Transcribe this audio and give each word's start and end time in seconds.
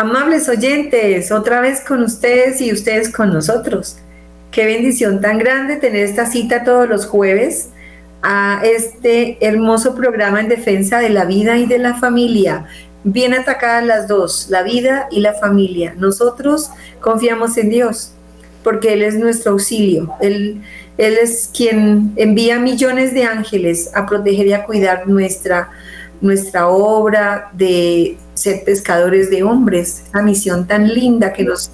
Amables 0.00 0.48
oyentes, 0.48 1.30
otra 1.30 1.60
vez 1.60 1.82
con 1.82 2.02
ustedes 2.02 2.62
y 2.62 2.72
ustedes 2.72 3.12
con 3.12 3.34
nosotros. 3.34 3.98
Qué 4.50 4.64
bendición 4.64 5.20
tan 5.20 5.36
grande 5.36 5.76
tener 5.76 6.06
esta 6.06 6.24
cita 6.24 6.64
todos 6.64 6.88
los 6.88 7.04
jueves 7.04 7.68
a 8.22 8.62
este 8.64 9.36
hermoso 9.46 9.94
programa 9.94 10.40
en 10.40 10.48
defensa 10.48 11.00
de 11.00 11.10
la 11.10 11.26
vida 11.26 11.58
y 11.58 11.66
de 11.66 11.76
la 11.76 11.96
familia. 11.96 12.64
Bien 13.04 13.34
atacadas 13.34 13.84
las 13.84 14.08
dos, 14.08 14.46
la 14.48 14.62
vida 14.62 15.06
y 15.10 15.20
la 15.20 15.34
familia. 15.34 15.94
Nosotros 15.98 16.70
confiamos 17.02 17.58
en 17.58 17.68
Dios 17.68 18.12
porque 18.64 18.94
Él 18.94 19.02
es 19.02 19.16
nuestro 19.16 19.52
auxilio. 19.52 20.14
Él, 20.22 20.62
Él 20.96 21.18
es 21.20 21.50
quien 21.54 22.14
envía 22.16 22.58
millones 22.58 23.12
de 23.12 23.24
ángeles 23.24 23.90
a 23.94 24.06
proteger 24.06 24.46
y 24.46 24.54
a 24.54 24.64
cuidar 24.64 25.06
nuestra, 25.06 25.68
nuestra 26.20 26.68
obra 26.68 27.50
de 27.52 28.16
ser 28.34 28.64
pescadores 28.64 29.30
de 29.30 29.42
hombres, 29.42 30.04
la 30.12 30.22
misión 30.22 30.66
tan 30.66 30.88
linda 30.88 31.32
que 31.32 31.44
nos 31.44 31.70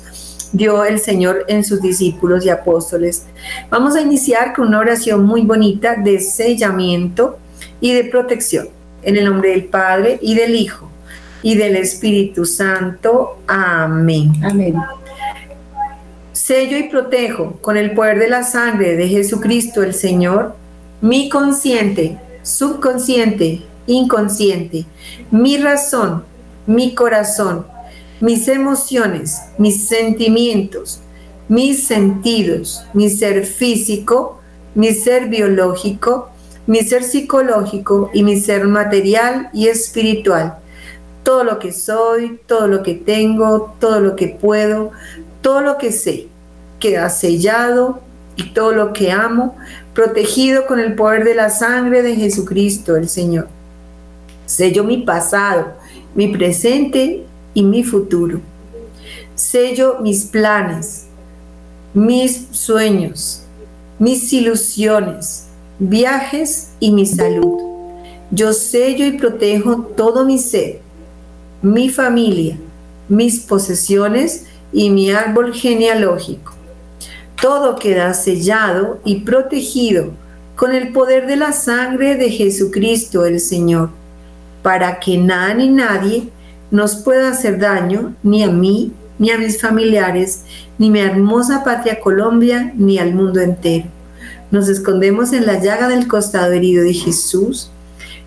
dio 0.52 0.84
el 0.84 1.00
Señor 1.00 1.44
en 1.48 1.64
sus 1.64 1.80
discípulos 1.82 2.44
y 2.44 2.50
apóstoles. 2.50 3.24
Vamos 3.70 3.96
a 3.96 4.00
iniciar 4.00 4.54
con 4.54 4.68
una 4.68 4.78
oración 4.78 5.24
muy 5.24 5.42
bonita 5.42 5.96
de 5.96 6.20
sellamiento 6.20 7.38
y 7.80 7.92
de 7.92 8.04
protección. 8.04 8.68
En 9.02 9.16
el 9.16 9.24
nombre 9.24 9.50
del 9.50 9.64
Padre 9.66 10.18
y 10.20 10.34
del 10.34 10.54
Hijo 10.54 10.90
y 11.42 11.54
del 11.54 11.76
Espíritu 11.76 12.44
Santo. 12.44 13.38
Amén. 13.46 14.32
Amén. 14.42 14.74
Sello 16.32 16.76
y 16.76 16.84
protejo 16.84 17.58
con 17.60 17.76
el 17.76 17.92
poder 17.92 18.18
de 18.18 18.28
la 18.28 18.42
sangre 18.42 18.96
de 18.96 19.08
Jesucristo 19.08 19.82
el 19.82 19.94
Señor 19.94 20.56
mi 21.00 21.28
consciente, 21.28 22.18
subconsciente, 22.42 23.62
inconsciente, 23.86 24.86
mi 25.30 25.56
razón, 25.56 26.24
mi 26.66 26.94
corazón, 26.94 27.66
mis 28.20 28.48
emociones, 28.48 29.40
mis 29.58 29.86
sentimientos, 29.86 31.00
mis 31.48 31.86
sentidos, 31.86 32.84
mi 32.92 33.10
ser 33.10 33.44
físico, 33.44 34.40
mi 34.74 34.92
ser 34.92 35.28
biológico, 35.28 36.30
mi 36.66 36.80
ser 36.80 37.04
psicológico 37.04 38.10
y 38.12 38.22
mi 38.22 38.40
ser 38.40 38.66
material 38.66 39.48
y 39.52 39.68
espiritual. 39.68 40.56
Todo 41.22 41.44
lo 41.44 41.58
que 41.58 41.72
soy, 41.72 42.40
todo 42.46 42.66
lo 42.66 42.82
que 42.82 42.94
tengo, 42.94 43.74
todo 43.78 44.00
lo 44.00 44.16
que 44.16 44.28
puedo, 44.28 44.90
todo 45.40 45.60
lo 45.60 45.78
que 45.78 45.92
sé, 45.92 46.28
queda 46.80 47.08
sellado 47.08 48.00
y 48.36 48.50
todo 48.50 48.72
lo 48.72 48.92
que 48.92 49.12
amo, 49.12 49.56
protegido 49.94 50.66
con 50.66 50.78
el 50.78 50.94
poder 50.94 51.24
de 51.24 51.34
la 51.34 51.50
sangre 51.50 52.02
de 52.02 52.16
Jesucristo 52.16 52.96
el 52.96 53.08
Señor. 53.08 53.55
Sello 54.46 54.84
mi 54.84 54.98
pasado, 54.98 55.72
mi 56.14 56.28
presente 56.28 57.24
y 57.52 57.62
mi 57.64 57.82
futuro. 57.82 58.40
Sello 59.34 59.98
mis 60.00 60.24
planes, 60.24 61.06
mis 61.92 62.46
sueños, 62.52 63.42
mis 63.98 64.32
ilusiones, 64.32 65.48
viajes 65.80 66.70
y 66.78 66.92
mi 66.92 67.06
salud. 67.06 67.60
Yo 68.30 68.52
sello 68.52 69.04
y 69.04 69.18
protejo 69.18 69.78
todo 69.96 70.24
mi 70.24 70.38
ser, 70.38 70.78
mi 71.60 71.88
familia, 71.88 72.56
mis 73.08 73.40
posesiones 73.40 74.46
y 74.72 74.90
mi 74.90 75.10
árbol 75.10 75.54
genealógico. 75.54 76.52
Todo 77.42 77.74
queda 77.76 78.14
sellado 78.14 79.00
y 79.04 79.16
protegido 79.20 80.12
con 80.54 80.72
el 80.72 80.92
poder 80.92 81.26
de 81.26 81.36
la 81.36 81.52
sangre 81.52 82.14
de 82.14 82.30
Jesucristo 82.30 83.26
el 83.26 83.40
Señor 83.40 83.90
para 84.66 84.98
que 84.98 85.16
nada 85.16 85.54
ni 85.54 85.68
nadie 85.68 86.28
nos 86.72 86.96
pueda 86.96 87.30
hacer 87.30 87.60
daño, 87.60 88.16
ni 88.24 88.42
a 88.42 88.50
mí, 88.50 88.92
ni 89.16 89.30
a 89.30 89.38
mis 89.38 89.60
familiares, 89.60 90.42
ni 90.76 90.88
a 90.88 90.90
mi 90.90 90.98
hermosa 90.98 91.62
patria 91.62 92.00
Colombia, 92.00 92.72
ni 92.74 92.98
al 92.98 93.14
mundo 93.14 93.40
entero. 93.40 93.84
Nos 94.50 94.68
escondemos 94.68 95.32
en 95.32 95.46
la 95.46 95.62
llaga 95.62 95.86
del 95.86 96.08
costado 96.08 96.50
herido 96.50 96.82
de 96.82 96.94
Jesús, 96.94 97.70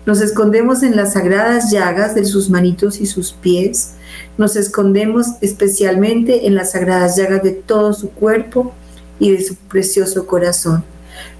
nos 0.06 0.22
escondemos 0.22 0.82
en 0.82 0.96
las 0.96 1.12
sagradas 1.12 1.70
llagas 1.70 2.14
de 2.14 2.24
sus 2.24 2.48
manitos 2.48 3.02
y 3.02 3.04
sus 3.04 3.32
pies, 3.32 3.96
nos 4.38 4.56
escondemos 4.56 5.26
especialmente 5.42 6.46
en 6.46 6.54
las 6.54 6.72
sagradas 6.72 7.18
llagas 7.18 7.42
de 7.42 7.50
todo 7.50 7.92
su 7.92 8.08
cuerpo 8.12 8.72
y 9.18 9.30
de 9.32 9.44
su 9.44 9.56
precioso 9.56 10.26
corazón. 10.26 10.84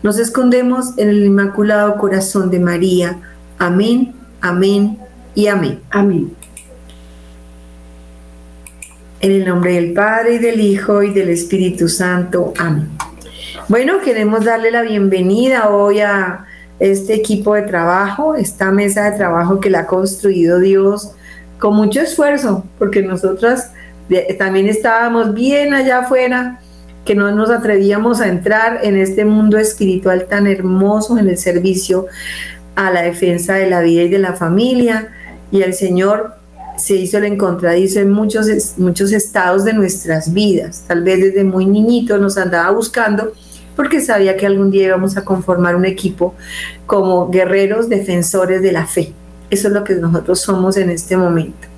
Nos 0.02 0.18
escondemos 0.18 0.88
en 0.98 1.08
el 1.08 1.24
Inmaculado 1.24 1.96
Corazón 1.96 2.50
de 2.50 2.60
María. 2.60 3.18
Amén 3.56 4.19
Amén 4.40 4.98
y 5.34 5.46
amén. 5.46 5.80
Amén. 5.90 6.34
En 9.20 9.32
el 9.32 9.44
nombre 9.44 9.74
del 9.74 9.92
Padre 9.92 10.34
y 10.34 10.38
del 10.38 10.60
Hijo 10.60 11.02
y 11.02 11.12
del 11.12 11.28
Espíritu 11.28 11.88
Santo. 11.88 12.54
Amén. 12.58 12.88
Bueno, 13.68 14.00
queremos 14.00 14.44
darle 14.44 14.70
la 14.70 14.82
bienvenida 14.82 15.68
hoy 15.68 16.00
a 16.00 16.46
este 16.78 17.14
equipo 17.14 17.54
de 17.54 17.62
trabajo, 17.62 18.34
esta 18.34 18.70
mesa 18.70 19.10
de 19.10 19.16
trabajo 19.16 19.60
que 19.60 19.68
la 19.68 19.80
ha 19.80 19.86
construido 19.86 20.58
Dios 20.58 21.12
con 21.58 21.76
mucho 21.76 22.00
esfuerzo, 22.00 22.64
porque 22.78 23.02
nosotras 23.02 23.72
también 24.38 24.66
estábamos 24.66 25.34
bien 25.34 25.74
allá 25.74 26.00
afuera, 26.00 26.58
que 27.04 27.14
no 27.14 27.30
nos 27.30 27.50
atrevíamos 27.50 28.20
a 28.20 28.28
entrar 28.28 28.80
en 28.82 28.96
este 28.96 29.24
mundo 29.24 29.58
espiritual 29.58 30.26
tan 30.28 30.46
hermoso 30.46 31.18
en 31.18 31.28
el 31.28 31.38
servicio 31.38 32.06
a 32.86 32.90
la 32.90 33.02
defensa 33.02 33.54
de 33.54 33.68
la 33.68 33.82
vida 33.82 34.04
y 34.04 34.08
de 34.08 34.18
la 34.18 34.32
familia 34.32 35.08
y 35.52 35.60
el 35.60 35.74
Señor 35.74 36.34
se 36.78 36.96
hizo 36.96 37.18
el 37.18 37.24
encontradizo 37.24 38.00
en 38.00 38.10
muchos, 38.10 38.48
muchos 38.78 39.12
estados 39.12 39.64
de 39.64 39.74
nuestras 39.74 40.32
vidas. 40.32 40.84
Tal 40.86 41.02
vez 41.02 41.20
desde 41.20 41.44
muy 41.44 41.66
niñito 41.66 42.16
nos 42.16 42.38
andaba 42.38 42.70
buscando 42.70 43.32
porque 43.76 44.00
sabía 44.00 44.34
que 44.38 44.46
algún 44.46 44.70
día 44.70 44.86
íbamos 44.86 45.18
a 45.18 45.26
conformar 45.26 45.76
un 45.76 45.84
equipo 45.84 46.34
como 46.86 47.28
guerreros 47.28 47.90
defensores 47.90 48.62
de 48.62 48.72
la 48.72 48.86
fe. 48.86 49.12
Eso 49.50 49.68
es 49.68 49.74
lo 49.74 49.84
que 49.84 49.96
nosotros 49.96 50.40
somos 50.40 50.78
en 50.78 50.88
este 50.88 51.18
momento 51.18 51.69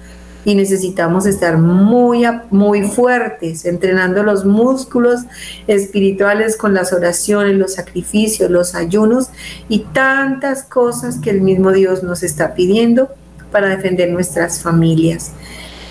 y 0.44 0.54
necesitamos 0.54 1.26
estar 1.26 1.58
muy, 1.58 2.24
muy 2.50 2.82
fuertes, 2.82 3.64
entrenando 3.64 4.22
los 4.22 4.44
músculos 4.44 5.20
espirituales 5.66 6.56
con 6.56 6.74
las 6.74 6.92
oraciones, 6.92 7.56
los 7.56 7.74
sacrificios, 7.74 8.50
los 8.50 8.74
ayunos 8.74 9.28
y 9.68 9.80
tantas 9.92 10.64
cosas 10.64 11.18
que 11.18 11.30
el 11.30 11.40
mismo 11.40 11.70
Dios 11.72 12.02
nos 12.02 12.22
está 12.22 12.54
pidiendo 12.54 13.08
para 13.50 13.68
defender 13.68 14.10
nuestras 14.10 14.60
familias. 14.60 15.32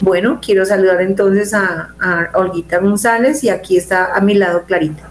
Bueno, 0.01 0.39
quiero 0.43 0.65
saludar 0.65 1.01
entonces 1.01 1.53
a, 1.53 1.89
Olguita 2.33 2.79
González 2.79 3.43
y 3.43 3.49
aquí 3.49 3.77
está 3.77 4.15
a 4.15 4.19
mi 4.19 4.33
lado 4.33 4.63
Clarita. 4.63 5.09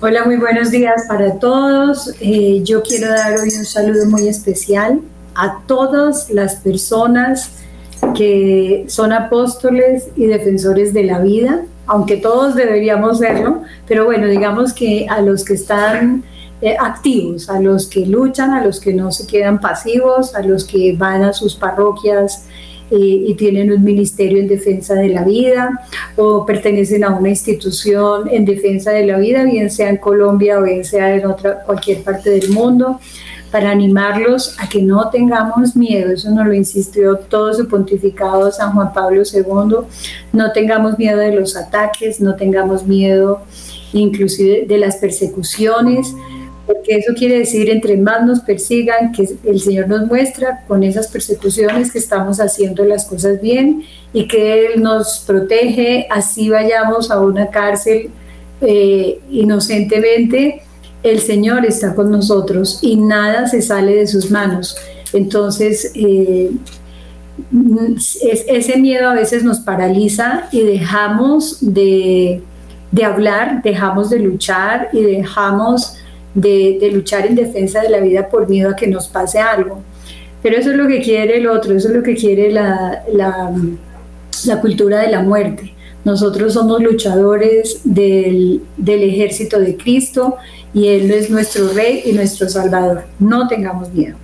Hola, 0.00 0.24
muy 0.24 0.36
buenos 0.36 0.70
días 0.70 1.06
para 1.08 1.40
todos. 1.40 2.14
Eh, 2.20 2.62
yo 2.62 2.82
quiero 2.82 3.08
dar 3.08 3.36
hoy 3.40 3.50
un 3.58 3.64
saludo 3.64 4.06
muy 4.06 4.28
especial 4.28 5.00
a 5.34 5.62
todas 5.66 6.30
las 6.30 6.56
personas 6.56 7.50
que 8.14 8.84
son 8.88 9.12
apóstoles 9.12 10.08
y 10.16 10.26
defensores 10.26 10.92
de 10.92 11.04
la 11.04 11.20
vida, 11.20 11.64
aunque 11.86 12.16
todos 12.16 12.54
deberíamos 12.54 13.18
serlo, 13.18 13.62
pero 13.86 14.04
bueno, 14.04 14.26
digamos 14.26 14.72
que 14.72 15.06
a 15.08 15.20
los 15.22 15.44
que 15.44 15.54
están 15.54 16.24
eh, 16.60 16.76
activos, 16.78 17.48
a 17.48 17.60
los 17.60 17.86
que 17.86 18.04
luchan, 18.04 18.50
a 18.50 18.64
los 18.64 18.80
que 18.80 18.92
no 18.92 19.12
se 19.12 19.26
quedan 19.26 19.60
pasivos, 19.60 20.34
a 20.34 20.42
los 20.42 20.64
que 20.64 20.94
van 20.96 21.22
a 21.22 21.32
sus 21.32 21.54
parroquias 21.54 22.46
eh, 22.90 22.96
y 22.98 23.34
tienen 23.34 23.70
un 23.70 23.84
ministerio 23.84 24.38
en 24.38 24.48
defensa 24.48 24.94
de 24.94 25.08
la 25.10 25.22
vida 25.22 25.70
o 26.16 26.44
pertenecen 26.44 27.04
a 27.04 27.10
una 27.10 27.28
institución 27.28 28.28
en 28.30 28.44
defensa 28.44 28.90
de 28.90 29.06
la 29.06 29.18
vida, 29.18 29.44
bien 29.44 29.70
sea 29.70 29.88
en 29.90 29.98
Colombia 29.98 30.58
o 30.58 30.62
bien 30.62 30.84
sea 30.84 31.14
en 31.14 31.26
otra, 31.26 31.62
cualquier 31.64 32.02
parte 32.02 32.30
del 32.30 32.50
mundo 32.50 32.98
para 33.50 33.70
animarlos 33.70 34.56
a 34.58 34.68
que 34.68 34.82
no 34.82 35.08
tengamos 35.10 35.74
miedo, 35.74 36.12
eso 36.12 36.30
nos 36.30 36.46
lo 36.46 36.52
insistió 36.52 37.16
todo 37.16 37.52
su 37.54 37.66
pontificado 37.66 38.50
San 38.52 38.72
Juan 38.72 38.92
Pablo 38.92 39.22
II, 39.22 39.86
no 40.32 40.52
tengamos 40.52 40.98
miedo 40.98 41.18
de 41.18 41.34
los 41.34 41.56
ataques, 41.56 42.20
no 42.20 42.36
tengamos 42.36 42.86
miedo 42.86 43.42
inclusive 43.92 44.66
de 44.66 44.78
las 44.78 44.96
persecuciones, 44.96 46.14
porque 46.66 46.96
eso 46.96 47.14
quiere 47.16 47.38
decir 47.38 47.70
entre 47.70 47.96
más 47.96 48.26
nos 48.26 48.40
persigan, 48.40 49.12
que 49.12 49.26
el 49.44 49.58
Señor 49.58 49.88
nos 49.88 50.06
muestra 50.06 50.64
con 50.68 50.82
esas 50.82 51.08
persecuciones 51.08 51.90
que 51.90 51.98
estamos 51.98 52.40
haciendo 52.40 52.84
las 52.84 53.06
cosas 53.06 53.40
bien 53.40 53.84
y 54.12 54.28
que 54.28 54.66
Él 54.66 54.82
nos 54.82 55.24
protege, 55.26 56.06
así 56.10 56.50
vayamos 56.50 57.10
a 57.10 57.20
una 57.20 57.48
cárcel 57.48 58.10
eh, 58.60 59.20
inocentemente 59.30 60.62
el 61.10 61.20
Señor 61.20 61.64
está 61.66 61.94
con 61.94 62.10
nosotros 62.10 62.78
y 62.82 62.96
nada 62.96 63.46
se 63.46 63.62
sale 63.62 63.94
de 63.94 64.06
sus 64.06 64.30
manos. 64.30 64.76
Entonces, 65.12 65.92
eh, 65.94 66.50
ese 68.22 68.76
miedo 68.78 69.08
a 69.08 69.14
veces 69.14 69.44
nos 69.44 69.60
paraliza 69.60 70.48
y 70.52 70.62
dejamos 70.62 71.58
de, 71.60 72.42
hablar, 73.04 73.62
dejamos 73.62 74.10
de 74.10 74.18
luchar 74.18 74.88
y 74.92 75.02
dejamos 75.02 75.96
de, 76.34 76.90
luchar 76.92 77.26
en 77.26 77.36
defensa 77.36 77.80
de 77.80 77.90
la 77.90 78.00
vida 78.00 78.28
por 78.28 78.48
miedo 78.48 78.70
a 78.70 78.76
que 78.76 78.86
nos 78.86 79.08
pase 79.08 79.38
algo. 79.38 79.82
Pero 80.42 80.56
eso 80.56 80.70
es 80.70 80.76
lo 80.76 80.86
que 80.86 81.00
quiere 81.00 81.38
el 81.38 81.48
otro, 81.48 81.74
eso 81.74 81.88
es 81.88 81.94
lo 81.94 82.02
que 82.02 82.14
quiere 82.14 82.52
la, 82.52 83.02
la 83.12 84.60
cultura 84.60 85.00
de 85.00 85.08
la 85.08 85.22
muerte. 85.22 85.74
Nosotros 86.04 86.54
somos 86.54 86.82
luchadores 86.82 87.80
del, 87.84 88.62
del 88.76 89.02
ejército 89.02 89.58
de 89.58 89.76
Cristo 89.76 90.36
y 90.72 90.88
Él 90.88 91.10
es 91.10 91.30
nuestro 91.30 91.72
Rey 91.72 92.02
y 92.04 92.12
nuestro 92.12 92.48
Salvador. 92.48 93.04
No 93.18 93.48
tengamos 93.48 93.92
miedo. 93.92 94.16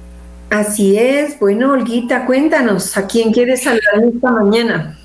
Así 0.51 0.97
es. 0.97 1.39
Bueno, 1.41 1.73
Olguita, 1.73 2.27
cuéntanos, 2.27 2.97
¿a 2.97 3.07
quién 3.07 3.33
quieres 3.33 3.63
saludar 3.63 4.05
esta 4.15 4.31
mañana? 4.31 4.99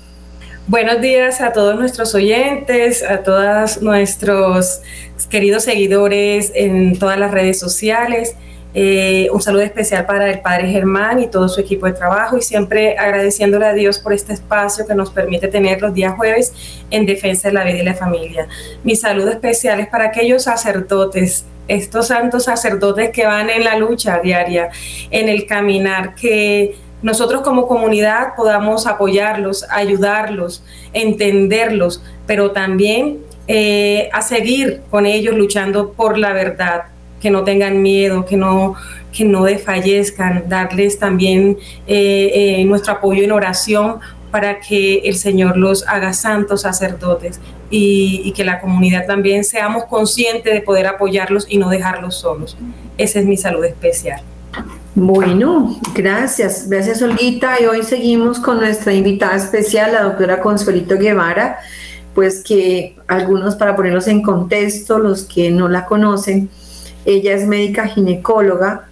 Buenos 0.68 1.00
días 1.00 1.40
a 1.40 1.52
todos 1.52 1.76
nuestros 1.76 2.14
oyentes, 2.14 3.02
a 3.02 3.24
todos 3.24 3.82
nuestros 3.82 4.80
queridos 5.28 5.64
seguidores 5.64 6.52
en 6.54 6.96
todas 6.96 7.18
las 7.18 7.32
redes 7.32 7.58
sociales. 7.58 8.36
Eh, 8.72 9.28
un 9.32 9.42
saludo 9.42 9.62
especial 9.62 10.06
para 10.06 10.30
el 10.30 10.40
Padre 10.40 10.68
Germán 10.68 11.20
y 11.20 11.26
todo 11.26 11.48
su 11.48 11.60
equipo 11.60 11.86
de 11.86 11.92
trabajo 11.92 12.38
y 12.38 12.42
siempre 12.42 12.96
agradeciéndole 12.96 13.66
a 13.66 13.72
Dios 13.72 13.98
por 13.98 14.12
este 14.12 14.32
espacio 14.32 14.86
que 14.86 14.94
nos 14.94 15.10
permite 15.10 15.48
tener 15.48 15.82
los 15.82 15.92
días 15.92 16.14
jueves 16.14 16.52
en 16.90 17.04
defensa 17.04 17.48
de 17.48 17.54
la 17.54 17.64
vida 17.64 17.78
y 17.78 17.84
la 17.84 17.94
familia. 17.94 18.46
Mi 18.84 18.94
saludo 18.94 19.30
especial 19.30 19.80
es 19.80 19.88
para 19.88 20.06
aquellos 20.06 20.44
sacerdotes, 20.44 21.44
estos 21.66 22.08
santos 22.08 22.44
sacerdotes 22.44 23.10
que 23.10 23.26
van 23.26 23.50
en 23.50 23.64
la 23.64 23.76
lucha 23.76 24.20
diaria, 24.20 24.70
en 25.10 25.28
el 25.28 25.46
caminar, 25.46 26.14
que 26.14 26.76
nosotros 27.02 27.40
como 27.42 27.66
comunidad 27.66 28.34
podamos 28.36 28.86
apoyarlos, 28.86 29.66
ayudarlos, 29.70 30.62
entenderlos, 30.92 32.02
pero 32.26 32.52
también 32.52 33.20
eh, 33.48 34.10
a 34.12 34.22
seguir 34.22 34.82
con 34.90 35.06
ellos 35.06 35.34
luchando 35.34 35.92
por 35.92 36.18
la 36.18 36.32
verdad, 36.32 36.84
que 37.20 37.30
no 37.30 37.44
tengan 37.44 37.82
miedo, 37.82 38.24
que 38.24 38.36
no, 38.36 38.74
que 39.12 39.24
no 39.24 39.44
desfallezcan, 39.44 40.44
darles 40.48 40.98
también 40.98 41.58
eh, 41.86 42.30
eh, 42.34 42.64
nuestro 42.64 42.94
apoyo 42.94 43.22
en 43.22 43.32
oración 43.32 44.00
para 44.30 44.60
que 44.60 44.98
el 45.00 45.16
Señor 45.16 45.56
los 45.56 45.86
haga 45.86 46.12
santos 46.12 46.62
sacerdotes 46.62 47.40
y, 47.68 48.32
que 48.32 48.44
la 48.44 48.60
comunidad 48.60 49.06
también 49.06 49.44
seamos 49.44 49.84
conscientes 49.84 50.52
de 50.52 50.60
poder 50.60 50.86
apoyarlos 50.86 51.46
y 51.48 51.58
no 51.58 51.68
dejarlos 51.68 52.16
solos. 52.16 52.56
Esa 52.98 53.20
es 53.20 53.26
mi 53.26 53.36
salud 53.36 53.64
especial. 53.64 54.22
Bueno, 54.94 55.78
gracias, 55.94 56.68
gracias 56.68 57.00
Olguita. 57.02 57.60
Y 57.60 57.66
hoy 57.66 57.82
seguimos 57.82 58.40
con 58.40 58.58
nuestra 58.58 58.92
invitada 58.92 59.36
especial, 59.36 59.92
la 59.92 60.02
doctora 60.02 60.40
Consuelito 60.40 60.96
Guevara, 60.96 61.58
pues 62.14 62.42
que 62.42 62.96
algunos 63.06 63.54
para 63.54 63.76
ponerlos 63.76 64.08
en 64.08 64.22
contexto, 64.22 64.98
los 64.98 65.22
que 65.22 65.50
no 65.50 65.68
la 65.68 65.86
conocen, 65.86 66.50
ella 67.04 67.34
es 67.34 67.46
médica 67.46 67.86
ginecóloga 67.86 68.86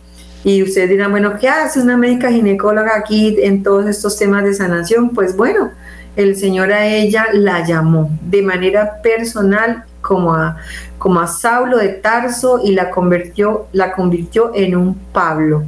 y 0.44 0.62
ustedes 0.62 0.88
dirán, 0.88 1.10
bueno, 1.10 1.36
¿qué 1.38 1.48
hace 1.48 1.80
una 1.80 1.96
médica 1.96 2.30
ginecóloga 2.30 2.96
aquí 2.96 3.36
en 3.40 3.62
todos 3.62 3.86
estos 3.86 4.16
temas 4.16 4.44
de 4.44 4.54
sanación? 4.54 5.10
Pues 5.10 5.36
bueno, 5.36 5.70
el 6.16 6.36
Señor 6.36 6.72
a 6.72 6.86
ella 6.86 7.26
la 7.32 7.66
llamó 7.66 8.10
de 8.22 8.42
manera 8.42 9.02
personal 9.02 9.84
como 10.00 10.34
a, 10.34 10.56
como 10.98 11.20
a 11.20 11.26
Saulo 11.26 11.78
de 11.78 11.88
Tarso 11.88 12.60
y 12.64 12.72
la 12.72 12.90
convirtió, 12.90 13.66
la 13.72 13.92
convirtió 13.92 14.52
en 14.54 14.76
un 14.76 14.94
Pablo 15.12 15.64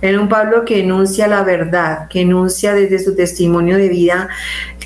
en 0.00 0.18
un 0.18 0.28
Pablo 0.28 0.64
que 0.64 0.80
enuncia 0.80 1.26
la 1.26 1.42
verdad, 1.42 2.08
que 2.08 2.20
enuncia 2.20 2.74
desde 2.74 2.98
su 2.98 3.16
testimonio 3.16 3.76
de 3.76 3.88
vida 3.88 4.28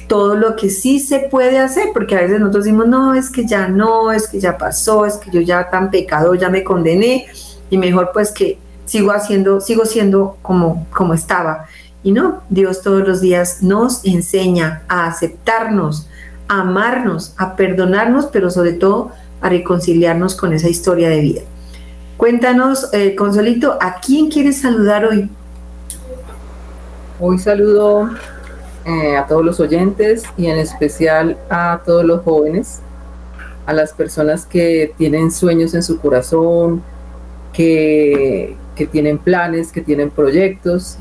todo 0.08 0.36
lo 0.36 0.56
que 0.56 0.68
sí 0.68 1.00
se 1.00 1.20
puede 1.20 1.58
hacer, 1.58 1.88
porque 1.94 2.16
a 2.16 2.20
veces 2.20 2.38
nosotros 2.38 2.64
decimos, 2.64 2.86
no, 2.86 3.14
es 3.14 3.30
que 3.30 3.46
ya 3.46 3.68
no, 3.68 4.12
es 4.12 4.28
que 4.28 4.40
ya 4.40 4.58
pasó, 4.58 5.06
es 5.06 5.16
que 5.16 5.30
yo 5.30 5.40
ya 5.40 5.70
tan 5.70 5.90
pecado, 5.90 6.34
ya 6.34 6.50
me 6.50 6.64
condené, 6.64 7.26
y 7.70 7.78
mejor 7.78 8.10
pues 8.12 8.30
que 8.30 8.58
sigo 8.84 9.12
haciendo, 9.12 9.60
sigo 9.62 9.86
siendo 9.86 10.36
como, 10.42 10.86
como 10.90 11.14
estaba. 11.14 11.66
Y 12.02 12.12
no, 12.12 12.42
Dios 12.50 12.82
todos 12.82 13.06
los 13.08 13.20
días 13.20 13.62
nos 13.62 14.04
enseña 14.04 14.82
a 14.88 15.06
aceptarnos, 15.06 16.08
a 16.46 16.60
amarnos, 16.60 17.34
a 17.38 17.56
perdonarnos, 17.56 18.26
pero 18.26 18.50
sobre 18.50 18.74
todo 18.74 19.12
a 19.40 19.48
reconciliarnos 19.48 20.34
con 20.34 20.52
esa 20.52 20.68
historia 20.68 21.08
de 21.08 21.20
vida. 21.20 21.40
Cuéntanos, 22.16 22.88
eh, 22.92 23.16
Consolito, 23.16 23.78
¿a 23.80 23.96
quién 24.00 24.30
quieres 24.30 24.60
saludar 24.60 25.04
hoy? 25.04 25.28
Hoy 27.18 27.38
saludo 27.38 28.10
eh, 28.84 29.16
a 29.16 29.26
todos 29.26 29.44
los 29.44 29.58
oyentes 29.58 30.24
y 30.36 30.46
en 30.46 30.58
especial 30.58 31.36
a 31.50 31.80
todos 31.84 32.04
los 32.04 32.22
jóvenes, 32.22 32.80
a 33.66 33.72
las 33.72 33.92
personas 33.92 34.46
que 34.46 34.92
tienen 34.96 35.32
sueños 35.32 35.74
en 35.74 35.82
su 35.82 36.00
corazón, 36.00 36.82
que, 37.52 38.56
que 38.76 38.86
tienen 38.86 39.18
planes, 39.18 39.72
que 39.72 39.80
tienen 39.80 40.10
proyectos 40.10 40.98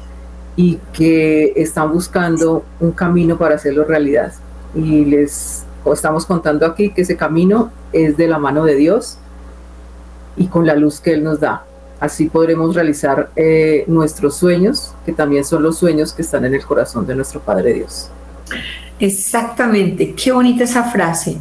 y 0.56 0.80
que 0.94 1.54
están 1.56 1.92
buscando 1.92 2.64
un 2.80 2.92
camino 2.92 3.38
para 3.38 3.56
hacerlo 3.56 3.84
realidad. 3.84 4.34
Y 4.74 5.06
les 5.06 5.66
estamos 5.94 6.26
contando 6.26 6.66
aquí 6.66 6.92
que 6.92 7.02
ese 7.02 7.18
camino 7.18 7.72
es 7.92 8.18
de 8.18 8.28
la 8.28 8.40
mano 8.40 8.64
de 8.64 8.76
Dios 8.76 9.18
y 10.36 10.48
con 10.48 10.66
la 10.66 10.76
luz 10.76 11.00
que 11.00 11.14
Él 11.14 11.24
nos 11.24 11.40
da. 11.40 11.66
Así 12.00 12.30
podremos 12.30 12.74
realizar 12.74 13.30
eh, 13.36 13.84
nuestros 13.88 14.36
sueños, 14.36 14.94
que 15.06 15.12
también 15.12 15.46
son 15.46 15.62
los 15.62 15.78
sueños 15.78 16.14
que 16.14 16.24
están 16.24 16.46
en 16.46 16.56
el 16.56 16.66
corazón 16.66 17.06
de 17.06 17.16
nuestro 17.16 17.40
Padre 17.40 17.74
Dios. 17.74 18.10
Exactamente, 19.00 20.16
qué 20.16 20.32
bonita 20.32 20.64
esa 20.64 20.84
frase. 20.86 21.38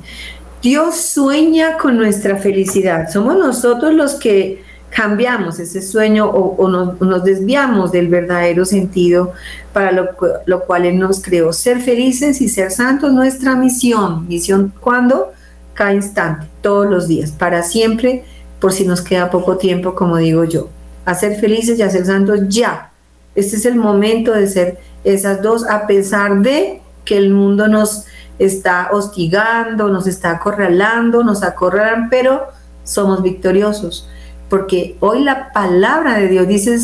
Dios 0.63 0.97
sueña 0.97 1.79
con 1.79 1.97
nuestra 1.97 2.37
felicidad. 2.37 3.09
Somos 3.11 3.39
nosotros 3.39 3.95
los 3.95 4.15
que 4.15 4.63
cambiamos 4.91 5.59
ese 5.59 5.81
sueño 5.81 6.29
o, 6.29 6.69
nos, 6.69 7.25
desviamos 7.25 7.93
del 7.93 8.09
verdadero 8.09 8.65
sentido 8.65 9.33
para 9.73 9.93
lo, 9.93 10.11
lo, 10.45 10.65
cual 10.65 10.85
Él 10.85 10.99
nos 10.99 11.23
creó. 11.23 11.53
Ser 11.53 11.81
felices 11.81 12.41
y 12.43 12.49
ser 12.49 12.71
santos, 12.71 13.13
nuestra 13.13 13.55
misión. 13.55 14.29
Misión 14.29 14.73
cuando? 14.81 15.33
Cada 15.73 15.95
instante, 15.95 16.47
todos 16.61 16.91
los 16.91 17.09
días, 17.09 17.31
para 17.31 17.63
siempre 17.63 18.25
por 18.61 18.73
si 18.73 18.87
nos 18.87 19.03
queda 19.03 19.31
poco 19.31 19.57
tiempo, 19.57 19.95
como 19.95 20.17
digo 20.17 20.45
yo. 20.45 20.69
A 21.05 21.15
ser 21.15 21.41
felices 21.41 21.79
y 21.79 21.83
a 21.83 21.91
ser 21.91 22.07
santos 22.07 22.41
ya. 22.49 22.91
Este 23.35 23.57
es 23.57 23.65
el 23.65 23.77
momento 23.77 24.33
de 24.33 24.47
ser 24.47 24.79
esas 25.05 25.43
dos, 25.43 25.67
a 25.67 25.87
pesar 25.87 26.41
de 26.41 26.83
que 27.05 27.17
el 27.17 27.31
mundo 27.31 27.69
nos 27.69 28.05
está 28.39 28.91
hostigando, 28.93 29.89
nos 29.89 30.07
está 30.07 30.33
acorralando, 30.33 31.25
nos 31.25 31.43
acorralan, 31.43 32.11
pero 32.11 32.49
somos 32.85 33.23
victoriosos. 33.23 34.09
Porque 34.49 34.97
hoy 35.01 35.23
la 35.23 35.53
palabra 35.53 36.19
de 36.19 36.29
Dios 36.29 36.49
dice, 36.49 36.77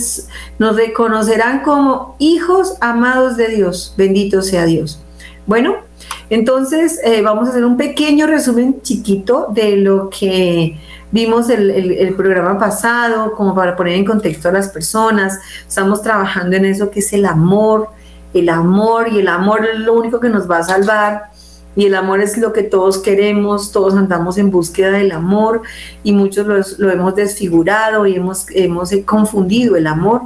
nos 0.58 0.76
reconocerán 0.76 1.62
como 1.62 2.14
hijos 2.18 2.74
amados 2.80 3.36
de 3.36 3.48
Dios. 3.48 3.94
Bendito 3.96 4.40
sea 4.42 4.66
Dios. 4.66 5.00
Bueno, 5.46 5.76
entonces 6.30 7.00
eh, 7.04 7.22
vamos 7.22 7.48
a 7.48 7.50
hacer 7.50 7.64
un 7.64 7.76
pequeño 7.76 8.26
resumen 8.26 8.80
chiquito 8.82 9.48
de 9.52 9.76
lo 9.76 10.10
que 10.10 10.78
Vimos 11.12 11.48
el, 11.50 12.14
programa 12.16 12.58
pasado 12.58 13.32
como 13.32 13.54
para 13.54 13.76
poner 13.76 13.94
en 13.94 14.04
contexto 14.04 14.48
a 14.48 14.52
las 14.52 14.68
personas. 14.68 15.38
Estamos 15.66 16.02
trabajando 16.02 16.56
en 16.56 16.64
eso 16.64 16.90
que 16.90 17.00
es 17.00 17.12
el 17.12 17.26
amor. 17.26 17.88
El 18.34 18.48
amor 18.48 19.08
y 19.08 19.20
el 19.20 19.28
amor 19.28 19.66
es 19.66 19.78
lo 19.78 19.94
único 19.94 20.18
que 20.18 20.28
nos 20.28 20.50
va 20.50 20.58
a 20.58 20.62
salvar. 20.64 21.30
Y 21.76 21.86
el 21.86 21.94
amor 21.94 22.20
es 22.20 22.38
lo 22.38 22.52
que 22.52 22.62
todos 22.62 22.98
queremos, 22.98 23.70
todos 23.70 23.94
andamos 23.94 24.38
en 24.38 24.50
búsqueda 24.50 24.92
del 24.92 25.12
amor 25.12 25.60
y 26.02 26.12
muchos 26.12 26.46
lo, 26.78 26.90
hemos 26.90 27.14
desfigurado 27.14 28.06
y 28.06 28.16
hemos, 28.16 28.46
hemos 28.50 28.90
confundido 29.04 29.76
el 29.76 29.86
amor 29.86 30.22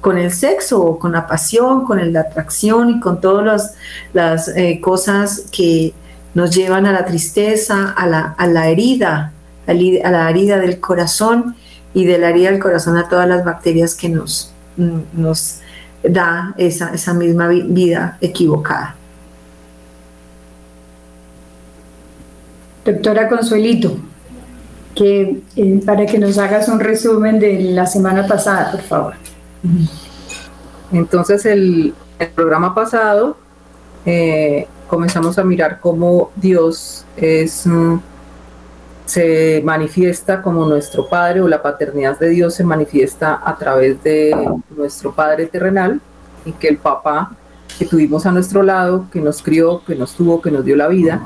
con 0.00 0.16
el 0.16 0.32
sexo, 0.32 0.98
con 0.98 1.12
la 1.12 1.26
pasión, 1.26 1.84
con 1.84 2.12
la 2.12 2.20
atracción 2.20 2.88
y 2.88 3.00
con 3.00 3.20
todas 3.20 3.74
las, 4.14 4.48
eh, 4.56 4.80
cosas 4.80 5.44
que 5.52 5.92
nos 6.32 6.54
llevan 6.54 6.86
a 6.86 6.92
la 6.92 7.04
tristeza, 7.04 7.90
a 7.90 8.06
la, 8.06 8.34
a 8.38 8.46
la 8.46 8.68
herida, 8.68 9.33
a 9.66 10.10
la 10.10 10.30
herida 10.30 10.58
del 10.58 10.80
corazón 10.80 11.56
y 11.92 12.04
de 12.06 12.18
la 12.18 12.30
herida 12.30 12.50
del 12.50 12.60
corazón 12.60 12.96
a 12.96 13.08
todas 13.08 13.28
las 13.28 13.44
bacterias 13.44 13.94
que 13.94 14.08
nos, 14.08 14.52
mm, 14.76 15.00
nos 15.14 15.60
da 16.02 16.54
esa, 16.58 16.92
esa 16.92 17.14
misma 17.14 17.48
vida 17.48 18.18
equivocada. 18.20 18.96
Doctora 22.84 23.28
Consuelito, 23.28 23.96
que, 24.94 25.40
eh, 25.56 25.80
para 25.86 26.04
que 26.04 26.18
nos 26.18 26.36
hagas 26.36 26.68
un 26.68 26.80
resumen 26.80 27.40
de 27.40 27.60
la 27.60 27.86
semana 27.86 28.26
pasada, 28.26 28.72
por 28.72 28.82
favor. 28.82 29.14
Entonces, 30.92 31.46
el, 31.46 31.94
el 32.18 32.28
programa 32.28 32.74
pasado 32.74 33.38
eh, 34.04 34.66
comenzamos 34.86 35.38
a 35.38 35.44
mirar 35.44 35.80
cómo 35.80 36.30
Dios 36.36 37.04
es... 37.16 37.66
Mm, 37.66 37.98
se 39.06 39.60
manifiesta 39.64 40.40
como 40.40 40.66
nuestro 40.66 41.08
Padre 41.08 41.42
o 41.42 41.48
la 41.48 41.62
paternidad 41.62 42.18
de 42.18 42.30
Dios 42.30 42.54
se 42.54 42.64
manifiesta 42.64 43.40
a 43.44 43.56
través 43.56 44.02
de 44.02 44.34
nuestro 44.76 45.12
Padre 45.12 45.46
terrenal 45.46 46.00
y 46.44 46.52
que 46.52 46.68
el 46.68 46.78
papá 46.78 47.32
que 47.78 47.84
tuvimos 47.84 48.24
a 48.24 48.32
nuestro 48.32 48.62
lado, 48.62 49.06
que 49.12 49.20
nos 49.20 49.42
crió, 49.42 49.82
que 49.84 49.94
nos 49.94 50.14
tuvo, 50.14 50.40
que 50.40 50.50
nos 50.50 50.64
dio 50.64 50.76
la 50.76 50.88
vida, 50.88 51.20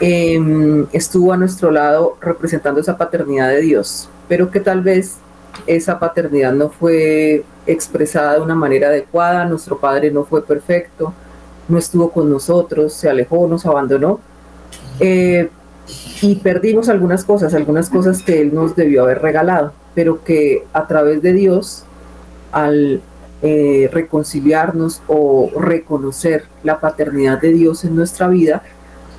em, 0.00 0.86
estuvo 0.92 1.32
a 1.32 1.36
nuestro 1.36 1.70
lado 1.70 2.16
representando 2.20 2.80
esa 2.80 2.96
paternidad 2.96 3.48
de 3.50 3.60
Dios, 3.60 4.08
pero 4.28 4.50
que 4.50 4.60
tal 4.60 4.80
vez 4.80 5.18
esa 5.66 5.98
paternidad 5.98 6.52
no 6.52 6.70
fue 6.70 7.44
expresada 7.66 8.34
de 8.34 8.40
una 8.40 8.54
manera 8.54 8.88
adecuada, 8.88 9.44
nuestro 9.44 9.78
Padre 9.78 10.10
no 10.10 10.24
fue 10.24 10.44
perfecto, 10.44 11.12
no 11.68 11.78
estuvo 11.78 12.10
con 12.10 12.28
nosotros, 12.28 12.92
se 12.92 13.08
alejó, 13.08 13.46
nos 13.46 13.64
abandonó. 13.64 14.18
Eh, 14.98 15.48
y 16.22 16.36
perdimos 16.36 16.88
algunas 16.88 17.24
cosas, 17.24 17.54
algunas 17.54 17.90
cosas 17.90 18.22
que 18.22 18.40
Él 18.40 18.54
nos 18.54 18.74
debió 18.74 19.02
haber 19.02 19.20
regalado, 19.20 19.72
pero 19.94 20.24
que 20.24 20.64
a 20.72 20.86
través 20.86 21.22
de 21.22 21.32
Dios, 21.32 21.84
al 22.52 23.02
eh, 23.42 23.90
reconciliarnos 23.92 25.02
o 25.06 25.50
reconocer 25.60 26.44
la 26.62 26.80
paternidad 26.80 27.40
de 27.40 27.52
Dios 27.52 27.84
en 27.84 27.94
nuestra 27.94 28.28
vida, 28.28 28.62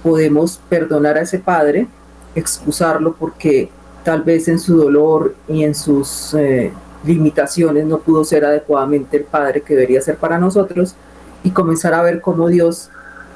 podemos 0.02 0.60
perdonar 0.70 1.18
a 1.18 1.22
ese 1.22 1.40
Padre, 1.40 1.88
excusarlo 2.34 3.16
porque 3.16 3.70
tal 4.04 4.24
vez 4.24 4.48
en 4.48 4.60
su 4.60 4.78
dolor 4.78 5.36
y 5.48 5.64
en 5.64 5.76
sus 5.76 6.34
eh, 6.34 6.72
limitaciones 7.06 7.86
no 7.86 8.00
pudo 8.00 8.24
ser 8.24 8.46
adecuadamente 8.46 9.18
el 9.18 9.24
Padre 9.24 9.62
que 9.62 9.76
debería 9.76 10.02
ser 10.02 10.18
para 10.18 10.38
nosotros 10.38 10.96
y 11.44 11.52
comenzar 11.52 11.94
a 11.94 12.02
ver 12.02 12.22
cómo 12.22 12.48
Dios 12.48 12.90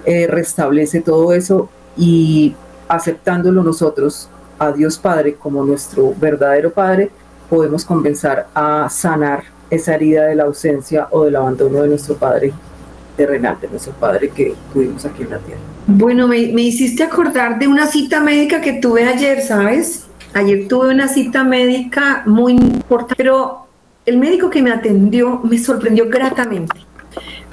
eh, 0.05 0.27
restablece 0.27 1.01
todo 1.01 1.33
eso 1.33 1.69
y 1.97 2.55
aceptándolo 2.89 3.63
nosotros 3.63 4.29
a 4.57 4.71
Dios 4.73 4.97
Padre 4.97 5.35
como 5.35 5.63
nuestro 5.63 6.13
verdadero 6.19 6.71
Padre, 6.71 7.11
podemos 7.49 7.85
comenzar 7.85 8.47
a 8.53 8.89
sanar 8.89 9.43
esa 9.69 9.95
herida 9.95 10.25
de 10.25 10.35
la 10.35 10.43
ausencia 10.43 11.07
o 11.11 11.23
del 11.23 11.35
abandono 11.35 11.83
de 11.83 11.89
nuestro 11.89 12.15
Padre 12.15 12.51
terrenal, 13.15 13.57
de 13.61 13.69
nuestro 13.69 13.93
Padre 13.93 14.29
que 14.29 14.55
tuvimos 14.73 15.05
aquí 15.05 15.23
en 15.23 15.29
la 15.29 15.37
tierra. 15.39 15.61
Bueno, 15.87 16.27
me, 16.27 16.51
me 16.51 16.63
hiciste 16.63 17.03
acordar 17.03 17.59
de 17.59 17.67
una 17.67 17.87
cita 17.87 18.19
médica 18.19 18.61
que 18.61 18.73
tuve 18.73 19.05
ayer, 19.05 19.41
¿sabes? 19.41 20.07
Ayer 20.33 20.67
tuve 20.67 20.89
una 20.89 21.07
cita 21.07 21.43
médica 21.43 22.23
muy 22.25 22.53
importante, 22.53 23.15
pero 23.15 23.67
el 24.05 24.17
médico 24.17 24.49
que 24.49 24.61
me 24.61 24.71
atendió 24.71 25.39
me 25.43 25.57
sorprendió 25.57 26.09
gratamente. 26.09 26.88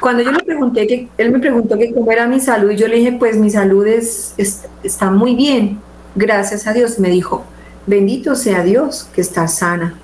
Cuando 0.00 0.22
yo 0.22 0.30
le 0.30 0.42
pregunté, 0.42 0.86
que 0.86 1.08
él 1.16 1.32
me 1.32 1.38
preguntó 1.38 1.78
que 1.78 1.92
cómo 1.92 2.10
era 2.12 2.26
mi 2.26 2.38
salud, 2.40 2.70
yo 2.72 2.86
le 2.86 2.96
dije, 2.96 3.12
pues 3.12 3.36
mi 3.36 3.50
salud 3.50 3.86
es, 3.86 4.34
está 4.82 5.10
muy 5.10 5.34
bien, 5.34 5.78
gracias 6.14 6.66
a 6.66 6.72
Dios. 6.72 6.98
Me 6.98 7.08
dijo, 7.08 7.44
bendito 7.86 8.34
sea 8.34 8.62
Dios 8.62 9.08
que 9.14 9.20
está 9.20 9.48
sana. 9.48 9.94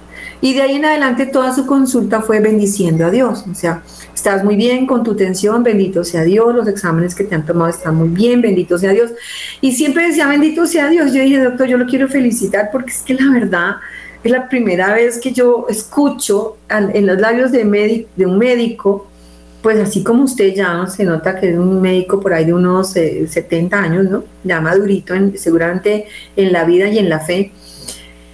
Y 0.41 0.55
de 0.55 0.63
ahí 0.63 0.75
en 0.75 0.85
adelante 0.85 1.27
toda 1.27 1.55
su 1.55 1.67
consulta 1.67 2.21
fue 2.21 2.41
bendiciendo 2.41 3.07
a 3.07 3.11
Dios. 3.11 3.45
O 3.51 3.55
sea, 3.55 3.83
estás 4.13 4.43
muy 4.43 4.57
bien 4.57 4.87
con 4.87 5.05
tu 5.05 5.15
tensión, 5.15 5.63
bendito 5.63 6.03
sea 6.03 6.25
Dios, 6.25 6.53
los 6.55 6.67
exámenes 6.67 7.15
que 7.15 7.25
te 7.25 7.37
han 7.37 7.47
tomado 7.47 7.71
están 7.71 7.95
muy 7.95 8.09
bien, 8.09 8.41
bendito 8.41 8.77
sea 8.77 8.91
Dios. 8.91 9.13
Y 9.61 9.73
siempre 9.73 10.09
decía, 10.09 10.27
bendito 10.27 10.67
sea 10.67 10.89
Dios. 10.89 11.13
Yo 11.13 11.23
dije, 11.23 11.39
doctor, 11.39 11.69
yo 11.69 11.79
lo 11.79 11.87
quiero 11.87 12.09
felicitar 12.09 12.71
porque 12.73 12.91
es 12.91 13.03
que 13.03 13.15
la 13.15 13.31
verdad 13.31 13.77
es 14.25 14.33
la 14.33 14.49
primera 14.49 14.93
vez 14.95 15.21
que 15.21 15.33
yo 15.33 15.67
escucho 15.69 16.57
en 16.69 17.07
los 17.07 17.21
labios 17.21 17.53
de 17.53 17.63
un 18.27 18.39
médico 18.39 19.12
pues 19.63 19.79
así 19.79 20.03
como 20.03 20.25
usted 20.25 20.55
ya 20.55 20.87
se 20.89 21.05
nota 21.05 21.39
que 21.39 21.51
es 21.51 21.59
un 21.59 21.81
médico 21.81 22.21
por 22.21 22.35
ahí 22.35 22.45
de 22.45 22.53
unos 22.53 22.91
70 22.91 23.55
eh, 23.55 23.79
años, 23.79 24.11
¿no? 24.11 24.25
Ya 24.43 24.61
madurito 24.61 25.15
en, 25.15 25.39
seguramente 25.39 26.07
en 26.37 26.53
la 26.53 26.65
vida 26.65 26.89
y 26.89 26.99
en 26.99 27.09
la 27.09 27.21
fe. 27.21 27.53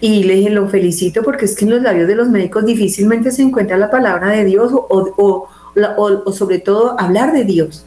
Y 0.01 0.25
le 0.25 0.37
dije, 0.37 0.51
lo 0.51 0.69
felicito 0.69 1.23
porque 1.23 1.45
es 1.45 1.55
que 1.55 1.67
en 1.67 1.73
los 1.73 1.83
labios 1.83 2.09
de 2.09 2.15
los 2.15 2.29
médicos 2.29 2.65
difícilmente 2.65 3.31
se 3.31 3.43
encuentra 3.43 3.77
la 3.77 3.91
palabra 3.91 4.31
de 4.31 4.45
Dios 4.45 4.73
o, 4.73 5.49
o, 5.77 6.33
sobre 6.33 6.61
todo 6.61 6.99
hablar 6.99 7.33
de 7.33 7.45
Dios. 7.45 7.85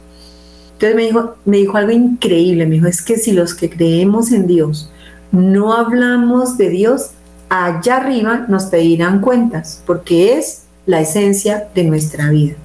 Entonces 0.74 0.94
me 0.94 1.02
dijo, 1.02 1.34
me 1.44 1.56
dijo 1.58 1.76
algo 1.76 1.90
increíble, 1.90 2.66
me 2.66 2.76
dijo, 2.76 2.86
es 2.86 3.02
que 3.02 3.16
si 3.16 3.32
los 3.32 3.54
que 3.54 3.70
creemos 3.70 4.30
en 4.30 4.46
Dios 4.46 4.90
no 5.32 5.72
hablamos 5.72 6.58
de 6.58 6.68
Dios, 6.68 7.10
allá 7.48 7.96
arriba 7.96 8.46
nos 8.48 8.64
pedirán 8.64 9.20
cuentas, 9.20 9.82
porque 9.86 10.38
es 10.38 10.64
la 10.86 11.00
esencia 11.00 11.68
de 11.74 11.84
nuestra 11.84 12.30
vida. 12.30 12.56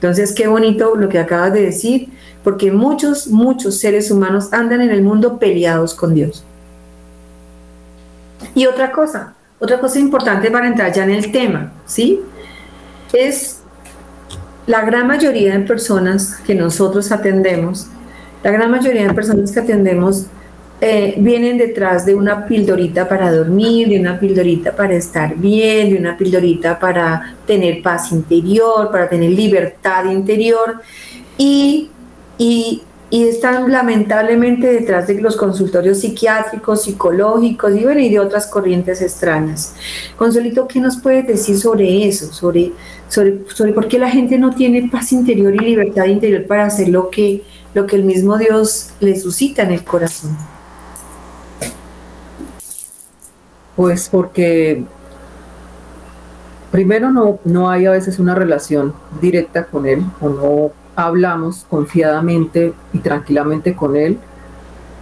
Entonces, 0.00 0.32
qué 0.32 0.46
bonito 0.46 0.96
lo 0.96 1.10
que 1.10 1.18
acabas 1.18 1.52
de 1.52 1.60
decir, 1.60 2.08
porque 2.42 2.72
muchos, 2.72 3.26
muchos 3.26 3.76
seres 3.76 4.10
humanos 4.10 4.50
andan 4.50 4.80
en 4.80 4.88
el 4.88 5.02
mundo 5.02 5.38
peleados 5.38 5.92
con 5.92 6.14
Dios. 6.14 6.42
Y 8.54 8.64
otra 8.64 8.92
cosa, 8.92 9.34
otra 9.58 9.78
cosa 9.78 9.98
importante 9.98 10.50
para 10.50 10.68
entrar 10.68 10.90
ya 10.90 11.04
en 11.04 11.10
el 11.10 11.30
tema, 11.30 11.70
¿sí? 11.84 12.18
Es 13.12 13.60
la 14.66 14.80
gran 14.86 15.06
mayoría 15.06 15.58
de 15.58 15.66
personas 15.66 16.36
que 16.46 16.54
nosotros 16.54 17.12
atendemos, 17.12 17.88
la 18.42 18.52
gran 18.52 18.70
mayoría 18.70 19.06
de 19.06 19.12
personas 19.12 19.52
que 19.52 19.60
atendemos 19.60 20.28
eh, 20.82 21.14
vienen 21.18 21.58
detrás 21.58 22.06
de 22.06 22.14
una 22.14 22.46
pildorita 22.46 23.06
para 23.06 23.30
dormir, 23.30 23.90
de 23.90 24.00
una 24.00 24.18
pildorita 24.18 24.74
para 24.74 24.94
estar 24.94 25.36
bien, 25.36 25.90
de 25.90 25.98
una 25.98 26.16
pildorita 26.16 26.78
para 26.78 27.36
tener 27.46 27.82
paz 27.82 28.12
interior, 28.12 28.90
para 28.90 29.06
tener 29.06 29.30
libertad 29.30 30.06
interior 30.06 30.80
y, 31.36 31.90
y, 32.38 32.82
están 33.10 33.70
lamentablemente 33.70 34.72
detrás 34.72 35.08
de 35.08 35.20
los 35.20 35.36
consultorios 35.36 35.98
psiquiátricos, 35.98 36.84
psicológicos 36.84 37.74
y, 37.74 37.82
bueno, 37.82 38.00
y 38.00 38.08
de 38.08 38.20
otras 38.20 38.46
corrientes 38.46 39.02
extrañas. 39.02 39.74
Consolito, 40.16 40.68
¿qué 40.68 40.80
nos 40.80 40.96
puedes 40.96 41.26
decir 41.26 41.58
sobre 41.58 42.06
eso? 42.06 42.32
Sobre, 42.32 42.72
sobre, 43.08 43.40
sobre 43.52 43.72
por 43.72 43.88
qué 43.88 43.98
la 43.98 44.08
gente 44.08 44.38
no 44.38 44.54
tiene 44.54 44.88
paz 44.88 45.12
interior 45.12 45.52
y 45.56 45.58
libertad 45.58 46.06
interior 46.06 46.46
para 46.46 46.66
hacer 46.66 46.88
lo 46.88 47.10
que, 47.10 47.42
lo 47.74 47.84
que 47.84 47.96
el 47.96 48.04
mismo 48.04 48.38
Dios 48.38 48.90
le 49.00 49.18
suscita 49.18 49.64
en 49.64 49.72
el 49.72 49.84
corazón. 49.84 50.38
Pues 53.80 54.10
porque 54.10 54.84
primero 56.70 57.10
no, 57.10 57.38
no 57.46 57.70
hay 57.70 57.86
a 57.86 57.92
veces 57.92 58.18
una 58.18 58.34
relación 58.34 58.92
directa 59.22 59.64
con 59.64 59.86
él 59.86 60.04
o 60.20 60.28
no 60.28 60.72
hablamos 60.96 61.64
confiadamente 61.70 62.74
y 62.92 62.98
tranquilamente 62.98 63.74
con 63.74 63.96
él, 63.96 64.18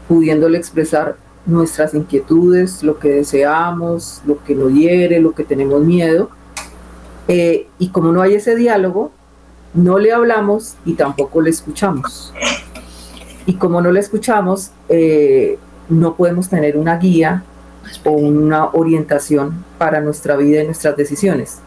pudiéndole 0.07 0.59
expresar 0.59 1.17
nuestras 1.45 1.93
inquietudes, 1.93 2.85
lo 2.85 3.01
que 3.01 3.09
deseamos, 3.09 4.23
lo 4.25 4.45
que 4.45 4.55
nos 4.55 4.73
hiere, 4.73 5.19
lo 5.19 5.33
que 5.33 5.43
tenemos 5.43 5.83
miedo. 5.83 6.31
Eh, 7.27 7.67
y 7.81 7.89
como 7.89 8.13
no 8.13 8.23
hay 8.23 8.35
ese 8.35 8.55
diálogo, 8.55 9.11
no 9.75 9.99
le 9.99 10.13
hablamos 10.13 10.77
y 10.85 10.93
tampoco 10.93 11.41
le 11.41 11.51
escuchamos. 11.51 12.33
Y 13.45 13.55
como 13.55 13.81
no 13.81 13.91
le 13.91 13.99
escuchamos, 13.99 14.71
eh, 14.89 15.59
no 15.89 16.15
podemos 16.15 16.49
tener 16.49 16.77
una 16.77 16.97
guía 16.97 17.43
o 18.05 18.11
una 18.11 18.67
orientación 18.67 19.65
para 19.79 20.01
nuestra 20.01 20.37
vida 20.37 20.63
y 20.63 20.67
nuestras 20.67 20.97
decisiones. 20.97 21.59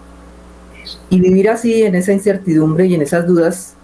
Y 1.09 1.19
vivir 1.19 1.49
así 1.49 1.83
en 1.83 1.95
esa 1.95 2.13
incertidumbre 2.13 2.85
y 2.85 2.95
en 2.95 3.01
esas 3.01 3.25
dudas, 3.27 3.75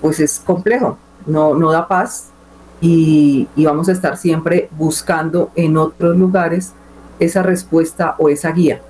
pues 0.00 0.20
es 0.20 0.40
complejo, 0.44 0.98
no, 1.26 1.54
no 1.54 1.70
da 1.70 1.88
paz 1.88 2.28
y, 2.80 3.48
vamos 3.56 3.88
a 3.88 3.92
estar 3.92 4.16
siempre 4.16 4.68
buscando 4.76 5.50
en 5.54 5.76
otros 5.76 6.16
lugares 6.16 6.72
esa 7.18 7.42
respuesta 7.42 8.14
o 8.18 8.28
esa 8.28 8.52
guía. 8.52 8.80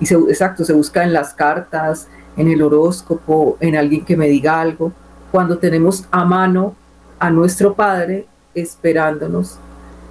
Y 0.00 0.06
se, 0.06 0.14
exacto, 0.14 0.64
se 0.64 0.72
busca 0.72 1.04
en 1.04 1.12
las 1.12 1.34
cartas, 1.34 2.08
en 2.36 2.48
el 2.48 2.62
horóscopo, 2.62 3.58
en 3.60 3.76
alguien 3.76 4.04
que 4.04 4.16
me 4.16 4.28
diga 4.28 4.60
algo, 4.60 4.92
cuando 5.30 5.58
tenemos 5.58 6.04
a 6.10 6.24
mano 6.24 6.74
a 7.18 7.30
nuestro 7.30 7.74
Padre 7.74 8.26
esperándonos 8.54 9.58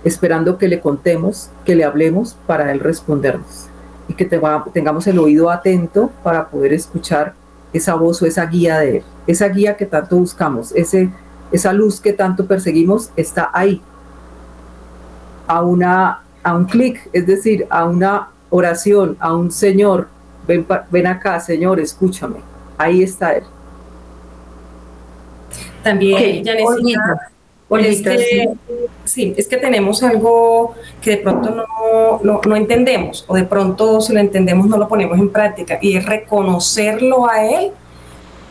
esperando 0.03 0.57
que 0.57 0.67
le 0.67 0.79
contemos, 0.79 1.49
que 1.65 1.75
le 1.75 1.83
hablemos 1.83 2.37
para 2.47 2.71
él 2.71 2.79
respondernos 2.79 3.67
y 4.07 4.13
que 4.13 4.25
tengamos 4.25 5.07
el 5.07 5.19
oído 5.19 5.51
atento 5.51 6.09
para 6.23 6.49
poder 6.49 6.73
escuchar 6.73 7.33
esa 7.73 7.93
voz 7.95 8.21
o 8.21 8.25
esa 8.25 8.45
guía 8.45 8.79
de 8.79 8.97
él. 8.97 9.03
Esa 9.27 9.47
guía 9.47 9.77
que 9.77 9.85
tanto 9.85 10.17
buscamos, 10.17 10.71
ese, 10.75 11.09
esa 11.51 11.73
luz 11.73 12.01
que 12.01 12.13
tanto 12.13 12.47
perseguimos 12.47 13.11
está 13.15 13.51
ahí. 13.53 13.81
A, 15.47 15.61
una, 15.61 16.23
a 16.43 16.55
un 16.55 16.65
clic, 16.65 17.09
es 17.13 17.27
decir, 17.27 17.67
a 17.69 17.85
una 17.85 18.29
oración, 18.49 19.15
a 19.19 19.35
un 19.35 19.51
Señor, 19.51 20.07
ven, 20.47 20.65
ven 20.89 21.07
acá, 21.07 21.39
Señor, 21.39 21.79
escúchame. 21.79 22.37
Ahí 22.77 23.03
está 23.03 23.33
Él. 23.33 23.43
También, 25.83 26.43
ya 26.43 26.55
necesita 26.55 27.31
es 27.77 28.01
que, 28.01 28.49
sí. 29.05 29.33
es 29.37 29.47
que 29.47 29.57
tenemos 29.57 30.01
algo 30.01 30.73
que 31.01 31.11
de 31.11 31.17
pronto 31.17 31.51
no, 31.51 32.41
no, 32.43 32.55
entendemos 32.55 33.25
o 33.27 33.35
de 33.35 33.43
pronto 33.43 34.01
si 34.01 34.13
lo 34.13 34.19
entendemos 34.19 34.65
no 34.67 34.77
lo 34.77 34.87
ponemos 34.87 35.19
en 35.19 35.29
práctica 35.29 35.77
y 35.81 35.95
es 35.95 36.05
reconocerlo 36.05 37.29
a 37.29 37.45
Él 37.45 37.71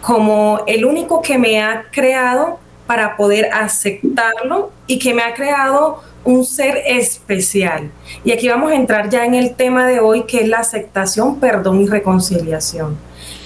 como 0.00 0.60
el 0.66 0.84
único 0.84 1.20
que 1.20 1.37
me 1.38 1.60
ha 1.60 1.87
creado 1.90 2.58
para 2.87 3.16
poder 3.16 3.50
aceptarlo 3.52 4.70
y 4.87 4.98
que 4.98 5.12
me 5.12 5.22
ha 5.22 5.34
creado 5.34 6.00
un 6.25 6.44
ser 6.44 6.82
especial. 6.87 7.90
Y 8.25 8.32
aquí 8.32 8.48
vamos 8.48 8.72
a 8.72 8.75
entrar 8.75 9.08
ya 9.08 9.25
en 9.25 9.34
el 9.34 9.54
tema 9.54 9.87
de 9.87 10.00
hoy 10.00 10.25
que 10.25 10.40
es 10.40 10.48
la 10.48 10.58
aceptación, 10.58 11.40
perdón 11.40 11.82
y 11.82 11.87
reconciliación. 11.87 12.96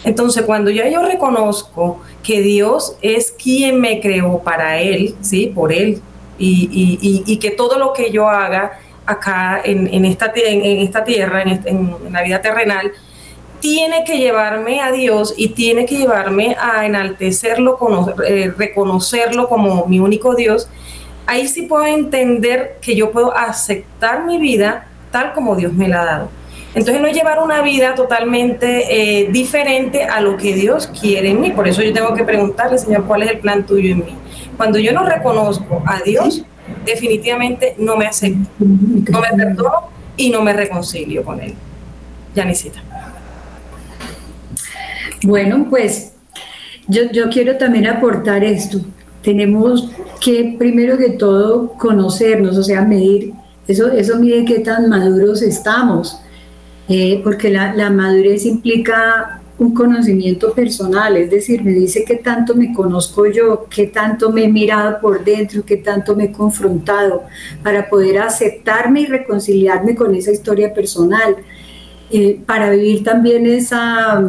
Entonces, 0.04 0.42
cuando 0.42 0.70
ya 0.70 0.88
yo 0.88 1.02
reconozco 1.02 2.00
que 2.22 2.40
Dios 2.40 2.96
es 3.02 3.30
quien 3.30 3.80
me 3.80 4.00
creó 4.00 4.40
para 4.40 4.80
Él, 4.80 5.14
¿sí? 5.20 5.46
Por 5.54 5.72
Él, 5.72 6.00
y, 6.38 7.38
que 7.38 7.50
todo 7.50 7.78
lo 7.78 7.92
que 7.92 8.10
yo 8.10 8.28
haga 8.28 8.80
acá 9.06 9.60
en, 9.64 10.04
esta, 10.04 10.32
en, 10.34 10.78
esta 10.78 11.04
tierra, 11.04 11.42
en, 11.42 11.94
la 12.10 12.22
vida 12.22 12.40
terrenal, 12.40 12.92
tiene 13.60 14.02
que 14.04 14.18
llevarme 14.18 14.80
a 14.80 14.90
Dios 14.90 15.34
y 15.36 15.50
tiene 15.50 15.86
que 15.86 15.98
llevarme 15.98 16.56
a 16.60 16.84
enaltecerlo, 16.84 17.78
eh, 18.26 18.52
reconocerlo 18.58 19.48
como 19.48 19.86
mi 19.86 20.00
único 20.00 20.34
Dios, 20.34 20.68
ahí 21.26 21.48
sí 21.48 21.62
puedo 21.62 21.86
entender 21.86 22.78
que 22.80 22.94
yo 22.96 23.10
puedo 23.10 23.36
aceptar 23.36 24.24
mi 24.24 24.38
vida 24.38 24.86
tal 25.10 25.32
como 25.32 25.56
Dios 25.56 25.72
me 25.72 25.88
la 25.88 26.02
ha 26.02 26.04
dado. 26.04 26.30
Entonces 26.74 27.02
no 27.02 27.08
llevar 27.08 27.42
una 27.42 27.60
vida 27.60 27.94
totalmente 27.94 28.86
eh, 28.88 29.28
diferente 29.30 30.04
a 30.04 30.20
lo 30.20 30.38
que 30.38 30.54
Dios 30.54 30.86
quiere 30.86 31.30
en 31.30 31.40
mí. 31.40 31.50
Por 31.50 31.68
eso 31.68 31.82
yo 31.82 31.92
tengo 31.92 32.14
que 32.14 32.24
preguntarle, 32.24 32.78
Señor, 32.78 33.04
¿cuál 33.04 33.22
es 33.22 33.30
el 33.30 33.38
plan 33.40 33.66
tuyo 33.66 33.92
en 33.92 33.98
mí? 33.98 34.16
Cuando 34.56 34.78
yo 34.78 34.92
no 34.92 35.04
reconozco 35.04 35.82
a 35.86 36.00
Dios, 36.00 36.44
definitivamente 36.84 37.74
no 37.78 37.96
me 37.96 38.06
acepto, 38.06 38.48
no 38.58 39.20
me 39.20 39.28
perdono 39.36 39.90
y 40.16 40.30
no 40.30 40.42
me 40.42 40.54
reconcilio 40.54 41.22
con 41.22 41.40
Él. 41.40 41.54
Ya 42.34 42.46
necesita. 42.46 42.82
Bueno, 45.24 45.66
pues 45.68 46.14
yo, 46.88 47.02
yo 47.12 47.28
quiero 47.28 47.58
también 47.58 47.86
aportar 47.86 48.42
esto. 48.44 48.78
Tenemos 49.22 49.90
que, 50.20 50.56
primero 50.58 50.98
que 50.98 51.10
todo, 51.10 51.72
conocernos, 51.78 52.56
o 52.56 52.62
sea, 52.62 52.82
medir. 52.82 53.32
Eso, 53.66 53.90
eso 53.90 54.18
mide 54.18 54.44
qué 54.44 54.58
tan 54.58 54.88
maduros 54.88 55.40
estamos, 55.42 56.18
eh, 56.88 57.20
porque 57.22 57.50
la, 57.50 57.74
la 57.74 57.90
madurez 57.90 58.44
implica 58.44 59.40
un 59.58 59.74
conocimiento 59.74 60.52
personal, 60.52 61.16
es 61.16 61.30
decir, 61.30 61.62
me 61.62 61.72
dice 61.72 62.04
qué 62.04 62.16
tanto 62.16 62.54
me 62.54 62.72
conozco 62.72 63.26
yo, 63.26 63.66
qué 63.70 63.86
tanto 63.86 64.30
me 64.30 64.44
he 64.44 64.48
mirado 64.48 64.98
por 65.00 65.24
dentro, 65.24 65.64
qué 65.64 65.76
tanto 65.76 66.16
me 66.16 66.24
he 66.24 66.32
confrontado 66.32 67.22
para 67.62 67.88
poder 67.88 68.18
aceptarme 68.18 69.02
y 69.02 69.06
reconciliarme 69.06 69.94
con 69.94 70.14
esa 70.14 70.32
historia 70.32 70.74
personal, 70.74 71.36
eh, 72.10 72.40
para 72.44 72.70
vivir 72.70 73.04
también 73.04 73.46
esa 73.46 74.22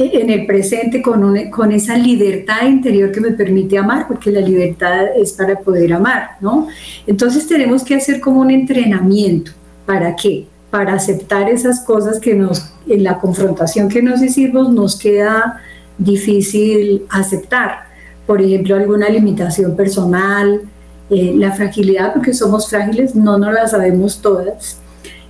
en 0.00 0.30
el 0.30 0.46
presente 0.46 1.02
con, 1.02 1.50
con 1.50 1.72
esa 1.72 1.96
libertad 1.96 2.66
interior 2.66 3.12
que 3.12 3.20
me 3.20 3.32
permite 3.32 3.76
amar, 3.76 4.08
porque 4.08 4.30
la 4.30 4.40
libertad 4.40 5.06
es 5.16 5.32
para 5.32 5.58
poder 5.58 5.92
amar, 5.92 6.30
¿no? 6.40 6.68
Entonces 7.06 7.46
tenemos 7.46 7.84
que 7.84 7.94
hacer 7.94 8.20
como 8.20 8.40
un 8.40 8.50
entrenamiento. 8.50 9.52
¿Para 9.84 10.16
qué? 10.16 10.46
Para 10.70 10.94
aceptar 10.94 11.50
esas 11.50 11.80
cosas 11.80 12.20
que 12.20 12.34
nos, 12.34 12.72
en 12.88 13.04
la 13.04 13.18
confrontación 13.18 13.88
que 13.88 14.02
nos 14.02 14.22
hicimos, 14.22 14.70
nos 14.70 14.98
queda 14.98 15.60
difícil 15.98 17.02
aceptar. 17.10 17.90
Por 18.26 18.40
ejemplo, 18.40 18.76
alguna 18.76 19.08
limitación 19.08 19.76
personal, 19.76 20.62
eh, 21.10 21.34
la 21.36 21.52
fragilidad, 21.52 22.14
porque 22.14 22.32
somos 22.32 22.68
frágiles, 22.70 23.14
no 23.14 23.36
nos 23.36 23.52
la 23.52 23.66
sabemos 23.66 24.22
todas. 24.22 24.80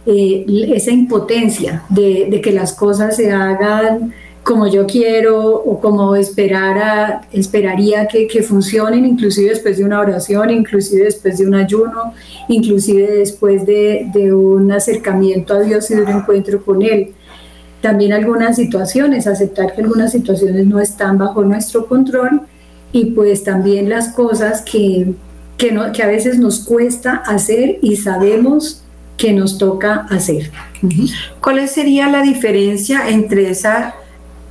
Eh, 0.07 0.45
esa 0.75 0.91
impotencia 0.91 1.83
de, 1.89 2.29
de 2.31 2.41
que 2.41 2.53
las 2.53 2.73
cosas 2.73 3.17
se 3.17 3.31
hagan 3.31 4.12
como 4.42 4.66
yo 4.66 4.87
quiero 4.87 5.54
o 5.54 5.80
como 5.80 6.16
esperara, 6.16 7.23
esperaría 7.32 8.06
que, 8.06 8.26
que, 8.26 8.42
funcionen, 8.42 9.04
inclusive 9.04 9.50
después 9.50 9.76
de 9.78 9.85
una 9.85 10.00
oración, 10.00 10.50
inclusive 10.50 11.04
después 11.04 11.38
de 11.38 11.47
un 11.47 11.54
ayuno, 11.54 12.14
inclusive 12.49 13.18
después 13.18 13.66
de, 13.66 14.11
de 14.12 14.32
un 14.32 14.73
acercamiento 14.73 15.54
a 15.54 15.61
Dios 15.61 15.90
y 15.90 15.94
de 15.94 16.02
un 16.02 16.11
encuentro 16.11 16.64
con 16.64 16.82
Él. 16.82 17.12
También 17.80 18.12
algunas 18.12 18.56
situaciones, 18.56 19.26
aceptar 19.26 19.75
que 19.75 19.82
algunas 19.82 20.12
situaciones 20.12 20.67
no 20.67 20.80
están 20.80 21.19
bajo 21.19 21.43
nuestro 21.45 21.86
control 21.86 22.43
y 22.93 23.06
pues 23.06 23.45
también 23.45 23.88
las 23.88 24.08
cosas 24.08 24.62
que, 24.62 25.12
que, 25.56 25.73
no, 25.73 25.93
que 25.93 26.02
a 26.02 26.06
veces 26.06 26.38
nos 26.38 26.60
cuesta 26.60 27.17
hacer 27.26 27.78
y 27.82 27.97
sabemos 27.97 28.82
que 29.17 29.32
nos 29.32 29.58
toca 29.58 30.06
hacer. 30.10 30.50
¿Cuál 31.43 31.69
sería 31.69 32.08
la 32.08 32.23
diferencia 32.23 33.08
entre 33.10 33.50
esa 33.50 33.95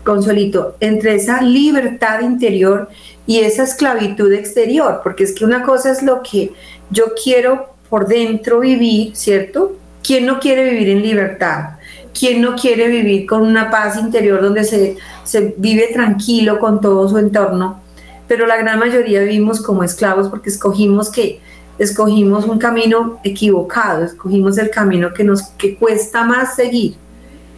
Consolito, 0.09 0.75
entre 0.79 1.13
esa 1.13 1.39
libertad 1.43 2.21
interior 2.21 2.89
y 3.27 3.41
esa 3.41 3.61
esclavitud 3.61 4.33
exterior, 4.33 5.01
porque 5.03 5.23
es 5.23 5.35
que 5.35 5.45
una 5.45 5.61
cosa 5.61 5.91
es 5.91 6.01
lo 6.01 6.23
que 6.23 6.51
yo 6.89 7.13
quiero 7.23 7.67
por 7.91 8.07
dentro 8.07 8.59
vivir, 8.59 9.15
¿cierto? 9.15 9.73
¿Quién 10.03 10.25
no 10.25 10.39
quiere 10.39 10.67
vivir 10.71 10.89
en 10.89 11.03
libertad? 11.03 11.75
¿Quién 12.19 12.41
no 12.41 12.55
quiere 12.55 12.87
vivir 12.87 13.27
con 13.27 13.43
una 13.43 13.69
paz 13.69 13.99
interior 13.99 14.41
donde 14.41 14.63
se, 14.63 14.97
se 15.23 15.53
vive 15.57 15.91
tranquilo 15.93 16.57
con 16.57 16.81
todo 16.81 17.07
su 17.07 17.19
entorno? 17.19 17.79
Pero 18.27 18.47
la 18.47 18.57
gran 18.57 18.79
mayoría 18.79 19.21
vivimos 19.21 19.61
como 19.61 19.83
esclavos 19.83 20.27
porque 20.27 20.49
escogimos 20.49 21.11
que 21.11 21.39
escogimos 21.77 22.45
un 22.45 22.57
camino 22.57 23.19
equivocado, 23.23 24.05
escogimos 24.05 24.57
el 24.57 24.71
camino 24.71 25.13
que 25.13 25.23
nos 25.23 25.43
que 25.55 25.75
cuesta 25.75 26.23
más 26.23 26.55
seguir 26.55 26.95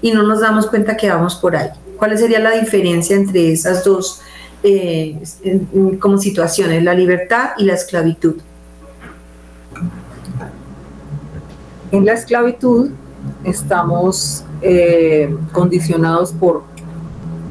y 0.01 0.11
no 0.11 0.23
nos 0.23 0.41
damos 0.41 0.67
cuenta 0.67 0.97
que 0.97 1.09
vamos 1.09 1.35
por 1.35 1.55
ahí. 1.55 1.69
¿Cuál 2.01 2.17
sería 2.17 2.39
la 2.39 2.59
diferencia 2.59 3.15
entre 3.15 3.51
esas 3.51 3.83
dos 3.83 4.23
eh, 4.63 5.21
como 5.99 6.17
situaciones, 6.17 6.83
la 6.83 6.95
libertad 6.95 7.51
y 7.59 7.65
la 7.65 7.75
esclavitud? 7.75 8.37
En 11.91 12.03
la 12.03 12.13
esclavitud 12.13 12.89
estamos 13.43 14.43
eh, 14.63 15.31
condicionados 15.51 16.31
por 16.31 16.63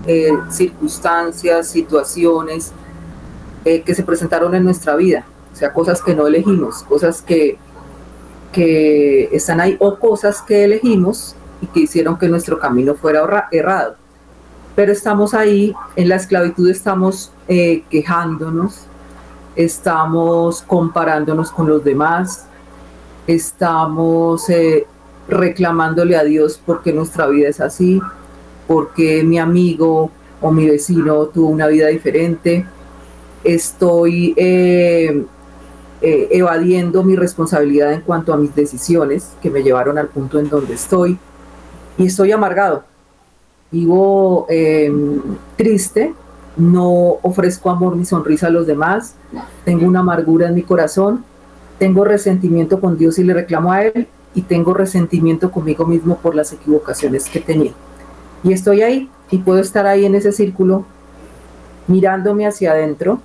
eh, 0.08 0.32
circunstancias, 0.50 1.68
situaciones 1.68 2.72
que 3.62 3.94
se 3.94 4.02
presentaron 4.02 4.52
en 4.56 4.64
nuestra 4.64 4.96
vida, 4.96 5.24
o 5.52 5.54
sea, 5.54 5.72
cosas 5.72 6.02
que 6.02 6.12
no 6.12 6.26
elegimos, 6.26 6.82
cosas 6.82 7.22
que, 7.22 7.56
que 8.50 9.28
están 9.30 9.60
ahí 9.60 9.76
o 9.78 9.96
cosas 9.96 10.42
que 10.42 10.64
elegimos 10.64 11.36
y 11.62 11.68
que 11.68 11.80
hicieron 11.82 12.18
que 12.18 12.26
nuestro 12.26 12.58
camino 12.58 12.96
fuera 12.96 13.46
errado 13.52 13.99
pero 14.74 14.92
estamos 14.92 15.34
ahí, 15.34 15.74
en 15.96 16.08
la 16.08 16.16
esclavitud 16.16 16.68
estamos 16.70 17.32
eh, 17.48 17.82
quejándonos, 17.90 18.86
estamos 19.56 20.62
comparándonos 20.62 21.50
con 21.50 21.68
los 21.68 21.84
demás, 21.84 22.46
estamos 23.26 24.48
eh, 24.48 24.86
reclamándole 25.28 26.16
a 26.16 26.24
Dios 26.24 26.60
porque 26.64 26.92
nuestra 26.92 27.26
vida 27.26 27.48
es 27.48 27.60
así, 27.60 28.00
porque 28.66 29.24
mi 29.24 29.38
amigo 29.38 30.10
o 30.40 30.52
mi 30.52 30.68
vecino 30.68 31.26
tuvo 31.26 31.48
una 31.48 31.66
vida 31.66 31.88
diferente, 31.88 32.64
estoy 33.42 34.34
eh, 34.36 35.26
evadiendo 36.00 37.02
mi 37.02 37.16
responsabilidad 37.16 37.92
en 37.92 38.00
cuanto 38.02 38.32
a 38.32 38.36
mis 38.36 38.54
decisiones 38.54 39.30
que 39.42 39.50
me 39.50 39.62
llevaron 39.62 39.98
al 39.98 40.08
punto 40.08 40.38
en 40.38 40.48
donde 40.48 40.74
estoy 40.74 41.18
y 41.98 42.06
estoy 42.06 42.32
amargado 42.32 42.89
vivo 43.70 44.46
em, 44.48 45.20
triste, 45.56 46.14
no 46.56 47.18
ofrezco 47.22 47.70
amor 47.70 47.96
ni 47.96 48.04
sonrisa 48.04 48.48
a 48.48 48.50
los 48.50 48.66
demás, 48.66 49.14
tengo 49.64 49.86
una 49.86 50.00
amargura 50.00 50.48
en 50.48 50.54
mi 50.54 50.62
corazón, 50.62 51.24
tengo 51.78 52.04
resentimiento 52.04 52.80
con 52.80 52.98
Dios 52.98 53.18
y 53.18 53.24
le 53.24 53.34
reclamo 53.34 53.72
a 53.72 53.84
Él, 53.84 54.08
y 54.34 54.42
tengo 54.42 54.74
resentimiento 54.74 55.50
conmigo 55.50 55.84
mismo 55.86 56.16
por 56.18 56.34
las 56.34 56.52
equivocaciones 56.52 57.28
que 57.28 57.40
tenía. 57.40 57.72
Y 58.42 58.52
estoy 58.52 58.82
ahí, 58.82 59.10
y 59.30 59.38
puedo 59.38 59.60
estar 59.60 59.86
ahí 59.86 60.04
en 60.04 60.14
ese 60.14 60.32
círculo, 60.32 60.84
mirándome 61.86 62.46
hacia 62.46 62.72
adentro, 62.72 63.20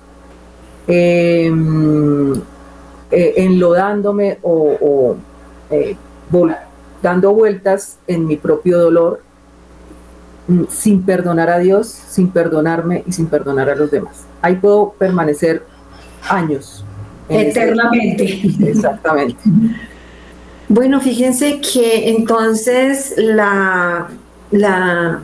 em, 0.86 2.32
eh, 3.10 3.34
enlodándome 3.36 4.38
o, 4.42 5.16
eh, 5.70 5.96
dando 7.02 7.32
vueltas 7.32 7.98
en 8.06 8.26
mi 8.26 8.36
propio 8.36 8.78
dolor 8.78 9.20
sin 10.68 11.02
perdonar 11.02 11.50
a 11.50 11.58
Dios, 11.58 11.88
sin 11.88 12.30
perdonarme 12.30 13.02
y 13.06 13.12
sin 13.12 13.26
perdonar 13.26 13.70
a 13.70 13.74
los 13.74 13.90
demás. 13.90 14.24
Ahí 14.42 14.56
puedo 14.56 14.92
permanecer 14.98 15.64
años. 16.28 16.84
Eternamente. 17.28 18.24
Exactamente. 18.60 19.36
Bueno, 20.68 21.00
fíjense 21.00 21.60
que 21.60 22.10
entonces 22.10 23.14
la, 23.16 24.08
la 24.50 25.22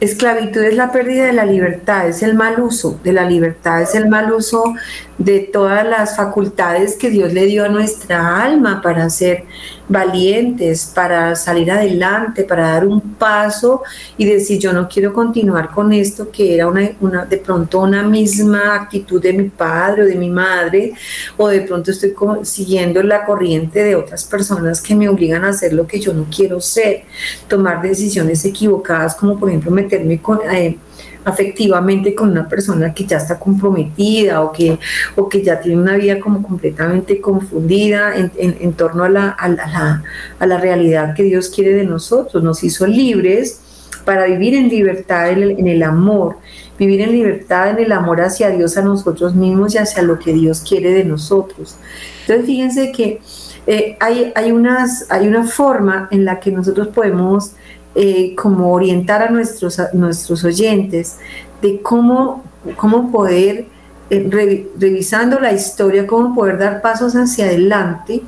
esclavitud 0.00 0.62
es 0.62 0.76
la 0.76 0.92
pérdida 0.92 1.26
de 1.26 1.32
la 1.32 1.44
libertad, 1.44 2.08
es 2.08 2.22
el 2.22 2.34
mal 2.34 2.60
uso 2.60 2.98
de 3.04 3.12
la 3.12 3.24
libertad, 3.24 3.82
es 3.82 3.94
el 3.94 4.08
mal 4.08 4.32
uso 4.32 4.74
de 5.20 5.40
todas 5.40 5.86
las 5.86 6.16
facultades 6.16 6.96
que 6.96 7.10
Dios 7.10 7.34
le 7.34 7.44
dio 7.44 7.62
a 7.66 7.68
nuestra 7.68 8.42
alma 8.42 8.80
para 8.80 9.10
ser 9.10 9.44
valientes, 9.86 10.90
para 10.94 11.36
salir 11.36 11.70
adelante, 11.70 12.42
para 12.44 12.70
dar 12.70 12.86
un 12.86 13.02
paso 13.16 13.82
y 14.16 14.24
decir 14.24 14.58
yo 14.58 14.72
no 14.72 14.88
quiero 14.88 15.12
continuar 15.12 15.72
con 15.72 15.92
esto 15.92 16.30
que 16.30 16.54
era 16.54 16.68
una, 16.68 17.26
de 17.26 17.36
pronto 17.36 17.80
una 17.80 18.02
misma 18.02 18.74
actitud 18.74 19.20
de 19.20 19.34
mi 19.34 19.50
padre 19.50 20.04
o 20.04 20.06
de 20.06 20.14
mi 20.14 20.30
madre 20.30 20.94
o 21.36 21.48
de 21.48 21.60
pronto 21.60 21.90
estoy 21.90 22.14
siguiendo 22.44 23.02
la 23.02 23.26
corriente 23.26 23.84
de 23.84 23.96
otras 23.96 24.24
personas 24.24 24.80
que 24.80 24.94
me 24.94 25.06
obligan 25.06 25.44
a 25.44 25.48
hacer 25.48 25.74
lo 25.74 25.86
que 25.86 26.00
yo 26.00 26.14
no 26.14 26.28
quiero 26.34 26.62
ser, 26.62 27.02
tomar 27.46 27.82
decisiones 27.82 28.42
equivocadas 28.46 29.14
como 29.16 29.38
por 29.38 29.50
ejemplo 29.50 29.70
meterme 29.70 30.18
con... 30.18 30.38
Eh, 30.50 30.78
afectivamente 31.24 32.14
con 32.14 32.30
una 32.30 32.48
persona 32.48 32.94
que 32.94 33.04
ya 33.04 33.18
está 33.18 33.38
comprometida 33.38 34.42
o 34.42 34.52
que, 34.52 34.78
o 35.16 35.28
que 35.28 35.42
ya 35.42 35.60
tiene 35.60 35.80
una 35.80 35.96
vida 35.96 36.18
como 36.18 36.42
completamente 36.42 37.20
confundida 37.20 38.14
en, 38.16 38.32
en, 38.36 38.72
torno 38.72 39.04
a 39.04 39.08
la, 39.08 39.28
a, 39.30 39.48
la, 39.48 40.02
a 40.38 40.46
la 40.46 40.58
realidad 40.58 41.14
que 41.14 41.22
Dios 41.22 41.50
quiere 41.50 41.74
de 41.74 41.84
nosotros. 41.84 42.42
Nos 42.42 42.64
hizo 42.64 42.86
libres 42.86 43.60
para 44.04 44.26
vivir 44.26 44.54
en 44.54 44.68
libertad 44.68 45.30
en 45.30 45.66
el, 45.66 45.82
amor, 45.82 46.36
vivir 46.78 47.02
en 47.02 47.12
libertad 47.12 47.70
en 47.70 47.78
el 47.78 47.92
amor 47.92 48.20
hacia 48.20 48.50
Dios, 48.50 48.76
a 48.76 48.82
nosotros 48.82 49.34
mismos 49.34 49.74
y 49.74 49.78
hacia 49.78 50.02
lo 50.02 50.18
que 50.18 50.32
Dios 50.32 50.64
quiere 50.66 50.92
de 50.92 51.04
nosotros. 51.04 51.76
Entonces 52.22 52.46
fíjense 52.46 52.92
que 52.92 53.20
eh, 53.66 53.96
hay, 54.00 54.32
hay, 54.34 54.52
unas, 54.52 55.06
hay 55.10 55.28
una 55.28 55.46
forma 55.46 56.08
en 56.10 56.24
la 56.24 56.40
que 56.40 56.50
nosotros 56.50 56.88
podemos 56.88 57.52
eh, 57.96 58.36
como 58.36 58.72
orientar 58.72 59.20
a 59.20 59.30
nuestros, 59.30 59.80
nuestros 59.94 60.44
oyentes 60.44 61.16
de 61.60 61.82
cómo, 61.82 62.44
cómo 62.76 63.10
poder, 63.10 63.66
eh, 64.10 64.30
revisando 64.78 65.40
la 65.40 65.52
historia, 65.52 66.06
cómo 66.06 66.32
poder 66.32 66.58
dar 66.58 66.82
pasos 66.82 67.14
hacia 67.14 67.46
adelante 67.46 68.22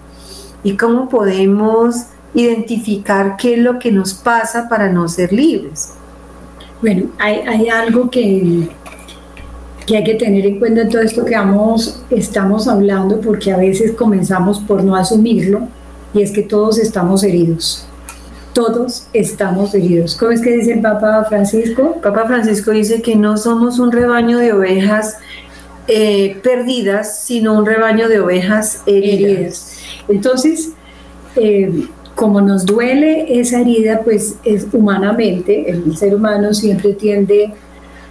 y 0.65 0.77
cómo 0.77 1.09
podemos 1.09 2.07
identificar 2.35 3.37
qué 3.37 3.55
es 3.55 3.61
lo 3.61 3.79
que 3.79 3.93
nos 3.93 4.15
pasa 4.15 4.69
para 4.69 4.91
no 4.91 5.09
ser 5.09 5.33
libres. 5.33 5.91
Bueno, 6.81 7.11
hay, 7.21 7.37
hay 7.47 7.69
algo 7.69 8.11
que, 8.11 8.69
que 9.87 9.97
hay 9.97 10.03
que 10.03 10.15
tener 10.15 10.45
en 10.45 10.59
cuenta 10.59 10.81
en 10.81 10.89
todo 10.89 11.03
esto 11.03 11.25
que 11.25 11.37
vamos, 11.37 12.03
estamos 12.11 12.67
hablando, 12.67 13.21
porque 13.21 13.53
a 13.53 13.59
veces 13.59 13.93
comenzamos 13.93 14.59
por 14.59 14.83
no 14.83 14.97
asumirlo, 14.97 15.69
y 16.13 16.23
es 16.23 16.33
que 16.33 16.43
todos 16.43 16.79
estamos 16.79 17.23
heridos 17.23 17.87
todos 18.53 19.07
estamos 19.13 19.75
heridos. 19.75 20.17
¿Cómo 20.17 20.33
es 20.33 20.41
que 20.41 20.51
dice 20.57 20.73
el 20.73 20.81
Papa 20.81 21.25
Francisco? 21.29 21.97
Papa 22.03 22.27
Francisco 22.27 22.71
dice 22.71 23.03
que 23.03 23.17
no 23.17 23.37
somos 23.37 23.79
un 23.79 23.93
rebaño 23.93 24.39
de 24.39 24.53
ovejas 24.53 25.17
eh, 25.89 26.39
perdidas, 26.43 27.21
sino 27.21 27.59
un 27.59 27.67
rebaño 27.67 28.09
de 28.09 28.21
ovejas 28.21 28.83
heridas. 28.87 29.79
Entonces, 30.09 30.73
eh, 31.37 31.87
como 32.15 32.41
nos 32.41 32.67
duele 32.67 33.41
esa 33.41 33.61
herida, 33.61 34.03
pues 34.05 34.37
es 34.45 34.67
humanamente, 34.73 35.71
el 35.71 35.97
ser 35.97 36.15
humano 36.15 36.53
siempre 36.53 36.93
tiende 36.93 37.55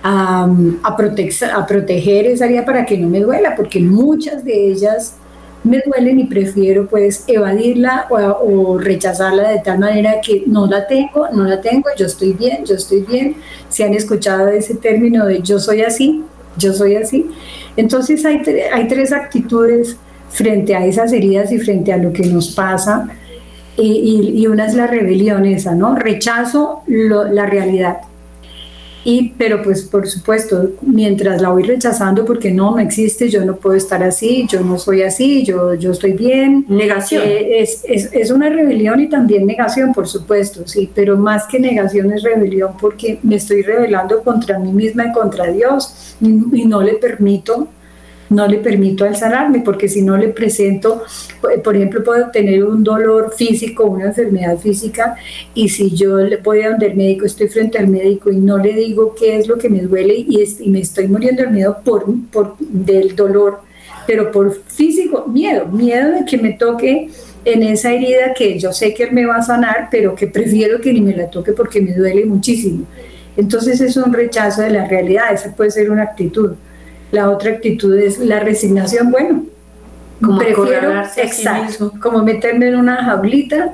a, 0.04 0.50
a, 0.84 0.90
a 1.56 1.68
proteger 1.68 2.26
esa 2.26 2.46
herida 2.46 2.66
para 2.66 2.86
que 2.86 2.98
no 2.98 3.08
me 3.08 3.20
duela, 3.20 3.56
porque 3.56 3.80
muchas 3.80 4.44
de 4.44 4.72
ellas 4.72 5.16
me 5.64 5.82
duelen 5.86 6.20
y 6.20 6.26
prefiero 6.26 6.88
pues 6.88 7.24
evadirla 7.28 8.08
o, 8.10 8.78
rechazarla 8.78 9.50
de 9.50 9.60
tal 9.60 9.80
manera 9.80 10.16
que 10.22 10.44
no 10.48 10.66
la 10.66 10.88
tengo, 10.88 11.28
no 11.32 11.44
la 11.44 11.62
tengo, 11.62 11.90
yo 11.98 12.06
estoy 12.06 12.34
bien, 12.34 12.66
yo 12.66 12.76
estoy 12.76 13.02
bien. 13.02 13.36
Si 13.70 13.84
han 13.84 13.94
escuchado 13.94 14.48
ese 14.48 14.76
término 14.76 15.26
de 15.26 15.42
yo 15.42 15.60
soy 15.60 15.82
así, 15.82 16.24
yo 16.58 16.74
soy 16.74 16.96
así. 16.96 17.30
Entonces 17.78 18.26
hay, 18.26 18.42
hay 18.74 18.88
tres 18.88 19.12
actitudes 19.12 19.98
frente 20.30 20.76
a 20.76 20.86
esas 20.86 21.14
heridas 21.14 21.52
y 21.52 21.60
frente 21.60 21.94
a 21.94 21.98
lo 21.98 22.12
que 22.12 22.24
nos 22.24 22.50
pasa. 22.50 23.10
Y, 23.78 24.34
y, 24.36 24.48
una 24.48 24.66
es 24.68 24.76
la 24.76 24.86
rebelión 24.86 25.46
esa, 25.46 25.74
¿no? 25.74 25.96
Rechazo 25.96 26.84
la 26.88 27.46
realidad 27.46 28.02
y, 29.04 29.30
pero 29.38 29.64
pues 29.64 29.84
por 29.84 30.08
supuesto, 30.08 30.72
mientras 30.82 31.42
la 31.42 31.50
voy 31.50 31.64
rechazando 31.64 32.26
porque 32.26 32.52
no, 32.52 32.72
no 32.72 32.80
existe, 32.80 33.30
yo 33.30 33.44
no 33.44 33.56
puedo 33.56 33.76
estar 33.76 34.04
así, 34.04 34.46
yo 34.48 34.62
no 34.62 34.78
soy 34.78 35.02
así, 35.02 35.44
yo, 35.44 35.74
yo 35.74 35.92
estoy 35.92 36.14
bien. 36.14 36.66
Negación. 36.68 37.24
Eh, 37.26 37.62
es, 37.62 37.84
es, 37.88 38.10
es, 38.14 38.32
una 38.32 38.50
rebelión 38.50 39.00
y 39.00 39.08
también 39.08 39.46
negación, 39.46 39.94
por 39.94 40.08
supuesto, 40.08 40.68
sí, 40.68 40.90
pero 40.94 41.18
más 41.18 41.46
que 41.46 41.60
negación 41.60 42.12
es 42.14 42.24
rebelión 42.24 42.74
porque 42.80 43.20
me 43.24 43.36
estoy 43.36 43.64
rebelando 43.64 44.22
contra 44.24 44.60
mí 44.60 44.72
misma 44.72 45.08
y 45.08 45.12
contra 45.12 45.48
Dios 45.52 46.16
y 46.22 46.66
no 46.66 46.82
le 46.82 46.94
permito 46.94 47.68
no 48.32 48.48
le 48.48 48.58
permito 48.58 49.04
alzarme 49.04 49.60
porque 49.60 49.90
si 49.90 50.02
no 50.02 50.18
le 50.18 50.30
presento, 50.30 51.04
por 51.64 51.76
ejemplo, 51.76 52.04
puedo 52.04 52.32
tener 52.32 52.64
un 52.64 52.84
dolor 52.84 53.34
físico, 53.36 53.86
una 53.86 54.06
enfermedad 54.06 54.58
física, 54.58 55.16
y 55.54 55.68
si 55.70 55.94
yo 55.94 56.18
le 56.18 56.38
voy 56.38 56.62
a 56.62 56.72
donde 56.72 56.88
el 56.88 56.96
médico, 56.96 57.26
estoy 57.26 57.50
frente 57.50 57.78
al 57.78 57.88
médico 57.88 58.32
y 58.32 58.38
no 58.38 58.58
le 58.58 58.74
digo 58.74 59.14
qué 59.14 59.38
es 59.38 59.48
lo 59.48 59.58
que 59.58 59.70
me 59.70 59.82
duele 59.82 60.16
y, 60.16 60.42
me 60.70 60.80
estoy 60.80 61.08
muriendo 61.08 61.44
de 61.44 61.50
miedo 61.50 61.78
por, 61.84 62.06
del 62.58 63.16
dolor, 63.16 63.60
pero 64.08 64.32
por 64.32 64.54
físico, 64.64 65.28
miedo, 65.28 65.68
miedo 65.68 66.12
de 66.12 66.26
que 66.26 66.38
me 66.38 66.54
toque 66.54 67.10
en 67.44 67.64
esa 67.64 67.92
herida 67.92 68.34
que 68.34 68.58
yo 68.58 68.72
sé 68.72 68.94
que 68.94 69.04
él 69.04 69.12
me 69.12 69.26
va 69.26 69.38
a 69.38 69.44
sanar, 69.44 69.90
pero 69.92 70.16
que 70.16 70.28
prefiero 70.28 70.80
que 70.80 70.94
ni 70.94 71.02
me 71.02 71.16
la 71.16 71.30
toque 71.30 71.52
porque 71.52 71.82
me 71.82 71.94
duele 71.94 72.26
muchísimo. 72.26 72.86
Entonces 73.36 73.82
es 73.82 73.98
un 73.98 74.14
rechazo 74.14 74.62
de 74.62 74.70
la 74.70 74.88
realidad, 74.88 75.34
esa 75.34 75.54
puede 75.54 75.72
ser 75.72 75.92
una 75.92 76.04
actitud. 76.04 76.52
La 77.12 77.30
otra 77.30 77.52
actitud 77.52 77.96
es 77.98 78.20
la 78.20 78.40
resignación, 78.40 79.12
bueno, 79.12 79.44
como 80.22 80.38
prefiero, 80.38 81.02
exacto, 81.18 81.94
como 82.02 82.24
meterme 82.24 82.68
en 82.68 82.76
una 82.76 83.04
jaulita 83.04 83.74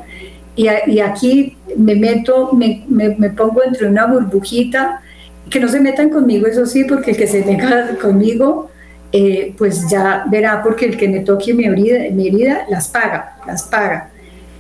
y, 0.56 0.68
aquí 1.00 1.56
me 1.76 1.96
meto, 1.96 2.54
me, 2.54 2.84
me, 2.88 3.30
pongo 3.30 3.64
entre 3.64 3.88
una 3.88 4.08
burbujita, 4.08 5.02
que 5.50 5.60
no 5.60 5.68
se 5.68 5.80
metan 5.80 6.10
conmigo, 6.10 6.48
eso 6.48 6.66
sí, 6.66 6.84
porque 6.84 7.12
el 7.12 7.18
que 7.18 7.28
se 7.28 7.46
meta 7.46 7.96
conmigo, 8.02 8.72
eh, 9.12 9.54
pues 9.58 9.88
ya 9.90 10.26
verá, 10.30 10.64
porque 10.64 10.86
el 10.86 10.98
que 10.98 11.08
me 11.08 11.20
toque 11.20 11.54
mi 11.54 11.66
herida, 11.66 12.10
mi 12.12 12.28
herida 12.28 12.66
las 12.70 12.88
paga, 12.88 13.38
las 13.46 13.64
paga 13.64 14.10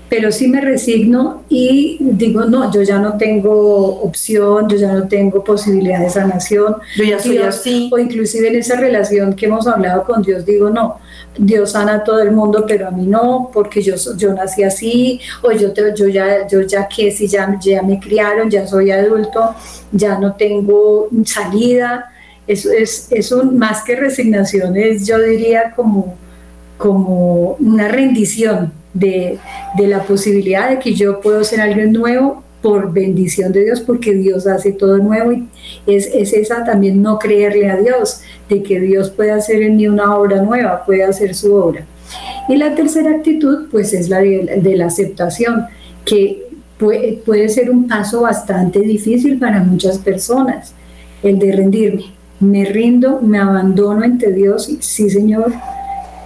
pero 0.09 0.31
sí 0.31 0.47
me 0.47 0.61
resigno 0.61 1.43
y 1.49 1.97
digo, 1.99 2.45
no, 2.45 2.71
yo 2.71 2.81
ya 2.81 2.97
no 2.97 3.17
tengo 3.17 4.01
opción, 4.01 4.69
yo 4.69 4.77
ya 4.77 4.93
no 4.93 5.07
tengo 5.07 5.43
posibilidad 5.43 5.99
de 5.99 6.09
sanación. 6.09 6.77
Yo 6.95 7.03
ya 7.03 7.19
soy 7.19 7.39
así. 7.39 7.89
O 7.91 7.97
inclusive 7.97 8.47
en 8.47 8.55
esa 8.55 8.77
relación 8.77 9.33
que 9.33 9.47
hemos 9.47 9.67
hablado 9.67 10.05
con 10.05 10.21
Dios, 10.21 10.45
digo, 10.45 10.69
no, 10.69 10.99
Dios 11.37 11.71
sana 11.71 11.95
a 11.95 12.03
todo 12.03 12.21
el 12.21 12.31
mundo, 12.31 12.63
pero 12.65 12.87
a 12.87 12.91
mí 12.91 13.05
no, 13.05 13.49
porque 13.53 13.81
yo, 13.81 13.95
yo 14.15 14.33
nací 14.33 14.63
así, 14.63 15.19
o 15.43 15.51
yo, 15.51 15.73
te, 15.73 15.93
yo, 15.93 16.07
ya, 16.07 16.47
yo 16.47 16.61
ya 16.61 16.87
que 16.87 17.11
si 17.11 17.27
ya, 17.27 17.57
ya 17.59 17.81
me 17.81 17.99
criaron, 17.99 18.49
ya 18.49 18.65
soy 18.65 18.91
adulto, 18.91 19.55
ya 19.91 20.17
no 20.17 20.35
tengo 20.35 21.09
salida. 21.25 22.13
Eso 22.47 22.71
es, 22.71 23.07
es 23.11 23.31
un, 23.33 23.57
más 23.57 23.83
que 23.83 23.97
resignación, 23.97 24.77
es 24.77 25.05
yo 25.05 25.19
diría 25.19 25.73
como, 25.75 26.15
como 26.77 27.57
una 27.59 27.89
rendición 27.89 28.71
de, 28.99 29.39
la 29.79 30.03
posibilidad 30.03 30.69
de 30.69 30.79
que 30.79 30.93
yo 30.93 31.21
puedo 31.21 31.43
ser 31.43 31.61
alguien 31.61 31.93
nuevo 31.93 32.43
por 32.61 32.91
bendición 32.91 33.51
de 33.51 33.65
Dios, 33.65 33.81
porque 33.81 34.13
Dios 34.13 34.47
hace 34.47 34.71
todo 34.71 34.97
nuevo 34.97 35.31
y 35.31 35.47
es, 35.85 36.07
esa 36.07 36.63
también 36.63 37.01
no 37.01 37.19
creerle 37.19 37.69
a 37.69 37.77
Dios, 37.77 38.21
de 38.49 38.63
que 38.63 38.79
Dios 38.79 39.09
puede 39.09 39.31
hacer 39.31 39.61
en 39.61 39.77
mí 39.77 39.87
una 39.87 40.15
obra 40.15 40.41
nueva, 40.41 40.83
puede 40.85 41.03
hacer 41.03 41.35
su 41.35 41.53
obra. 41.53 41.85
Y 42.49 42.55
la 42.57 42.73
tercera 42.75 43.11
actitud, 43.11 43.67
pues 43.69 43.93
es 43.93 44.09
la 44.09 44.19
de, 44.19 44.75
la 44.75 44.87
aceptación, 44.87 45.65
que 46.03 46.47
puede, 46.79 47.21
puede 47.25 47.49
ser 47.49 47.69
un 47.69 47.87
paso 47.87 48.21
bastante 48.21 48.79
difícil 48.79 49.37
para 49.37 49.63
muchas 49.63 49.99
personas, 49.99 50.73
el 51.21 51.37
de 51.37 51.51
rendirme. 51.51 52.05
Me 52.39 52.65
rindo, 52.65 53.19
me 53.21 53.39
abandono 53.39 54.03
ante 54.03 54.31
Dios, 54.31 54.71
sí 54.79 55.09
Señor, 55.09 55.53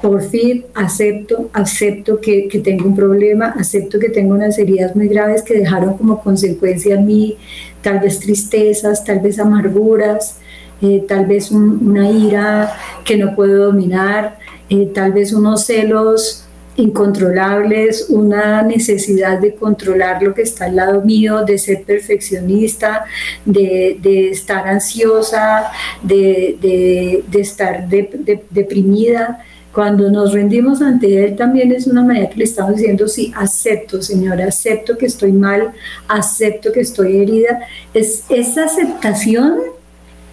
por 0.02 0.22
fin 0.24 0.66
acepto, 0.74 1.50
acepto 1.54 2.20
que, 2.20 2.50
tengo 2.64 2.88
un 2.88 2.96
problema, 2.96 3.54
acepto 3.58 4.00
que 4.00 4.10
tengo 4.10 4.34
unas 4.34 4.58
heridas 4.58 4.96
muy 4.96 5.08
graves 5.08 5.44
que 5.44 5.54
dejaron 5.54 5.98
como 5.98 6.22
consecuencia 6.22 6.98
a 6.98 7.02
mí 7.02 7.38
tal 7.82 8.00
vez 8.00 8.20
tristezas, 8.20 9.04
tal 9.04 9.20
vez 9.20 9.40
amarguras, 9.40 10.38
eh, 10.82 11.04
tal 11.08 11.26
vez 11.26 11.52
una 11.52 12.10
ira 12.10 12.74
que 13.04 13.18
no 13.18 13.36
puedo 13.36 13.66
dominar, 13.66 14.40
eh, 14.70 14.90
tal 14.94 15.14
vez 15.14 15.34
unos 15.34 15.66
celos 15.66 16.46
incontrolables, 16.78 18.08
una 18.10 18.62
necesidad 18.62 19.40
de 19.40 19.56
controlar 19.56 20.24
lo 20.24 20.34
que 20.34 20.44
está 20.44 20.66
al 20.66 20.78
lado 20.78 21.02
mío, 21.02 21.44
de 21.44 21.58
ser 21.58 21.84
perfeccionista, 21.84 23.06
de, 23.46 24.30
estar 24.32 24.68
ansiosa, 24.68 25.72
de, 26.02 27.24
estar 27.34 27.88
deprimida. 27.88 29.46
Cuando 29.74 30.12
nos 30.12 30.34
rendimos 30.34 30.82
ante 30.82 31.24
Él 31.24 31.36
también 31.36 31.72
es 31.72 31.88
una 31.88 32.04
manera 32.04 32.30
que 32.30 32.38
le 32.38 32.44
estamos 32.44 32.76
diciendo, 32.76 33.08
sí, 33.08 33.32
acepto, 33.36 34.02
Señor, 34.02 34.42
acepto 34.42 34.98
que 34.98 35.06
estoy 35.06 35.32
mal, 35.32 35.72
acepto 36.08 36.72
que 36.72 36.82
estoy 36.82 37.18
herida. 37.18 37.62
Es, 37.94 38.26
esa 38.30 38.66
aceptación 38.66 39.60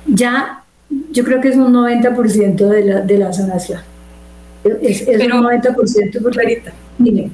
ya, 0.07 0.65
yo 1.13 1.25
creo 1.25 1.41
que 1.41 1.49
es 1.49 1.57
un 1.57 1.73
90% 1.73 2.57
de 2.57 2.85
la, 2.85 3.01
de 3.03 3.19
la 3.19 3.33
sanación. 3.33 3.81
Es, 4.83 5.03
es 5.03 5.25
un 5.25 5.43
90% 5.45 6.23
por 6.23 6.33
clarita. 6.33 6.73
Miren. 6.99 7.33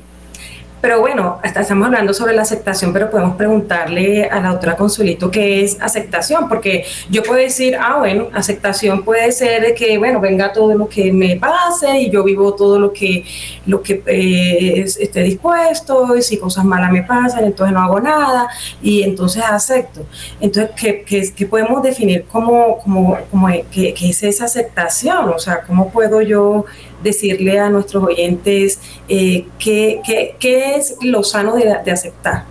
Pero 0.84 1.00
bueno, 1.00 1.38
hasta 1.42 1.62
estamos 1.62 1.86
hablando 1.86 2.12
sobre 2.12 2.34
la 2.34 2.42
aceptación, 2.42 2.92
pero 2.92 3.08
podemos 3.08 3.36
preguntarle 3.36 4.24
a 4.24 4.38
la 4.38 4.50
doctora 4.50 4.76
Consuelito 4.76 5.30
qué 5.30 5.64
es 5.64 5.80
aceptación, 5.80 6.46
porque 6.46 6.84
yo 7.08 7.22
puedo 7.22 7.40
decir, 7.40 7.74
ah, 7.80 7.96
bueno, 8.00 8.28
aceptación 8.34 9.02
puede 9.02 9.32
ser 9.32 9.74
que, 9.74 9.96
bueno, 9.96 10.20
venga 10.20 10.52
todo 10.52 10.74
lo 10.74 10.86
que 10.86 11.10
me 11.10 11.36
pase 11.36 12.00
y 12.00 12.10
yo 12.10 12.22
vivo 12.22 12.52
todo 12.52 12.78
lo 12.78 12.92
que, 12.92 13.24
lo 13.64 13.80
que 13.80 14.02
eh, 14.04 14.84
esté 14.84 15.22
dispuesto, 15.22 16.14
y 16.18 16.20
si 16.20 16.36
cosas 16.36 16.66
malas 16.66 16.92
me 16.92 17.02
pasan, 17.02 17.44
entonces 17.44 17.72
no 17.72 17.80
hago 17.80 18.00
nada, 18.00 18.46
y 18.82 19.04
entonces 19.04 19.42
acepto. 19.42 20.04
Entonces, 20.38 20.72
¿qué, 20.76 21.32
qué, 21.34 21.46
podemos 21.46 21.82
definir 21.82 22.26
como, 22.30 22.76
como, 22.80 23.16
como 23.30 23.48
qué, 23.72 23.94
qué 23.94 24.10
es 24.10 24.22
esa 24.22 24.44
aceptación? 24.44 25.30
O 25.30 25.38
sea, 25.38 25.62
¿cómo 25.62 25.88
puedo 25.88 26.20
yo 26.20 26.66
decirle 27.04 27.60
a 27.60 27.70
nuestros 27.70 28.02
oyentes 28.02 28.80
eh, 29.08 29.46
qué, 29.58 30.32
es 30.40 30.96
lo 31.02 31.22
sano 31.22 31.54
de, 31.54 31.70
aceptar? 31.92 32.44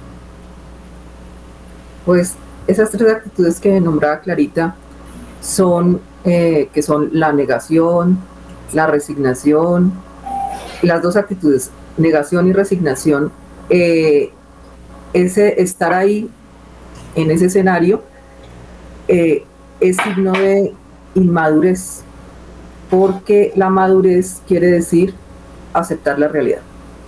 Pues 2.06 2.36
esas 2.68 2.92
tres 2.92 3.12
actitudes 3.12 3.60
que 3.60 3.82
nombraba 3.82 4.22
Clarita 4.22 4.76
son, 5.42 6.00
eh, 6.24 6.70
que 6.74 6.82
son 6.82 7.10
la 7.12 7.34
negación, 7.34 8.20
la 8.72 8.88
resignación, 8.88 9.92
las 10.82 11.02
dos 11.02 11.18
actitudes, 11.18 11.72
negación 11.98 12.48
y 12.48 12.54
resignación, 12.54 13.32
eh, 13.70 14.32
ese 15.14 15.62
estar 15.62 15.94
ahí 15.94 16.30
en 17.16 17.32
ese 17.32 17.46
escenario 17.46 18.02
es 19.08 19.98
signo 19.98 20.32
de 20.32 20.74
inmadurez, 21.14 22.04
porque 22.94 23.52
la 23.56 23.72
madurez 23.72 24.44
quiere 24.48 24.68
decir 24.68 25.16
aceptar 25.74 26.20
la 26.20 26.28
realidad, 26.28 26.60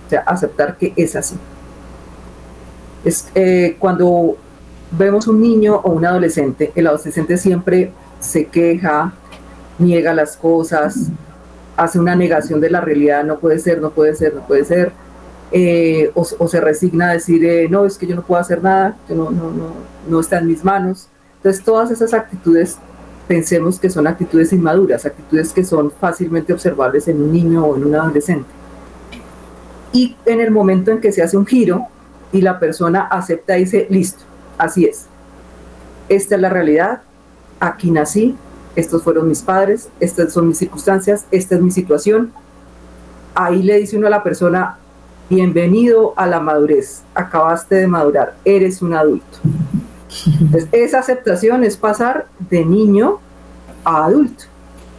o 0.04 0.10
sea, 0.10 0.20
aceptar 0.22 0.76
que 0.76 0.92
es 0.96 1.14
así. 1.14 1.36
Es 3.04 3.30
cuando 3.78 4.36
vemos 4.90 5.28
un 5.28 5.40
niño 5.40 5.76
o 5.76 5.92
un 5.92 6.04
adolescente, 6.04 6.72
el 6.74 6.88
adolescente 6.88 7.38
siempre 7.38 7.92
se 8.18 8.46
queja, 8.46 9.12
niega 9.78 10.12
las 10.12 10.36
cosas, 10.36 11.06
hace 11.76 12.00
una 12.00 12.16
negación 12.16 12.60
de 12.60 12.68
la 12.68 12.80
realidad, 12.80 13.22
no 13.22 13.38
puede 13.38 13.60
ser, 13.60 13.80
no 13.80 13.90
puede 13.90 14.16
ser, 14.16 14.34
no 14.34 14.40
puede 14.44 14.64
ser, 14.64 14.90
eh, 15.52 16.10
o, 16.14 16.48
se 16.48 16.60
resigna 16.60 17.10
a 17.10 17.12
decir, 17.12 17.44
eh, 17.44 17.68
no, 17.68 17.86
es 17.86 17.96
que 17.96 18.08
yo 18.08 18.16
no 18.16 18.22
puedo 18.22 18.40
hacer 18.40 18.60
nada, 18.60 18.96
no, 19.08 19.30
no, 19.30 19.52
no, 19.52 19.72
no 20.08 20.18
está 20.18 20.38
en 20.38 20.48
mis 20.48 20.64
manos. 20.64 21.06
Entonces 21.36 21.62
todas 21.62 21.92
esas 21.92 22.12
actitudes 22.12 22.76
pensemos 23.26 23.78
que 23.78 23.90
son 23.90 24.06
actitudes 24.06 24.52
inmaduras, 24.52 25.04
actitudes 25.04 25.52
que 25.52 25.64
son 25.64 25.90
fácilmente 25.90 26.52
observables 26.52 27.08
en 27.08 27.22
un 27.22 27.32
niño 27.32 27.64
o 27.64 27.76
en 27.76 27.84
un 27.84 27.94
adolescente. 27.94 28.48
Y 29.92 30.16
en 30.26 30.40
el 30.40 30.50
momento 30.50 30.90
en 30.90 31.00
que 31.00 31.12
se 31.12 31.22
hace 31.22 31.36
un 31.36 31.46
giro 31.46 31.86
y 32.32 32.40
la 32.40 32.58
persona 32.58 33.02
acepta 33.02 33.56
y 33.56 33.64
dice, 33.64 33.86
listo, 33.90 34.24
así 34.58 34.84
es. 34.84 35.06
Esta 36.08 36.34
es 36.36 36.40
la 36.40 36.50
realidad, 36.50 37.02
aquí 37.58 37.90
nací, 37.90 38.36
estos 38.76 39.02
fueron 39.02 39.28
mis 39.28 39.42
padres, 39.42 39.88
estas 40.00 40.32
son 40.32 40.48
mis 40.48 40.58
circunstancias, 40.58 41.24
esta 41.30 41.54
es 41.54 41.62
mi 41.62 41.70
situación. 41.70 42.32
Ahí 43.34 43.62
le 43.62 43.78
dice 43.78 43.96
uno 43.96 44.06
a 44.06 44.10
la 44.10 44.22
persona, 44.22 44.78
bienvenido 45.28 46.14
a 46.16 46.26
la 46.26 46.40
madurez, 46.40 47.02
acabaste 47.14 47.74
de 47.76 47.86
madurar, 47.86 48.36
eres 48.44 48.82
un 48.82 48.94
adulto. 48.94 49.38
Entonces, 50.40 50.68
esa 50.72 51.00
aceptación 51.00 51.64
es 51.64 51.76
pasar 51.76 52.26
de 52.50 52.64
niño 52.64 53.20
a 53.84 54.06
adulto. 54.06 54.44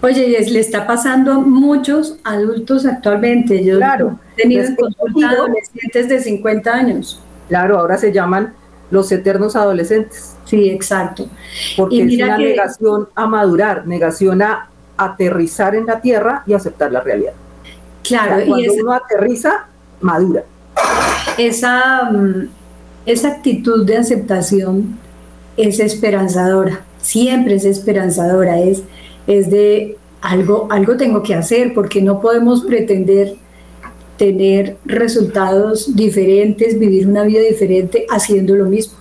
Oye, 0.02 0.28
le 0.50 0.60
está 0.60 0.86
pasando 0.86 1.32
a 1.32 1.40
muchos 1.40 2.18
adultos 2.24 2.86
actualmente. 2.86 3.64
Yo 3.64 3.78
claro, 3.78 4.20
he 4.36 4.44
tenido 4.44 4.64
en 4.64 5.24
adolescentes 5.24 6.08
de 6.08 6.20
50 6.20 6.72
años. 6.72 7.22
Claro, 7.50 7.80
ahora 7.80 7.98
se 7.98 8.12
llaman 8.12 8.54
los 8.92 9.12
eternos 9.12 9.56
adolescentes. 9.56 10.36
Sí, 10.46 10.70
exacto. 10.70 11.28
Porque 11.76 12.04
es 12.04 12.16
una 12.16 12.38
negación 12.38 13.10
a 13.16 13.26
madurar, 13.26 13.88
negación 13.88 14.42
a 14.42 14.70
aterrizar 14.98 15.76
en 15.76 15.88
la 15.88 16.00
tierra 16.00 16.44
y 16.46 16.54
aceptar 16.54 16.92
la 16.92 17.02
realidad. 17.02 17.34
Claro, 18.04 18.44
y 18.44 18.48
cuando 18.48 18.74
uno 18.74 18.94
aterriza, 18.94 19.68
madura. 20.02 20.44
Esa, 21.38 22.10
mm, 22.12 22.50
esa 23.06 23.28
actitud 23.30 23.86
de 23.86 23.98
aceptación 23.98 24.98
es 25.58 25.80
esperanzadora, 25.80 26.86
siempre 27.02 27.56
es 27.56 27.66
esperanzadora, 27.66 28.60
es, 28.60 28.84
es 29.26 29.50
de 29.50 29.98
algo, 30.22 30.68
algo 30.72 30.98
tengo 30.98 31.24
que 31.24 31.36
hacer, 31.36 31.74
porque 31.74 32.02
no 32.02 32.22
podemos 32.22 32.64
pretender 32.64 33.36
tener 34.18 34.78
resultados 34.86 35.96
diferentes, 35.96 36.78
vivir 36.80 37.08
una 37.08 37.24
vida 37.24 37.42
diferente 37.42 38.06
haciendo 38.10 38.56
lo 38.56 38.66
mismo. 38.66 38.98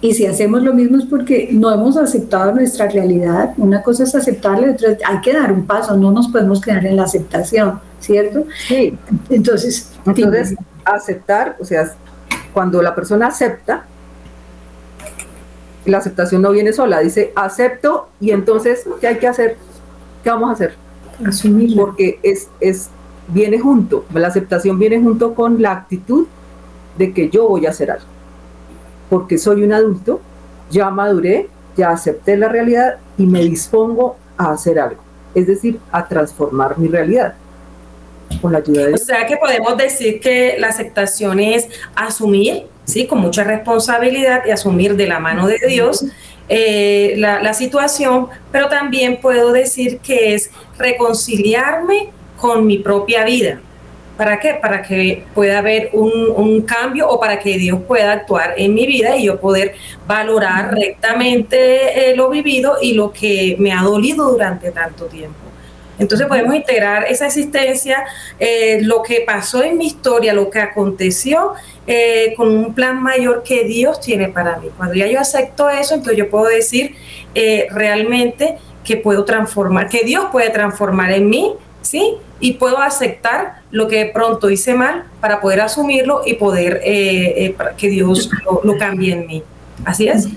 Y 0.00 0.14
si 0.14 0.26
hacemos 0.26 0.62
lo 0.62 0.74
mismo 0.74 0.98
es 0.98 1.06
porque 1.06 1.48
no 1.50 1.72
hemos 1.72 1.96
aceptado 1.96 2.52
nuestra 2.52 2.88
realidad. 2.88 3.52
Una 3.56 3.82
cosa 3.82 4.04
es 4.04 4.14
aceptarla, 4.14 4.70
otra 4.70 4.96
hay 5.04 5.20
que 5.20 5.32
dar 5.32 5.52
un 5.52 5.66
paso, 5.66 5.96
no 5.96 6.12
nos 6.12 6.28
podemos 6.28 6.60
quedar 6.60 6.86
en 6.86 6.96
la 6.96 7.02
aceptación, 7.04 7.80
¿cierto? 7.98 8.44
Sí. 8.68 8.96
Entonces, 9.28 9.90
Entonces 10.06 10.54
aceptar, 10.84 11.56
o 11.58 11.64
sea, 11.64 11.92
cuando 12.52 12.80
la 12.80 12.94
persona 12.94 13.26
acepta, 13.26 13.86
la 15.90 15.98
aceptación 15.98 16.42
no 16.42 16.50
viene 16.50 16.72
sola, 16.72 17.00
dice 17.00 17.32
acepto 17.34 18.08
y 18.20 18.30
entonces, 18.30 18.84
¿qué 19.00 19.08
hay 19.08 19.18
que 19.18 19.28
hacer? 19.28 19.56
¿Qué 20.22 20.30
vamos 20.30 20.50
a 20.50 20.52
hacer? 20.52 20.74
Asumir. 21.24 21.76
Porque 21.76 22.18
es, 22.22 22.48
es 22.60 22.90
viene 23.28 23.58
junto, 23.58 24.04
la 24.12 24.28
aceptación 24.28 24.78
viene 24.78 25.00
junto 25.00 25.34
con 25.34 25.60
la 25.60 25.72
actitud 25.72 26.26
de 26.96 27.12
que 27.12 27.28
yo 27.28 27.48
voy 27.48 27.66
a 27.66 27.70
hacer 27.70 27.90
algo. 27.90 28.06
Porque 29.08 29.38
soy 29.38 29.62
un 29.62 29.72
adulto, 29.72 30.20
ya 30.70 30.90
maduré, 30.90 31.48
ya 31.76 31.90
acepté 31.90 32.36
la 32.36 32.48
realidad 32.48 32.96
y 33.16 33.26
me 33.26 33.40
dispongo 33.44 34.16
a 34.36 34.52
hacer 34.52 34.78
algo. 34.78 35.00
Es 35.34 35.46
decir, 35.46 35.78
a 35.92 36.06
transformar 36.08 36.78
mi 36.78 36.88
realidad. 36.88 37.34
Con 38.42 38.52
la 38.52 38.58
ayuda 38.58 38.86
de 38.86 38.94
O 38.94 38.98
sea 38.98 39.26
que 39.26 39.36
podemos 39.36 39.76
decir 39.76 40.20
que 40.20 40.56
la 40.58 40.68
aceptación 40.68 41.40
es 41.40 41.66
asumir, 41.94 42.66
¿sí? 42.88 43.06
Con 43.06 43.20
mucha 43.20 43.44
responsabilidad 43.44 44.42
y 44.46 44.50
asumir 44.50 44.96
de 44.96 45.06
la 45.06 45.20
mano 45.20 45.46
de 45.46 45.58
Dios 45.68 46.04
eh, 46.48 47.14
la, 47.18 47.42
la 47.42 47.52
situación, 47.52 48.28
pero 48.50 48.68
también 48.68 49.20
puedo 49.20 49.52
decir 49.52 49.98
que 49.98 50.34
es 50.34 50.50
reconciliarme 50.78 52.08
con 52.38 52.66
mi 52.66 52.78
propia 52.78 53.24
vida. 53.24 53.60
¿Para 54.16 54.40
qué? 54.40 54.54
Para 54.54 54.82
que 54.82 55.24
pueda 55.34 55.58
haber 55.58 55.90
un, 55.92 56.62
cambio 56.62 57.08
o 57.08 57.20
para 57.20 57.38
que 57.38 57.56
Dios 57.56 57.80
pueda 57.86 58.12
actuar 58.12 58.54
en 58.56 58.74
mi 58.74 58.84
vida 58.84 59.16
y 59.16 59.26
yo 59.26 59.38
poder 59.38 59.74
valorar 60.06 60.74
rectamente 60.74 62.10
eh, 62.10 62.16
lo 62.16 62.28
vivido 62.28 62.78
y 62.82 62.94
lo 62.94 63.12
que 63.12 63.54
me 63.60 63.72
ha 63.72 63.82
dolido 63.82 64.30
durante 64.32 64.72
tanto 64.72 65.04
tiempo. 65.04 65.47
Entonces 65.98 66.26
podemos 66.26 66.54
integrar 66.54 67.04
esa 67.08 67.26
existencia, 67.26 68.04
eh, 68.38 68.80
lo 68.82 69.02
que 69.02 69.22
pasó 69.26 69.62
en 69.62 69.78
mi 69.78 69.86
historia, 69.86 70.32
lo 70.32 70.50
que 70.50 70.60
aconteció, 70.60 71.54
eh, 71.86 72.34
con 72.36 72.48
un 72.48 72.74
plan 72.74 73.02
mayor 73.02 73.42
que 73.42 73.64
Dios 73.64 74.00
tiene 74.00 74.28
para 74.28 74.58
mí. 74.58 74.68
Cuando 74.76 74.94
ya 74.94 75.06
yo 75.06 75.18
acepto 75.20 75.68
eso, 75.68 75.94
entonces 75.94 76.18
yo 76.18 76.30
puedo 76.30 76.46
decir 76.46 76.94
realmente 77.70 78.58
que 78.84 78.96
puedo 78.96 79.24
transformar, 79.24 79.88
que 79.88 80.02
Dios 80.02 80.26
puede 80.32 80.50
transformar 80.50 81.12
en 81.12 81.28
mí 81.28 81.54
¿sí? 81.88 82.16
Y 82.40 82.54
puedo 82.54 82.78
aceptar 82.78 83.62
lo 83.70 83.88
que 83.88 84.10
pronto 84.12 84.50
hice 84.50 84.74
mal 84.74 85.04
para 85.20 85.40
poder 85.40 85.60
asumirlo 85.60 86.22
y 86.26 86.34
poder 86.34 86.80
eh, 86.84 87.46
eh, 87.46 87.56
que 87.76 87.88
Dios 87.88 88.30
lo, 88.62 88.76
cambie 88.78 89.12
en 89.12 89.26
mí. 89.26 89.42
Así 89.84 90.08
es. 90.08 90.28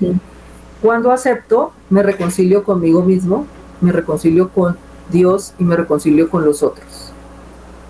Cuando 0.81 1.11
acepto, 1.11 1.73
me 1.89 2.01
reconcilio 2.01 2.63
conmigo 2.63 3.03
mismo, 3.03 3.45
me 3.81 3.91
reconcilio 3.91 4.49
con 4.49 4.77
Dios 5.09 5.53
y 5.59 5.63
me 5.63 5.75
reconcilio 5.75 6.29
con 6.29 6.45
los 6.45 6.63
otros. 6.63 7.11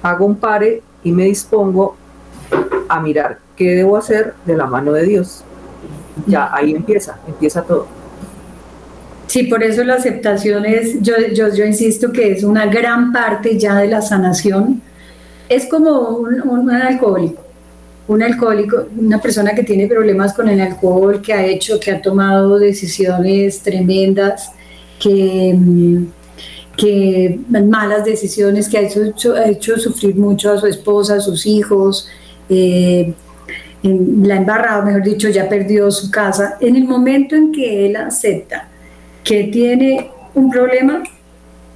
Hago 0.04 0.26
un 0.26 0.36
pare 0.36 0.82
y 1.04 1.12
me 1.12 1.26
dispongo 1.26 1.95
a 2.88 3.00
mirar 3.00 3.39
qué 3.56 3.71
debo 3.71 3.97
hacer 3.97 4.34
de 4.45 4.56
la 4.56 4.65
mano 4.65 4.91
de 4.93 5.06
Dios. 5.06 5.43
Ya 6.26 6.54
ahí 6.54 6.71
empieza, 6.76 7.19
empieza 7.28 7.62
todo. 7.62 7.88
Sí, 9.32 9.43
por 9.43 9.63
eso 9.63 9.84
la 9.86 9.93
aceptación 9.93 10.65
es, 10.65 11.02
yo, 11.02 11.13
yo, 11.34 11.54
yo 11.54 11.65
insisto 11.65 12.12
que 12.12 12.34
es 12.34 12.43
una 12.43 12.65
gran 12.65 13.13
parte 13.13 13.58
ya 13.58 13.78
de 13.78 13.88
la 13.88 14.02
sanación. 14.02 14.82
Es 15.47 15.67
como 15.67 16.17
un, 16.17 16.69
alcohólico, 16.69 17.41
un 18.10 18.24
alcohólico, 18.24 18.88
una 18.97 19.21
persona 19.21 19.54
que 19.56 19.63
tiene 19.63 19.88
problemas 19.88 20.34
con 20.34 20.50
el 20.50 20.60
alcohol, 20.60 21.21
que 21.21 21.32
ha 21.32 21.45
hecho, 21.45 21.80
que 21.80 21.91
ha 21.91 22.02
tomado 22.02 22.60
decisiones 22.60 23.62
tremendas, 23.62 24.52
que, 25.00 25.58
que 26.82 27.39
malas 27.48 28.04
decisiones, 28.04 28.67
que 28.67 28.80
ha 28.80 28.82
hecho, 28.82 29.36
ha 29.36 29.46
hecho 29.46 29.78
sufrir 29.78 30.15
mucho 30.15 30.52
a 30.52 30.58
su 30.58 30.65
esposa, 30.65 31.17
a 31.17 31.20
sus 31.20 31.46
hijos, 31.46 32.08
eh, 32.50 33.13
la 33.84 34.38
embarrado, 34.38 34.84
mejor 34.84 35.04
dicho, 35.04 35.30
ya 35.30 35.48
perdió 35.48 35.91
su 35.91 36.10
casa. 36.10 36.58
En 36.60 36.76
el 36.76 36.86
momento 36.86 37.36
en 37.36 37.52
que 37.52 37.86
él 37.86 37.96
acepta 37.98 38.67
que 39.24 39.44
tiene 39.44 40.10
un 40.34 40.50
problema, 40.50 41.04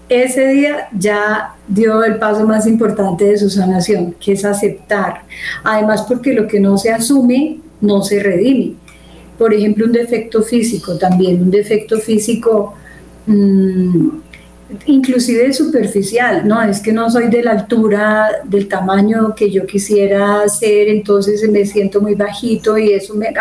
ese 0.10 0.48
día 0.48 0.88
ya 0.98 1.54
dio 1.68 2.04
el 2.04 2.18
paso 2.18 2.44
más 2.48 2.66
importante 2.66 3.26
de 3.26 3.38
su 3.38 3.52
sanación, 3.52 4.16
que 4.20 4.32
es 4.32 4.44
aceptar. 4.44 5.22
Además, 5.64 6.02
porque 6.08 6.34
lo 6.34 6.48
que 6.48 6.60
no 6.60 6.80
se 6.80 6.92
asume 6.92 7.60
no 7.80 8.02
se 8.02 8.24
redime. 8.24 8.74
Por 9.38 9.54
ejemplo, 9.54 9.86
un 9.86 9.92
defecto 9.92 10.42
físico 10.42 10.98
también, 10.98 11.44
un 11.44 11.52
defecto 11.52 12.00
físico 12.00 12.74
mmm, 13.28 14.10
inclusive 14.88 15.54
superficial, 15.54 16.48
no, 16.48 16.62
es 16.62 16.80
que 16.80 16.92
no 16.92 17.10
soy 17.10 17.28
de 17.28 17.44
la 17.44 17.52
altura, 17.52 18.28
del 18.44 18.68
tamaño 18.68 19.36
que 19.36 19.52
yo 19.52 19.66
quisiera 19.66 20.48
ser, 20.50 20.88
entonces 20.90 21.48
me 21.50 21.66
siento 21.66 22.02
muy 22.02 22.16
bajito 22.16 22.78
y 22.78 22.92
eso 22.92 23.14
me, 23.14 23.32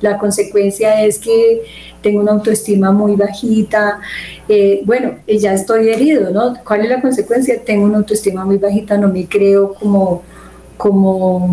la 0.00 0.18
consecuencia 0.18 1.04
es 1.04 1.18
que 1.18 1.62
tengo 2.02 2.20
una 2.20 2.32
autoestima 2.32 2.90
muy 2.90 3.16
bajita, 3.16 4.00
eh, 4.48 4.80
bueno, 4.84 5.16
ya 5.26 5.52
estoy 5.52 5.90
herido, 5.90 6.30
¿no? 6.30 6.54
¿Cuál 6.64 6.82
es 6.82 6.88
la 6.88 7.00
consecuencia? 7.02 7.60
Tengo 7.62 7.84
una 7.84 7.98
autoestima 7.98 8.44
muy 8.44 8.56
bajita, 8.56 8.96
no 8.96 9.08
me 9.08 9.26
creo 9.26 9.74
como, 9.74 10.22
como 10.78 11.50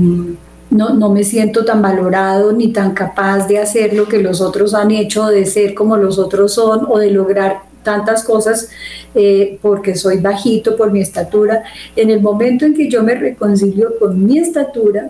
no, 0.70 0.94
no 0.94 1.10
me 1.10 1.24
siento 1.24 1.66
tan 1.66 1.82
valorado 1.82 2.54
ni 2.54 2.72
tan 2.72 2.94
capaz 2.94 3.48
de 3.48 3.60
hacer 3.60 3.94
lo 3.94 4.08
que 4.08 4.20
los 4.20 4.40
otros 4.42 4.74
han 4.74 4.92
hecho, 4.92 5.26
de 5.28 5.46
ser 5.46 5.74
como 5.74 5.98
los 5.98 6.20
otros 6.20 6.54
son 6.54 6.86
o 6.90 7.00
de 7.00 7.12
lograr 7.12 7.73
tantas 7.84 8.24
cosas 8.24 8.70
eh, 9.16 9.60
porque 9.62 9.96
soy 9.96 10.18
bajito 10.20 10.76
por 10.76 10.92
mi 10.92 11.02
estatura. 11.02 11.64
En 11.96 12.10
el 12.10 12.22
momento 12.22 12.66
en 12.66 12.74
que 12.74 12.90
yo 12.90 13.04
me 13.04 13.16
reconcilio 13.16 14.00
con 14.00 14.26
mi 14.26 14.40
estatura, 14.40 15.10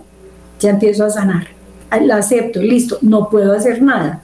ya 0.60 0.70
empiezo 0.70 1.04
a 1.04 1.10
sanar. 1.10 1.46
La 2.02 2.16
acepto, 2.16 2.60
listo, 2.60 2.98
no 3.02 3.30
puedo 3.30 3.52
hacer 3.52 3.80
nada. 3.80 4.22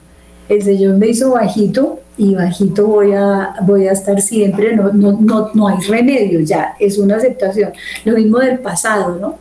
El 0.49 0.63
Señor 0.63 0.97
me 0.97 1.09
hizo 1.09 1.31
bajito 1.31 2.01
y 2.19 2.35
bajito 2.35 2.87
voy 2.87 3.13
a, 3.13 3.55
voy 3.63 3.87
a 3.87 3.93
estar 3.93 4.21
siempre, 4.21 4.77
no, 4.77 4.93
no, 4.93 5.13
no, 5.21 5.51
no 5.55 5.69
hay 5.69 5.79
remedio, 5.89 6.41
ya 6.41 6.75
es 6.79 6.99
una 6.99 7.17
aceptación. 7.17 7.73
Lo 8.05 8.15
mismo 8.15 8.39
del 8.39 8.59
pasado, 8.59 9.17
¿no? 9.17 9.39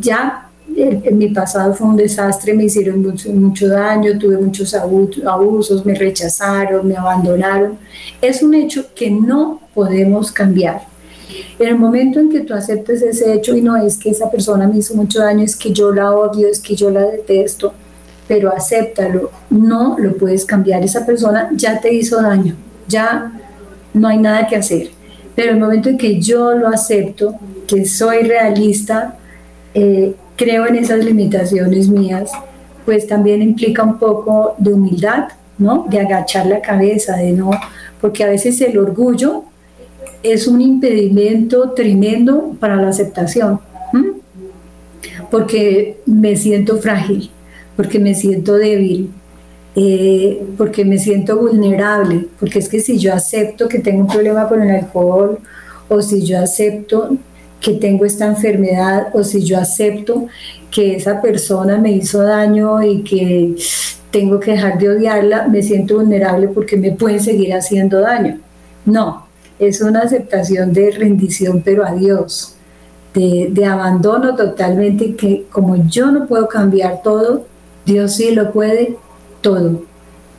Ya 0.00 0.49
en 0.76 1.18
mi 1.18 1.28
pasado 1.28 1.74
fue 1.74 1.88
un 1.88 1.96
desastre, 1.96 2.54
me 2.54 2.64
hicieron 2.64 3.02
mucho, 3.02 3.30
mucho, 3.32 3.68
daño, 3.68 4.18
tuve 4.18 4.38
muchos 4.38 4.74
abusos, 4.74 5.84
me 5.84 5.94
rechazaron, 5.94 6.86
me 6.86 6.96
abandonaron. 6.96 7.78
Es 8.20 8.42
un 8.42 8.54
hecho 8.54 8.86
que 8.94 9.10
no 9.10 9.60
podemos 9.74 10.32
cambiar. 10.32 10.82
En 11.58 11.68
el 11.68 11.78
momento 11.78 12.20
en 12.20 12.30
que 12.30 12.40
tú 12.40 12.54
aceptes 12.54 13.02
ese 13.02 13.34
hecho 13.34 13.54
y 13.54 13.62
no 13.62 13.76
es 13.76 13.96
que 13.98 14.10
esa 14.10 14.30
persona 14.30 14.66
me 14.66 14.78
hizo 14.78 14.94
mucho 14.94 15.20
daño, 15.20 15.44
es 15.44 15.56
que 15.56 15.72
yo 15.72 15.92
la 15.92 16.12
odio, 16.12 16.48
es 16.48 16.60
que 16.60 16.74
yo 16.74 16.90
la 16.90 17.02
detesto, 17.02 17.72
pero 18.26 18.54
acéptalo, 18.54 19.30
no 19.50 19.96
lo 19.98 20.16
puedes 20.16 20.44
cambiar. 20.44 20.82
Esa 20.82 21.04
persona 21.04 21.50
ya 21.52 21.80
te 21.80 21.92
hizo 21.92 22.20
daño, 22.20 22.56
ya 22.88 23.32
no 23.92 24.08
hay 24.08 24.18
nada 24.18 24.46
que 24.46 24.56
hacer. 24.56 24.90
Pero 25.34 25.52
el 25.52 25.60
momento 25.60 25.88
en 25.88 25.98
que 25.98 26.20
yo 26.20 26.52
lo 26.52 26.68
acepto, 26.68 27.34
que 27.66 27.84
soy 27.84 28.22
realista, 28.22 29.16
eh, 29.74 30.14
creo 30.40 30.66
en 30.66 30.76
esas 30.76 31.04
limitaciones 31.04 31.88
mías, 31.88 32.30
pues 32.86 33.06
también 33.06 33.42
implica 33.42 33.82
un 33.82 33.98
poco 33.98 34.54
de 34.56 34.72
humildad, 34.72 35.28
¿no? 35.58 35.84
De 35.90 36.00
agachar 36.00 36.46
la 36.46 36.62
cabeza, 36.62 37.18
de 37.18 37.32
no, 37.32 37.50
porque 38.00 38.24
a 38.24 38.28
veces 38.28 38.58
el 38.62 38.78
orgullo 38.78 39.44
es 40.22 40.46
un 40.46 40.62
impedimento 40.62 41.72
tremendo 41.72 42.56
para 42.58 42.76
la 42.76 42.88
aceptación, 42.88 43.60
porque 45.30 45.98
me 46.06 46.34
siento 46.36 46.78
frágil, 46.78 47.30
porque 47.76 47.98
me 47.98 48.14
siento 48.14 48.54
débil, 48.54 49.10
eh, 49.76 50.42
porque 50.56 50.86
me 50.86 50.96
siento 50.96 51.36
vulnerable, 51.36 52.28
porque 52.38 52.60
es 52.60 52.68
que 52.70 52.80
si 52.80 52.98
yo 52.98 53.12
acepto 53.12 53.68
que 53.68 53.78
tengo 53.78 54.00
un 54.00 54.06
problema 54.06 54.48
con 54.48 54.62
el 54.62 54.70
alcohol 54.70 55.38
o 55.90 56.00
si 56.00 56.24
yo 56.24 56.38
acepto 56.40 57.18
que 57.60 57.74
tengo 57.74 58.04
esta 58.04 58.26
enfermedad 58.26 59.08
o 59.12 59.22
si 59.22 59.44
yo 59.44 59.58
acepto 59.58 60.26
que 60.70 60.96
esa 60.96 61.20
persona 61.20 61.76
me 61.78 61.92
hizo 61.92 62.22
daño 62.22 62.82
y 62.82 63.02
que 63.02 63.54
tengo 64.10 64.40
que 64.40 64.52
dejar 64.52 64.78
de 64.78 64.88
odiarla, 64.88 65.46
me 65.48 65.62
siento 65.62 65.96
vulnerable 65.96 66.48
porque 66.48 66.76
me 66.76 66.92
pueden 66.92 67.20
seguir 67.20 67.52
haciendo 67.54 68.00
daño. 68.00 68.38
No, 68.84 69.26
es 69.58 69.80
una 69.80 70.00
aceptación 70.00 70.72
de 70.72 70.90
rendición, 70.90 71.62
pero 71.62 71.86
a 71.86 71.92
Dios, 71.92 72.54
de, 73.14 73.48
de 73.50 73.64
abandono 73.66 74.34
totalmente, 74.34 75.14
que 75.14 75.46
como 75.50 75.76
yo 75.88 76.10
no 76.10 76.26
puedo 76.26 76.48
cambiar 76.48 77.02
todo, 77.02 77.46
Dios 77.84 78.14
sí 78.14 78.32
lo 78.32 78.52
puede 78.52 78.96
todo. 79.42 79.82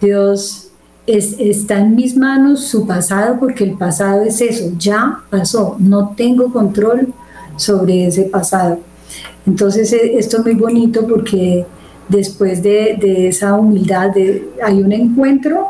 Dios 0.02 0.71
está 1.18 1.80
en 1.80 1.96
mis 1.96 2.16
manos 2.16 2.66
su 2.66 2.86
pasado 2.86 3.38
porque 3.40 3.64
el 3.64 3.78
pasado 3.78 4.22
es 4.24 4.42
eso, 4.42 4.72
ya 4.78 5.20
pasó, 5.30 5.76
no 5.80 6.14
tengo 6.16 6.52
control 6.52 7.14
sobre 7.56 8.08
ese 8.08 8.24
pasado. 8.24 8.80
Entonces 9.46 9.92
e, 9.94 10.18
esto 10.18 10.38
es 10.38 10.44
muy 10.44 10.56
bonito 10.56 11.08
porque 11.08 11.66
después 12.08 12.62
de, 12.62 13.28
esa 13.28 13.56
humildad 13.56 14.12
hay 14.64 14.82
un 14.82 14.92
encuentro 14.92 15.68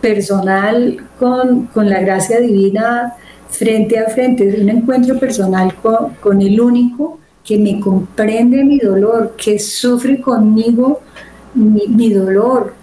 personal 0.00 0.96
con, 1.18 1.66
con, 1.66 1.88
la 1.88 2.00
gracia 2.00 2.40
divina 2.40 3.14
frente 3.48 3.98
a 3.98 4.08
frente, 4.08 4.48
es 4.48 4.60
un 4.60 4.68
encuentro 4.68 5.18
personal 5.18 5.74
con, 5.82 6.14
con 6.20 6.40
el 6.40 6.60
único 6.60 7.18
que 7.44 7.58
me 7.58 7.80
comprende 7.80 8.62
mi 8.64 8.78
dolor, 8.78 9.34
que 9.36 9.58
sufre 9.58 10.20
conmigo 10.20 11.00
mi, 11.54 11.88
mi 11.88 12.12
dolor, 12.12 12.74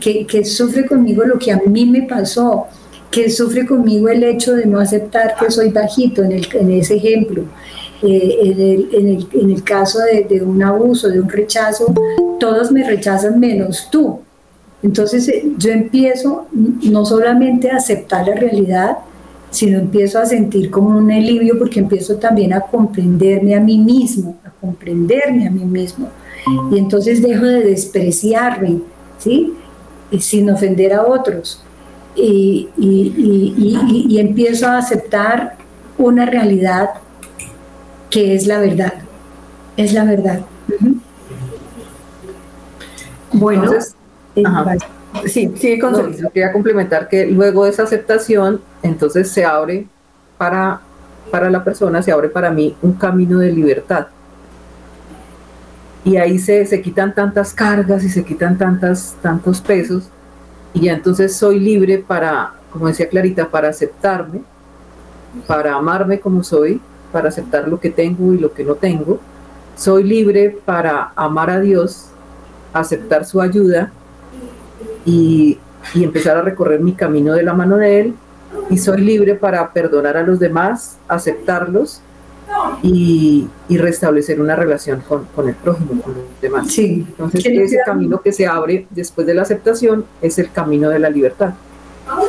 que, 0.00 0.26
que, 0.26 0.44
sufre 0.44 0.86
conmigo 0.86 1.24
lo 1.24 1.38
que 1.38 1.52
a 1.52 1.60
mí 1.66 1.86
me 1.86 2.02
pasó, 2.02 2.66
que 3.10 3.30
sufre 3.30 3.66
conmigo 3.66 4.08
el 4.08 4.24
hecho 4.24 4.54
de 4.54 4.66
no 4.66 4.80
aceptar 4.80 5.36
que 5.38 5.50
soy 5.50 5.70
bajito 5.70 6.22
en, 6.22 6.32
el, 6.32 6.48
en 6.52 6.70
ese 6.72 6.96
ejemplo. 6.96 7.44
Eh, 8.02 8.38
en, 8.42 8.60
el, 8.60 8.88
en, 8.92 9.08
el, 9.08 9.28
en, 9.32 9.50
el, 9.50 9.62
caso 9.62 10.00
de, 10.00 10.24
de, 10.24 10.42
un 10.42 10.62
abuso, 10.62 11.08
de 11.08 11.20
un 11.20 11.28
rechazo, 11.28 11.94
todos 12.38 12.70
me 12.70 12.84
rechazan 12.84 13.40
menos 13.40 13.88
tú. 13.90 14.20
Entonces 14.82 15.26
eh, 15.28 15.44
yo 15.56 15.70
empiezo 15.70 16.46
no 16.52 17.06
solamente 17.06 17.70
a 17.70 17.76
aceptar 17.76 18.28
la 18.28 18.34
realidad, 18.34 18.98
sino 19.50 19.78
empiezo 19.78 20.18
a 20.18 20.26
sentir 20.26 20.70
como 20.70 20.98
un 20.98 21.10
alivio 21.10 21.58
porque 21.58 21.78
empiezo 21.78 22.16
también 22.16 22.52
a 22.52 22.60
comprenderme 22.60 23.54
a 23.54 23.60
mí 23.60 23.78
mismo, 23.78 24.36
a 24.44 24.50
comprenderme 24.50 25.46
a 25.46 25.50
mí 25.50 25.64
mismo. 25.64 26.08
Y 26.72 26.78
entonces 26.78 27.22
dejo 27.22 27.44
de 27.44 27.62
despreciarme, 27.62 28.80
¿sí? 29.18 29.54
Sin 30.18 30.50
ofender 30.50 30.92
a 30.92 31.04
otros. 31.04 31.62
Y, 32.16 32.68
y, 32.76 34.18
empiezo 34.18 34.68
a 34.68 34.78
aceptar 34.78 35.56
una 35.98 36.26
realidad 36.26 36.90
que 38.10 38.34
es 38.34 38.46
la 38.46 38.60
verdad. 38.60 38.94
Es 39.76 39.92
la 39.92 40.04
verdad. 40.04 40.40
Bueno, 43.32 43.72
eh, 44.36 44.44
sí, 45.26 45.52
sí, 45.56 45.80
quería 46.32 46.52
complementar 46.52 47.08
que 47.08 47.26
luego 47.26 47.64
de 47.64 47.70
esa 47.70 47.82
aceptación, 47.82 48.60
entonces 48.82 49.28
se 49.28 49.44
abre 49.44 49.88
para, 50.38 50.80
para 51.32 51.50
la 51.50 51.64
persona, 51.64 52.00
se 52.00 52.12
abre 52.12 52.28
para 52.28 52.50
mí 52.50 52.76
un 52.80 52.92
camino 52.92 53.40
de 53.40 53.50
libertad 53.50 54.06
y 56.04 56.16
ahí 56.18 56.38
se, 56.38 56.66
se, 56.66 56.82
quitan 56.82 57.14
tantas 57.14 57.54
cargas 57.54 58.04
y 58.04 58.10
se 58.10 58.24
quitan 58.24 58.58
tantas, 58.58 59.16
tantos 59.22 59.60
pesos 59.60 60.10
y 60.74 60.82
ya 60.82 60.92
entonces 60.92 61.36
soy 61.36 61.60
libre 61.60 61.98
para, 61.98 62.54
como 62.70 62.88
decía 62.88 63.08
Clarita, 63.08 63.48
para 63.48 63.68
aceptarme, 63.68 64.42
para 65.46 65.76
amarme 65.76 66.18
como 66.18 66.42
soy, 66.42 66.80
para 67.12 67.28
aceptar 67.28 67.68
lo 67.68 67.78
que 67.78 67.90
tengo 67.90 68.34
y 68.34 68.38
lo 68.38 68.52
que 68.52 68.64
no 68.64 68.74
tengo. 68.74 69.20
Soy 69.76 70.02
libre 70.02 70.58
para 70.64 71.12
amar 71.14 71.48
a 71.48 71.60
Dios, 71.60 72.08
aceptar 72.72 73.24
su 73.24 73.40
ayuda 73.40 73.92
y, 75.06 75.58
y 75.94 76.02
empezar 76.02 76.36
a 76.36 76.42
recorrer 76.42 76.80
mi 76.80 76.92
camino 76.92 77.34
de 77.34 77.44
la 77.44 77.54
mano 77.54 77.76
de 77.76 78.00
Él. 78.00 78.14
Y 78.68 78.78
soy 78.78 79.00
libre 79.00 79.36
para 79.36 79.72
perdonar 79.72 80.16
a 80.16 80.22
los 80.22 80.40
demás, 80.40 80.98
aceptarlos 81.06 82.00
y, 82.82 83.48
restablecer 83.70 84.40
una 84.40 84.54
relación 84.54 85.02
con, 85.08 85.48
el 85.48 85.54
prójimo, 85.54 86.00
con 86.02 86.14
los 86.14 86.24
demás. 86.40 86.70
Sí. 86.70 87.06
Entonces, 87.08 87.44
ese 87.44 87.78
camino 87.84 88.20
que 88.20 88.32
se 88.32 88.46
abre 88.46 88.86
después 88.90 89.26
de 89.26 89.34
la 89.34 89.42
aceptación 89.42 90.04
es 90.22 90.38
el 90.38 90.50
camino 90.52 90.88
de 90.90 90.98
la 90.98 91.10
libertad. 91.10 91.54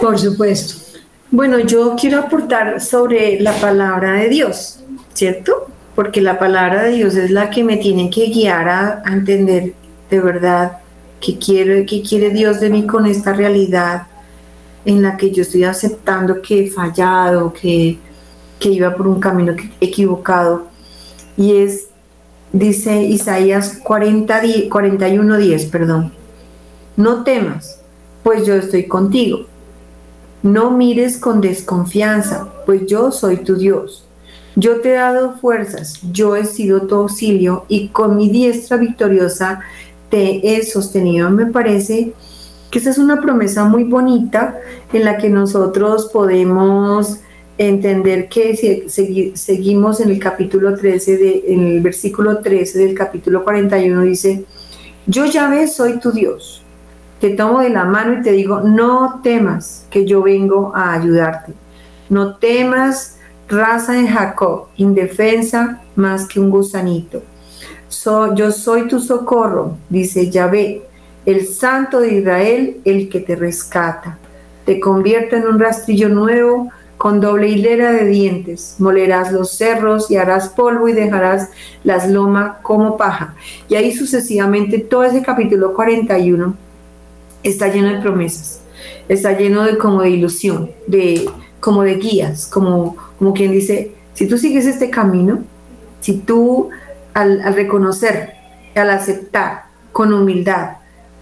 Por 0.01 0.17
supuesto. 0.17 0.85
Bueno, 1.31 1.59
yo 1.59 1.95
quiero 1.99 2.19
aportar 2.19 2.79
sobre 2.81 3.39
la 3.39 3.53
palabra 3.59 4.13
de 4.13 4.29
Dios, 4.29 4.79
¿cierto? 5.13 5.67
Porque 5.95 6.21
la 6.21 6.39
palabra 6.39 6.83
de 6.83 6.91
Dios 6.91 7.15
es 7.15 7.31
la 7.31 7.49
que 7.49 7.63
me 7.63 7.77
tiene 7.77 8.09
que 8.09 8.27
guiar 8.27 8.69
a, 8.69 9.03
entender 9.05 9.73
de 10.09 10.19
verdad 10.19 10.77
qué 11.19 11.37
quiere, 11.37 11.85
qué 11.85 12.01
quiere 12.01 12.29
Dios 12.29 12.59
de 12.59 12.69
mí 12.69 12.85
con 12.85 13.05
esta 13.05 13.33
realidad 13.33 14.03
en 14.85 15.01
la 15.01 15.17
que 15.17 15.31
yo 15.31 15.41
estoy 15.41 15.63
aceptando 15.63 16.41
que 16.41 16.65
he 16.65 16.69
fallado, 16.69 17.51
que, 17.51 17.97
que 18.59 18.69
iba 18.69 18.95
por 18.95 19.07
un 19.07 19.19
camino 19.19 19.53
equivocado. 19.81 20.67
Y 21.37 21.57
es, 21.57 21.87
dice 22.51 23.03
Isaías 23.03 23.79
40, 23.83 24.41
41, 24.69 25.37
10, 25.37 25.65
perdón, 25.65 26.13
no 26.97 27.23
temas, 27.23 27.81
pues 28.23 28.45
yo 28.45 28.55
estoy 28.55 28.87
contigo. 28.87 29.45
No 30.43 30.71
mires 30.71 31.17
con 31.17 31.41
desconfianza, 31.41 32.47
pues 32.65 32.85
yo 32.85 33.11
soy 33.11 33.37
tu 33.37 33.55
Dios. 33.55 34.05
Yo 34.55 34.79
te 34.79 34.91
he 34.91 34.93
dado 34.93 35.33
fuerzas, 35.33 35.99
yo 36.13 36.35
he 36.35 36.45
sido 36.45 36.83
tu 36.83 36.95
auxilio 36.95 37.65
y 37.67 37.89
con 37.89 38.15
mi 38.15 38.29
diestra 38.29 38.77
victoriosa 38.77 39.59
te 40.09 40.55
he 40.55 40.63
sostenido. 40.63 41.29
Me 41.29 41.47
parece 41.47 42.13
que 42.71 42.79
esa 42.79 42.91
es 42.91 42.97
una 42.97 43.21
promesa 43.21 43.65
muy 43.65 43.83
bonita 43.83 44.57
en 44.93 45.03
la 45.03 45.17
que 45.17 45.29
nosotros 45.29 46.09
podemos 46.13 47.19
entender 47.57 48.27
que 48.27 48.55
si 48.55 49.33
seguimos 49.35 50.01
en 50.01 50.09
el 50.09 50.19
capítulo 50.19 50.75
13, 50.75 51.17
de, 51.17 51.43
en 51.47 51.67
el 51.67 51.81
versículo 51.81 52.39
13 52.39 52.79
del 52.79 52.93
capítulo 52.95 53.43
41, 53.43 54.01
dice, 54.01 54.45
yo 55.07 55.25
ya 55.25 55.49
ves, 55.49 55.75
soy 55.75 55.99
tu 55.99 56.11
Dios. 56.11 56.63
Te 57.19 57.29
tomo 57.29 57.61
de 57.61 57.69
la 57.69 57.85
mano 57.85 58.19
y 58.19 58.21
te 58.21 58.31
digo, 58.33 58.61
no 58.61 59.21
temas 59.23 59.85
que 59.89 60.05
yo 60.05 60.21
vengo 60.21 60.73
a 60.75 60.93
ayudarte. 60.93 61.53
No 62.09 62.35
temas, 62.35 63.17
raza 63.47 63.93
de 63.93 64.07
Jacob, 64.07 64.67
indefensa 64.75 65.81
más 65.95 66.27
que 66.27 66.39
un 66.39 66.49
gusanito. 66.49 67.23
yo 68.35 68.51
soy 68.51 68.87
tu 68.87 68.99
socorro, 68.99 69.77
dice 69.89 70.29
Yahvé, 70.29 70.83
el 71.25 71.47
Santo 71.47 72.01
de 72.01 72.15
Israel, 72.15 72.77
el 72.83 73.09
que 73.09 73.21
te 73.21 73.35
rescata. 73.35 74.17
Te 74.65 74.79
convierte 74.79 75.37
en 75.37 75.47
un 75.47 75.59
rastrillo 75.59 76.09
nuevo 76.09 76.69
con 76.97 77.19
doble 77.21 77.49
hilera 77.49 77.91
de 77.91 78.05
dientes. 78.05 78.75
Molerás 78.79 79.31
los 79.31 79.51
cerros 79.51 80.09
y 80.09 80.17
harás 80.17 80.49
polvo 80.49 80.87
y 80.87 80.93
dejarás 80.93 81.49
las 81.83 82.09
lomas 82.09 82.57
como 82.61 82.97
paja. 82.97 83.35
Y 83.69 83.75
ahí 83.75 83.93
sucesivamente 83.93 84.79
todo 84.79 85.03
ese 85.03 85.21
capítulo 85.21 85.73
41 85.73 86.55
está 87.43 87.67
lleno 87.67 87.89
de 87.89 88.01
promesas, 88.01 88.61
está 89.07 89.37
lleno 89.37 89.63
de 89.63 89.77
como 89.77 90.01
de 90.01 90.09
ilusión, 90.09 90.71
de 90.87 91.29
como 91.59 91.83
de 91.83 91.95
guías, 91.95 92.47
como, 92.47 92.95
como 93.19 93.33
quien 93.33 93.51
dice, 93.51 93.91
si 94.13 94.27
tú 94.27 94.37
sigues 94.37 94.65
este 94.65 94.89
camino, 94.89 95.43
si 95.99 96.17
tú 96.17 96.69
al, 97.13 97.41
al 97.41 97.53
reconocer, 97.53 98.33
al 98.75 98.89
aceptar 98.89 99.65
con 99.91 100.13
humildad 100.13 100.77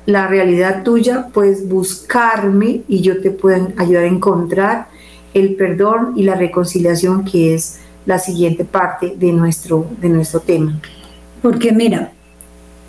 la 0.06 0.28
realidad 0.28 0.84
tuya, 0.84 1.30
puedes 1.34 1.68
buscarme 1.68 2.82
y 2.88 3.02
yo 3.02 3.22
te 3.22 3.32
puedo 3.32 3.70
ayudar 3.78 4.04
a 4.04 4.08
encontrar 4.08 4.88
el 5.34 5.56
perdón 5.56 6.14
y 6.16 6.24
la 6.24 6.36
reconciliación, 6.36 7.26
que 7.26 7.56
es 7.56 7.80
la 8.06 8.20
siguiente 8.20 8.66
parte 8.66 9.16
de 9.18 9.32
nuestro, 9.32 9.88
de 10.00 10.10
nuestro 10.10 10.40
tema. 10.40 10.80
Porque 11.42 11.72
mira, 11.72 12.12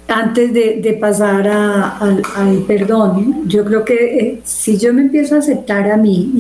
antes 0.09 0.53
de, 0.53 0.99
pasar 1.01 1.49
al, 1.49 2.23
perdón, 2.67 3.49
yo 3.49 3.65
creo 3.65 3.85
que 3.85 4.19
eh, 4.19 4.41
si 4.45 4.77
yo 4.77 4.93
me 4.93 5.03
empiezo 5.03 5.35
a 5.35 5.39
aceptar 5.39 5.91
a 5.91 5.97
mí 5.97 6.31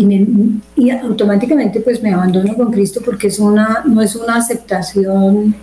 y, 0.76 0.90
automáticamente 0.90 1.80
pues 1.80 2.02
me 2.02 2.12
abandono 2.12 2.54
con 2.56 2.70
Cristo 2.70 3.00
porque 3.04 3.28
es 3.28 3.38
una, 3.38 3.82
no 3.86 4.02
es 4.02 4.14
una 4.16 4.36
aceptación, 4.36 5.54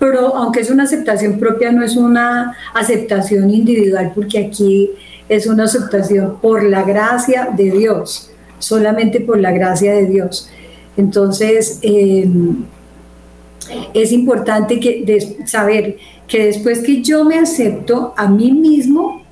pero 0.00 0.34
aunque 0.36 0.60
es 0.60 0.70
una 0.70 0.82
aceptación 0.82 1.38
propia, 1.38 1.70
no 1.70 1.84
es 1.84 1.96
una 1.96 2.56
aceptación 2.74 3.50
individual 3.50 4.12
porque 4.14 4.46
aquí 4.46 4.90
es 5.28 5.46
una 5.46 5.64
aceptación 5.64 6.38
por 6.42 6.64
la 6.64 6.82
gracia 6.82 7.50
de 7.56 7.70
Dios 7.70 8.33
solamente 8.58 9.20
por 9.20 9.38
la 9.38 9.52
gracia 9.52 9.92
de 9.92 10.06
Dios. 10.06 10.50
Entonces, 10.96 11.78
eh, 11.82 12.28
es 13.94 14.12
importante 14.12 14.78
que 14.78 15.20
saber 15.46 15.96
que 16.26 16.46
después 16.46 16.82
que 16.82 17.02
yo 17.02 17.24
me 17.24 17.38
acepto 17.38 18.14
a 18.16 18.28
mí 18.28 18.52
mismo, 18.52 19.22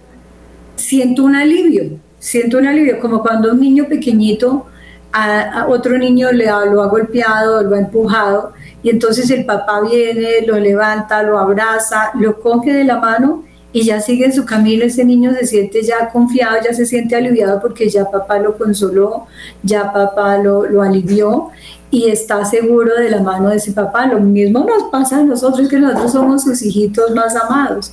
siento 0.76 1.24
un 1.24 1.36
alivio, 1.36 1.98
siento 2.18 2.58
un 2.58 2.66
alivio, 2.66 3.00
como 3.00 3.22
cuando 3.22 3.52
un 3.52 3.60
niño 3.60 3.86
pequeñito 3.88 4.66
a, 5.12 5.66
otro 5.68 5.98
niño 5.98 6.32
le 6.32 6.46
lo 6.46 6.82
ha 6.82 6.86
golpeado, 6.86 7.62
lo 7.62 7.76
ha 7.76 7.78
empujado, 7.78 8.52
y 8.82 8.90
entonces 8.90 9.30
el 9.30 9.44
papá 9.44 9.82
viene, 9.82 10.44
lo 10.46 10.58
levanta, 10.58 11.22
lo 11.22 11.38
abraza, 11.38 12.10
lo 12.14 12.40
coge 12.40 12.72
de 12.72 12.84
la 12.84 12.98
mano 12.98 13.44
y 13.72 13.84
ya 13.84 14.00
sigue 14.00 14.26
en 14.26 14.32
su 14.32 14.44
camino, 14.44 14.84
ese 14.84 15.04
niño 15.04 15.32
se 15.32 15.46
siente 15.46 15.82
ya 15.82 16.10
confiado, 16.10 16.56
ya 16.62 16.74
se 16.74 16.84
siente 16.84 17.16
aliviado 17.16 17.60
porque 17.60 17.88
ya 17.88 18.10
papá 18.10 18.38
lo 18.38 18.58
consoló, 18.58 19.26
ya 19.62 19.92
papá 19.92 20.38
lo, 20.38 20.66
lo 20.66 20.82
alivió 20.82 21.48
y 21.90 22.08
está 22.08 22.44
seguro 22.44 22.94
de 22.96 23.10
la 23.10 23.22
mano 23.22 23.48
de 23.48 23.56
ese 23.56 23.72
papá. 23.72 24.06
Lo 24.06 24.20
mismo 24.20 24.60
nos 24.60 24.90
pasa 24.90 25.18
a 25.18 25.22
nosotros, 25.22 25.68
que 25.68 25.78
nosotros 25.78 26.12
somos 26.12 26.42
sus 26.42 26.62
hijitos 26.62 27.14
más 27.14 27.34
amados. 27.34 27.90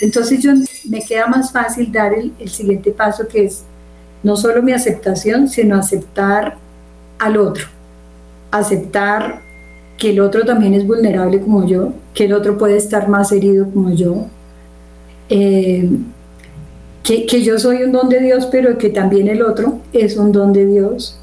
Entonces 0.00 0.42
yo 0.42 0.52
me 0.88 1.02
queda 1.02 1.26
más 1.26 1.50
fácil 1.50 1.90
dar 1.90 2.12
el, 2.12 2.32
el 2.38 2.48
siguiente 2.48 2.90
paso 2.90 3.26
que 3.26 3.46
es 3.46 3.62
no 4.22 4.36
solo 4.36 4.62
mi 4.62 4.72
aceptación, 4.72 5.48
sino 5.48 5.76
aceptar 5.76 6.56
al 7.18 7.36
otro, 7.36 7.66
aceptar 8.50 9.40
que 9.96 10.10
el 10.10 10.20
otro 10.20 10.44
también 10.44 10.74
es 10.74 10.86
vulnerable 10.86 11.40
como 11.40 11.66
yo, 11.66 11.92
que 12.14 12.24
el 12.24 12.32
otro 12.32 12.58
puede 12.58 12.76
estar 12.76 13.08
más 13.08 13.32
herido 13.32 13.66
como 13.70 13.92
yo, 13.92 14.26
eh, 15.28 15.88
que, 17.02 17.42
yo 17.42 17.58
soy 17.58 17.82
un 17.82 17.92
don 17.92 18.08
de 18.08 18.20
Dios, 18.20 18.46
pero 18.46 18.78
que 18.78 18.90
también 18.90 19.28
el 19.28 19.42
otro 19.42 19.80
es 19.92 20.16
un 20.16 20.32
don 20.32 20.52
de 20.52 20.66
Dios. 20.66 21.18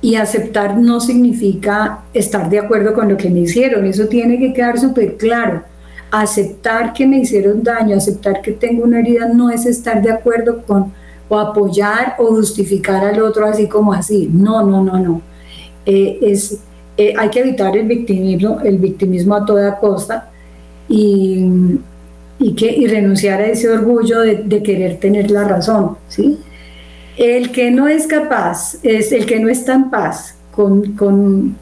Y 0.00 0.16
aceptar 0.16 0.78
no 0.78 1.00
significa 1.00 2.00
estar 2.12 2.50
de 2.50 2.58
acuerdo 2.58 2.92
con 2.94 3.08
lo 3.08 3.16
que 3.16 3.30
me 3.30 3.40
hicieron, 3.40 3.86
eso 3.86 4.06
tiene 4.06 4.38
que 4.38 4.52
quedar 4.52 4.78
súper 4.78 5.16
claro. 5.16 5.62
Aceptar 6.10 6.92
que 6.92 7.06
me 7.06 7.18
hicieron 7.18 7.62
daño, 7.62 7.96
aceptar 7.96 8.42
que 8.42 8.52
tengo 8.52 8.84
una 8.84 9.00
herida, 9.00 9.28
no 9.28 9.50
es 9.50 9.64
estar 9.66 10.02
de 10.02 10.10
acuerdo 10.10 10.62
con 10.62 10.92
o 11.28 11.38
apoyar 11.38 12.16
o 12.18 12.26
justificar 12.26 13.02
al 13.04 13.22
otro 13.22 13.46
así 13.46 13.66
como 13.66 13.92
así. 13.94 14.28
No, 14.30 14.62
no, 14.66 14.84
no, 14.84 14.98
no. 14.98 15.22
Eh, 15.86 16.18
es, 16.20 16.58
eh, 16.96 17.14
hay 17.16 17.30
que 17.30 17.40
evitar 17.40 17.74
el 17.74 17.86
victimismo, 17.86 18.60
el 18.60 18.76
victimismo 18.76 19.34
a 19.34 19.46
toda 19.46 19.78
costa 19.78 20.28
y 20.88 21.46
y, 22.42 22.54
que, 22.54 22.70
y 22.70 22.86
renunciar 22.88 23.40
a 23.40 23.46
ese 23.46 23.68
orgullo 23.68 24.20
de, 24.20 24.62
querer 24.62 24.98
tener 24.98 25.30
la 25.30 25.44
razón. 25.44 25.96
¿sí? 26.08 26.38
El 27.16 27.52
que 27.52 27.70
no 27.70 27.86
es 27.86 28.06
capaz, 28.06 28.78
es 28.82 29.12
el 29.12 29.26
que 29.26 29.38
no 29.38 29.48
está 29.48 29.74
en 29.74 29.90
paz 29.90 30.34
con, 30.50 30.94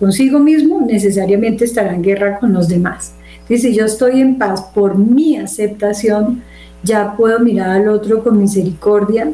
consigo 0.00 0.38
mismo, 0.38 0.80
necesariamente 0.80 1.64
estará 1.66 1.94
en 1.94 2.02
guerra 2.02 2.38
con 2.38 2.52
los 2.54 2.68
demás. 2.68 3.12
Dice, 3.48 3.74
yo 3.74 3.84
estoy 3.84 4.20
en 4.20 4.38
paz 4.38 4.62
por 4.74 4.96
mi 4.96 5.36
aceptación, 5.36 6.42
ya 6.82 7.14
puedo 7.16 7.38
mirar 7.40 7.70
al 7.70 7.88
otro 7.88 8.24
con 8.24 8.38
misericordia 8.38 9.30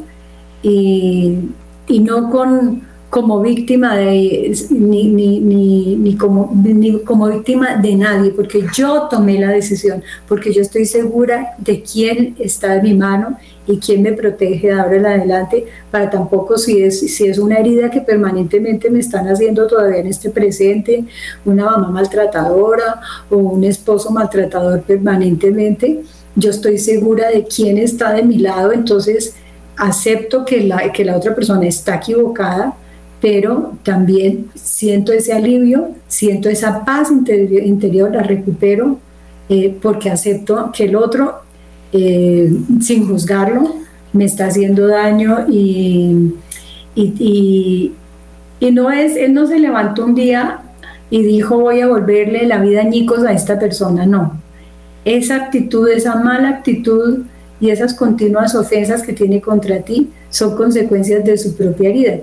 y, 0.62 1.38
y 1.86 2.00
no 2.00 2.30
con, 2.30 2.82
como 3.16 3.40
víctima 3.40 3.96
de 3.96 4.54
ni, 4.68 5.08
ni, 5.08 5.40
ni, 5.40 5.96
ni, 5.96 6.16
como, 6.18 6.52
ni 6.54 7.00
como 7.00 7.28
víctima 7.28 7.76
de 7.76 7.96
nadie, 7.96 8.30
porque 8.30 8.66
yo 8.74 9.08
tomé 9.08 9.40
la 9.40 9.52
decisión, 9.52 10.02
porque 10.28 10.52
yo 10.52 10.60
estoy 10.60 10.84
segura 10.84 11.54
de 11.56 11.80
quién 11.80 12.36
está 12.38 12.76
en 12.76 12.82
mi 12.82 12.92
mano 12.92 13.38
y 13.66 13.78
quién 13.78 14.02
me 14.02 14.12
protege 14.12 14.66
de 14.66 14.74
ahora 14.74 14.96
en 14.96 15.06
adelante, 15.06 15.64
para 15.90 16.10
tampoco 16.10 16.58
si 16.58 16.82
es, 16.82 17.00
si 17.00 17.26
es 17.26 17.38
una 17.38 17.56
herida 17.56 17.90
que 17.90 18.02
permanentemente 18.02 18.90
me 18.90 18.98
están 18.98 19.26
haciendo 19.28 19.66
todavía 19.66 20.00
en 20.00 20.08
este 20.08 20.28
presente, 20.28 21.06
una 21.46 21.64
mamá 21.70 21.88
maltratadora 21.88 23.00
o 23.30 23.38
un 23.38 23.64
esposo 23.64 24.10
maltratador 24.10 24.82
permanentemente, 24.82 26.02
yo 26.34 26.50
estoy 26.50 26.76
segura 26.76 27.30
de 27.30 27.44
quién 27.44 27.78
está 27.78 28.12
de 28.12 28.24
mi 28.24 28.36
lado, 28.36 28.72
entonces 28.72 29.36
acepto 29.78 30.44
que 30.44 30.60
la, 30.60 30.92
que 30.92 31.02
la 31.02 31.16
otra 31.16 31.34
persona 31.34 31.66
está 31.66 31.94
equivocada, 31.94 32.76
pero 33.20 33.72
también 33.82 34.48
siento 34.54 35.12
ese 35.12 35.32
alivio, 35.32 35.90
siento 36.06 36.48
esa 36.48 36.84
paz 36.84 37.10
interior, 37.10 38.12
la 38.12 38.22
recupero 38.22 38.98
eh, 39.48 39.76
porque 39.80 40.10
acepto 40.10 40.70
que 40.72 40.84
el 40.84 40.96
otro, 40.96 41.40
eh, 41.92 42.50
sin 42.80 43.08
juzgarlo, 43.08 43.76
me 44.12 44.24
está 44.24 44.46
haciendo 44.46 44.86
daño 44.88 45.46
y, 45.48 46.34
y, 46.94 47.92
y, 48.60 48.70
no 48.70 48.90
es, 48.90 49.16
él 49.16 49.34
no 49.34 49.46
se 49.46 49.58
levantó 49.58 50.04
un 50.04 50.14
día 50.14 50.60
y 51.10 51.22
dijo 51.22 51.58
voy 51.58 51.80
a 51.80 51.86
volverle 51.86 52.46
la 52.46 52.58
vida 52.58 52.80
añicos 52.80 53.24
a 53.24 53.32
esta 53.32 53.58
persona, 53.58 54.06
no. 54.06 54.40
Esa 55.04 55.36
actitud, 55.36 55.88
esa 55.88 56.16
mala 56.16 56.48
actitud 56.48 57.24
y 57.60 57.70
esas 57.70 57.94
continuas 57.94 58.54
ofensas 58.54 59.02
que 59.02 59.12
tiene 59.12 59.40
contra 59.40 59.80
ti 59.80 60.10
son 60.30 60.56
consecuencias 60.56 61.24
de 61.24 61.38
su 61.38 61.56
propia 61.56 61.90
herida. 61.90 62.18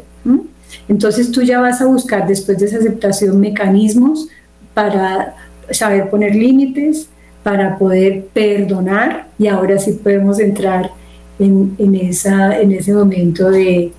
Entonces 0.87 1.31
tú 1.31 1.41
ya 1.41 1.59
vas 1.59 1.81
a 1.81 1.85
buscar 1.85 2.27
después 2.27 2.57
de 2.57 2.65
esa 2.65 2.77
aceptación 2.77 3.39
mecanismos 3.39 4.27
para 4.73 5.35
saber 5.71 6.09
poner 6.09 6.35
límites, 6.35 7.07
para 7.43 7.77
poder 7.77 8.25
perdonar 8.33 9.27
y 9.37 9.47
ahora 9.47 9.77
sí 9.77 9.93
podemos 9.93 10.39
entrar 10.39 10.91
en, 11.39 11.95
esa, 11.95 12.59
en 12.59 12.71
ese 12.71 12.93
momento 12.93 13.49
de, 13.49 13.91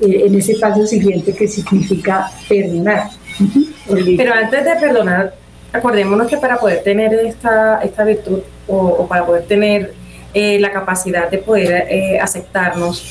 eh, 0.00 0.22
en 0.26 0.34
ese 0.34 0.56
paso 0.56 0.86
siguiente 0.86 1.34
que 1.34 1.48
significa 1.48 2.30
perdonar. 2.48 3.10
Pero 4.16 4.34
antes 4.34 4.64
de 4.64 4.76
perdonar, 4.76 5.34
acordémonos 5.72 6.28
que 6.28 6.36
para 6.36 6.58
poder 6.58 6.82
tener 6.82 7.14
esta, 7.14 7.80
esta 7.82 8.04
virtud 8.04 8.40
o, 8.66 9.06
para 9.06 9.24
poder 9.26 9.44
tener 9.44 9.94
eh, 10.34 10.58
la 10.60 10.70
capacidad 10.70 11.30
de 11.30 11.38
poder 11.38 11.86
eh, 11.88 12.18
aceptarnos, 12.20 13.02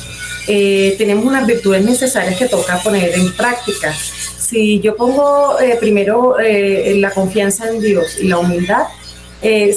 eh, 0.51 0.95
tenemos 0.97 1.25
unas 1.25 1.45
virtudes 1.45 1.85
necesarias 1.85 2.35
que 2.35 2.47
toca 2.47 2.81
poner 2.81 3.13
en 3.13 3.31
práctica. 3.33 3.93
Si 3.93 4.79
yo 4.79 4.95
pongo 4.95 5.59
eh, 5.59 5.77
primero 5.79 6.39
eh, 6.39 6.95
la 6.97 7.11
confianza 7.11 7.69
en 7.69 7.79
Dios 7.79 8.17
y 8.19 8.29
la 8.29 8.39
humildad, 8.39 8.87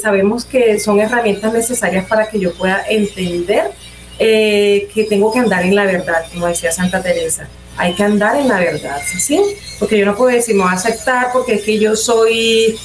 sabemos 0.00 0.46
que 0.46 0.80
son 0.80 0.98
herramientas 0.98 1.52
necesarias 1.52 2.06
para 2.06 2.26
que 2.26 2.40
yo 2.40 2.54
pueda 2.54 2.82
entender 2.88 3.70
que 4.18 5.06
tengo 5.10 5.30
que 5.30 5.40
andar 5.40 5.62
en 5.62 5.74
la 5.74 5.84
verdad, 5.84 6.24
como 6.32 6.46
decía 6.46 6.72
Santa 6.72 7.02
Teresa. 7.02 7.48
Hay 7.76 7.94
que 7.94 8.02
andar 8.02 8.36
en 8.36 8.48
la 8.48 8.58
verdad, 8.58 9.00
¿sí? 9.18 9.40
Porque 9.78 9.98
yo 9.98 10.06
no 10.06 10.16
puedo 10.16 10.34
decir, 10.34 10.54
me 10.54 10.62
voy 10.62 10.72
a 10.72 10.76
aceptar 10.76 11.32
porque 11.32 11.54
es 11.54 11.62
que 11.62 11.78
yo 11.78 11.94
soy, 11.96 12.78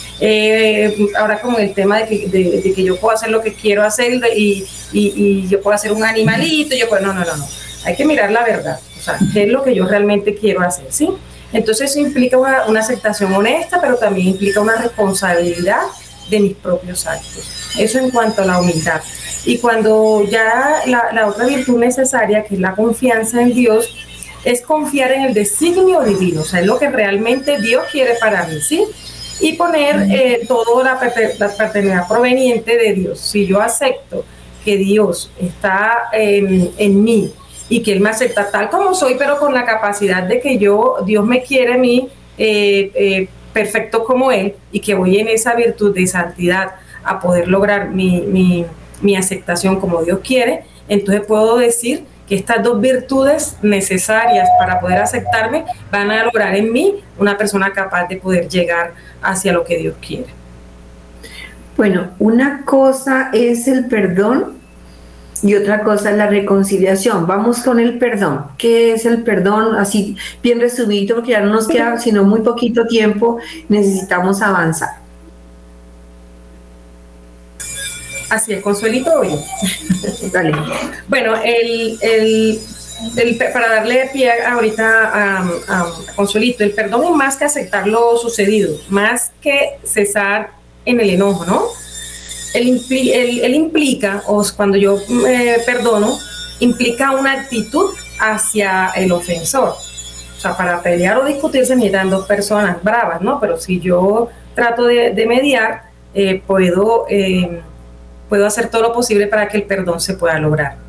ahora 1.17 1.39
como 1.41 1.57
el 1.57 1.73
tema 1.73 1.99
de 1.99 2.07
que, 2.07 2.73
que, 2.75 2.83
yo 2.83 2.97
puedo 2.99 3.15
hacer 3.15 3.29
lo 3.29 3.41
que 3.41 3.53
quiero 3.53 3.83
hacer 3.83 4.19
y 4.35 5.47
yo 5.47 5.61
puedo 5.61 5.73
hacer 5.73 5.93
un 5.93 6.03
animalito, 6.03 6.75
yo 6.75 6.89
puedo, 6.89 7.01
no, 7.01 7.13
no, 7.13 7.23
no, 7.23 7.37
no 7.37 7.47
hay 7.85 7.95
que 7.95 8.05
mirar 8.05 8.31
la 8.31 8.43
verdad, 8.43 8.79
o 8.97 9.01
sea, 9.01 9.17
qué 9.33 9.43
es 9.43 9.49
lo 9.49 9.63
que 9.63 9.73
yo 9.73 9.85
realmente 9.85 10.35
quiero 10.35 10.61
hacer, 10.61 10.87
¿sí? 10.89 11.09
Entonces 11.53 11.91
eso 11.91 11.99
implica 11.99 12.37
una, 12.37 12.79
aceptación 12.79 13.33
honesta, 13.33 13.79
pero 13.79 13.95
también 13.95 14.29
implica 14.29 14.59
una 14.59 14.75
responsabilidad 14.75 15.81
de 16.29 16.39
mis 16.41 16.55
propios 16.55 17.07
actos. 17.07 17.75
Eso 17.77 17.99
en 17.99 18.11
cuanto 18.11 18.41
a 18.41 18.45
la 18.45 18.59
humildad. 18.59 19.01
Y 19.45 19.59
cuando 19.59 20.25
ya 20.29 20.81
la, 20.87 21.13
la 21.13 21.27
otra 21.27 21.45
virtud 21.45 21.79
necesaria, 21.79 22.43
que 22.43 22.55
es 22.55 22.59
la 22.59 22.75
confianza 22.75 23.41
en 23.41 23.53
Dios, 23.53 23.95
es 24.43 24.61
confiar 24.61 25.11
en 25.11 25.23
el 25.23 25.33
designio 25.33 26.01
divino, 26.01 26.41
o 26.41 26.45
sea, 26.45 26.61
es 26.61 26.65
lo 26.65 26.77
que 26.79 26.89
realmente 26.89 27.59
Dios 27.59 27.85
quiere 27.91 28.15
para 28.19 28.45
mí, 28.47 28.59
¿sí? 28.61 28.83
Y 29.39 29.53
poner 29.53 30.07
eh, 30.11 30.41
toda 30.47 30.83
la, 30.83 30.99
paternidad 31.57 32.07
proveniente 32.07 32.77
de 32.77 32.93
Dios. 32.93 33.19
Si 33.19 33.45
yo 33.45 33.61
acepto 33.61 34.25
que 34.65 34.77
Dios 34.77 35.31
está 35.39 36.09
en, 36.11 36.71
en 36.77 37.03
mí 37.03 37.31
y 37.69 37.83
que 37.83 37.91
Él 37.93 37.99
me 37.99 38.09
acepta 38.09 38.49
tal 38.49 38.69
como 38.69 38.93
soy, 38.93 39.15
pero 39.17 39.37
con 39.37 39.53
la 39.53 39.65
capacidad 39.65 40.23
de 40.23 40.39
que 40.39 40.57
yo, 40.57 40.97
Dios 41.05 41.25
me 41.25 41.43
quiere 41.43 41.73
a 41.73 41.77
mí 41.77 42.09
eh, 42.37 42.91
eh, 42.95 43.29
perfecto 43.53 44.03
como 44.03 44.31
Él 44.31 44.55
y 44.71 44.79
que 44.79 44.95
voy 44.95 45.17
en 45.17 45.27
esa 45.27 45.55
virtud 45.55 45.93
de 45.93 46.07
santidad 46.07 46.75
a 47.03 47.19
poder 47.19 47.47
lograr 47.47 47.89
mi, 47.89 48.21
mi, 48.21 48.65
mi 49.01 49.15
aceptación 49.15 49.79
como 49.79 50.03
Dios 50.03 50.19
quiere, 50.23 50.63
entonces 50.87 51.25
puedo 51.25 51.57
decir 51.57 52.05
que 52.27 52.35
estas 52.35 52.61
dos 52.61 52.79
virtudes 52.81 53.57
necesarias 53.61 54.49
para 54.59 54.79
poder 54.79 54.99
aceptarme 54.99 55.65
van 55.91 56.11
a 56.11 56.25
lograr 56.25 56.55
en 56.55 56.71
mí 56.71 56.95
una 57.17 57.37
persona 57.37 57.71
capaz 57.71 58.07
de 58.07 58.17
poder 58.17 58.49
llegar 58.49 58.93
hacia 59.21 59.53
lo 59.53 59.63
que 59.63 59.77
Dios 59.77 59.95
quiere. 60.05 60.27
Bueno, 61.77 62.09
una 62.19 62.63
cosa 62.65 63.29
es 63.33 63.67
el 63.67 63.85
perdón 63.85 64.56
y 65.43 65.55
otra 65.55 65.83
cosa 65.83 66.11
es 66.11 66.17
la 66.17 66.27
reconciliación. 66.27 67.27
Vamos 67.27 67.59
con 67.59 67.79
el 67.79 67.97
perdón. 67.97 68.45
¿Qué 68.57 68.93
es 68.93 69.05
el 69.05 69.23
perdón? 69.23 69.75
Así 69.75 70.15
bien 70.41 70.59
resumido, 70.59 71.15
porque 71.15 71.31
ya 71.31 71.41
no 71.41 71.53
nos 71.53 71.67
queda 71.67 71.99
sino 71.99 72.23
muy 72.23 72.41
poquito 72.41 72.85
tiempo, 72.87 73.39
necesitamos 73.69 74.41
avanzar. 74.41 74.89
Así 78.29 78.53
es, 78.53 78.61
Consuelito 78.61 79.11
hoy. 79.19 79.29
Dale. 80.33 80.53
Bueno, 81.07 81.35
el, 81.43 81.97
el, 82.01 83.37
para 83.53 83.69
darle 83.69 84.09
pie 84.11 84.31
ahorita 84.43 85.11
a, 85.13 85.49
a, 85.67 85.85
Consuelito, 86.15 86.63
el 86.63 86.71
perdón 86.71 87.05
es 87.05 87.11
más 87.11 87.37
que 87.37 87.45
aceptar 87.45 87.87
lo 87.87 88.17
sucedido, 88.17 88.75
más 88.89 89.31
que 89.41 89.79
cesar 89.83 90.51
en 90.83 90.99
el 90.99 91.11
enojo, 91.11 91.45
¿no? 91.45 91.86
Él, 92.57 93.55
implica, 93.55 94.23
o 94.27 94.43
cuando 94.55 94.77
yo 94.77 94.97
me 95.09 95.57
perdono, 95.65 96.17
implica 96.59 97.11
una 97.11 97.33
actitud 97.33 97.91
hacia 98.19 98.89
el 98.95 99.11
ofensor. 99.11 99.75
O 100.37 100.39
sea, 100.39 100.55
para 100.55 100.81
pelear 100.81 101.17
o 101.17 101.25
discutir 101.25 101.65
se 101.65 101.75
necesitan 101.75 102.09
dos 102.09 102.25
personas 102.25 102.83
bravas, 102.83 103.21
¿no? 103.21 103.39
Pero 103.39 103.57
si 103.57 103.79
yo 103.79 104.29
trato 104.55 104.85
de, 104.85 105.11
de 105.13 105.25
mediar, 105.25 105.83
eh, 106.13 106.41
puedo... 106.45 107.05
Eh, 107.09 107.61
puedo 108.29 108.45
hacer 108.45 108.69
todo 108.69 108.81
lo 108.81 108.93
posible 108.93 109.27
para 109.27 109.47
que 109.47 109.57
el 109.57 109.63
perdón 109.63 109.99
se 109.99 110.13
pueda 110.13 110.39
lograr. 110.39 110.86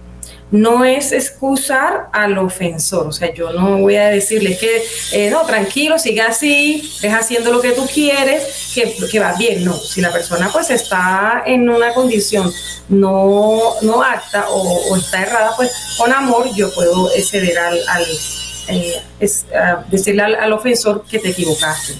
No 0.50 0.84
es 0.84 1.12
excusar 1.12 2.08
al 2.12 2.38
ofensor, 2.38 3.06
o 3.06 3.12
sea, 3.12 3.32
yo 3.34 3.52
no 3.52 3.78
voy 3.78 3.96
a 3.96 4.08
decirle 4.08 4.56
que, 4.56 4.82
eh, 5.12 5.30
no, 5.30 5.44
tranquilo, 5.44 5.98
sigue 5.98 6.22
así, 6.22 6.90
deja 7.02 7.18
haciendo 7.18 7.52
lo 7.52 7.60
que 7.60 7.72
tú 7.72 7.86
quieres, 7.92 8.72
que, 8.74 8.96
que, 9.10 9.20
va 9.20 9.34
bien, 9.34 9.62
no, 9.62 9.74
si 9.74 10.00
la 10.00 10.10
persona 10.10 10.48
pues 10.50 10.70
está 10.70 11.42
en 11.44 11.68
una 11.68 11.92
condición 11.92 12.50
no, 12.88 13.74
no 13.82 14.02
apta 14.02 14.48
o, 14.48 14.96
está 14.96 15.22
errada, 15.22 15.52
pues 15.54 15.70
con 15.98 16.12
amor 16.12 16.48
yo 16.54 16.72
puedo 16.72 17.08
ceder 17.10 17.58
al, 17.58 17.78
eh, 18.68 19.02
decirle 19.90 20.22
al, 20.22 20.34
al 20.34 20.52
ofensor 20.54 21.04
que 21.04 21.18
te 21.18 21.28
equivocaste. 21.28 21.94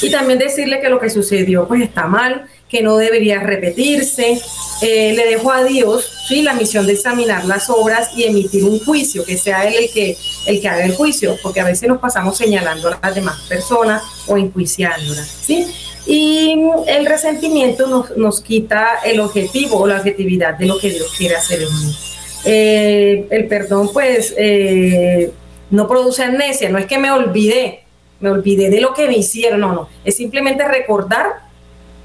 Y 0.00 0.10
también 0.10 0.38
decirle 0.38 0.80
que 0.80 0.88
lo 0.88 0.98
que 0.98 1.10
sucedió 1.10 1.68
pues 1.68 1.82
está 1.82 2.06
mal, 2.06 2.48
que 2.72 2.82
no 2.82 2.96
debería 2.96 3.38
repetirse. 3.40 4.40
Eh, 4.80 5.12
le 5.14 5.26
dejo 5.26 5.52
a 5.52 5.62
Dios 5.62 6.10
¿sí? 6.26 6.42
la 6.42 6.54
misión 6.54 6.86
de 6.86 6.94
examinar 6.94 7.44
las 7.44 7.68
obras 7.70 8.10
y 8.16 8.24
emitir 8.24 8.64
un 8.64 8.80
juicio, 8.80 9.24
que 9.24 9.36
sea 9.36 9.68
él 9.68 9.74
el 9.74 9.90
que, 9.92 10.16
el 10.46 10.60
que 10.60 10.68
haga 10.68 10.84
el 10.84 10.94
juicio, 10.94 11.36
porque 11.42 11.60
a 11.60 11.64
veces 11.64 11.88
nos 11.88 11.98
pasamos 11.98 12.36
señalando 12.36 12.88
a 12.88 12.98
las 13.00 13.14
demás 13.14 13.38
personas 13.48 14.02
o 14.26 14.38
enjuiciándolas. 14.38 15.28
¿sí? 15.28 15.66
Y 16.06 16.56
el 16.88 17.06
resentimiento 17.06 17.86
nos, 17.86 18.16
nos 18.16 18.40
quita 18.40 19.00
el 19.04 19.20
objetivo 19.20 19.80
o 19.80 19.86
la 19.86 19.98
objetividad 19.98 20.58
de 20.58 20.66
lo 20.66 20.78
que 20.78 20.90
Dios 20.90 21.12
quiere 21.16 21.36
hacer 21.36 21.62
en 21.62 21.68
mí. 21.68 21.96
Eh, 22.44 23.26
el 23.30 23.46
perdón, 23.46 23.90
pues, 23.92 24.34
eh, 24.36 25.30
no 25.70 25.86
produce 25.86 26.24
amnesia, 26.24 26.70
no 26.70 26.78
es 26.78 26.86
que 26.86 26.98
me 26.98 27.10
olvidé, 27.12 27.84
me 28.18 28.30
olvidé 28.30 28.70
de 28.70 28.80
lo 28.80 28.94
que 28.94 29.06
me 29.06 29.16
hicieron, 29.16 29.60
no, 29.60 29.72
no, 29.72 29.88
es 30.04 30.16
simplemente 30.16 30.66
recordar 30.66 31.41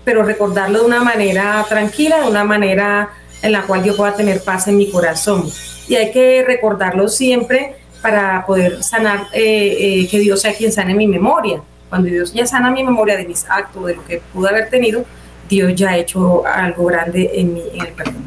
pero 0.08 0.24
recordarlo 0.24 0.80
de 0.80 0.86
una 0.86 1.04
manera 1.04 1.66
tranquila, 1.68 2.22
de 2.22 2.30
una 2.30 2.46
manera 2.46 3.10
en 3.42 3.52
la 3.52 3.64
cual 3.64 3.84
yo 3.84 3.94
pueda 3.98 4.16
tener 4.16 4.42
paz 4.42 4.70
en 4.70 4.78
mi 4.78 4.90
corazón. 4.90 5.44
Y 5.90 5.96
hay 5.96 6.14
que 6.14 6.46
recordarlo 6.48 7.10
siempre 7.10 7.76
para 8.02 8.46
poder 8.46 8.82
sanar, 8.82 9.28
eh, 9.34 9.76
eh, 9.78 10.08
que 10.08 10.20
Dios 10.20 10.42
sea 10.42 10.54
quien 10.54 10.72
sane 10.72 10.96
mi 10.96 11.08
memoria. 11.08 11.62
Cuando 11.90 12.08
Dios 12.08 12.32
ya 12.34 12.46
sana 12.46 12.72
mi 12.72 12.86
memoria 12.86 13.18
de 13.18 13.26
mis 13.28 13.46
actos, 13.50 13.86
de 13.86 13.96
lo 13.96 14.06
que 14.06 14.22
pude 14.32 14.48
haber 14.48 14.70
tenido, 14.70 15.04
Dios 15.50 15.76
ya 15.76 15.90
ha 15.90 15.98
hecho 15.98 16.48
algo 16.48 16.86
grande 16.86 17.30
en, 17.34 17.56
mi, 17.56 17.64
en 17.74 17.82
el 17.82 17.92
perdón. 17.92 18.24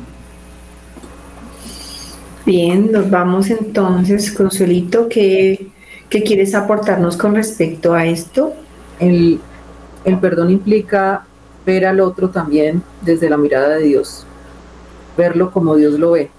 Bien, 2.45 2.93
nos 2.93 3.09
vamos 3.09 3.49
entonces, 3.49 4.31
Consuelito, 4.33 5.09
¿qué, 5.09 5.69
¿qué, 6.11 6.23
quieres 6.25 6.55
aportarnos 6.55 7.17
con 7.17 7.35
respecto 7.35 7.95
a 7.95 8.05
esto? 8.05 8.53
El, 8.99 9.41
el 10.05 10.19
perdón 10.19 10.51
implica 10.51 11.25
ver 11.65 11.87
al 11.87 12.01
otro 12.01 12.31
también 12.31 12.83
desde 13.03 13.31
la 13.31 13.37
mirada 13.37 13.77
de 13.77 13.85
Dios, 13.85 14.27
verlo 15.17 15.51
como 15.51 15.77
Dios 15.77 15.99
lo 15.99 16.13
ve, 16.13 16.31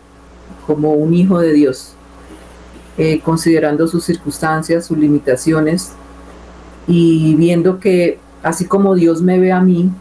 como 0.66 0.94
un 0.94 1.14
hijo 1.14 1.40
de 1.40 1.54
Dios, 1.54 1.94
eh, 2.98 3.22
considerando 3.22 3.88
sus 3.88 4.04
circunstancias, 4.04 4.86
sus 4.86 4.98
limitaciones 4.98 5.92
y 6.88 7.36
viendo 7.36 7.80
que 7.80 8.20
así 8.44 8.66
como 8.66 8.96
Dios 8.96 9.22
me 9.22 9.40
ve 9.40 9.52
a 9.52 9.62
mí, 9.62 9.92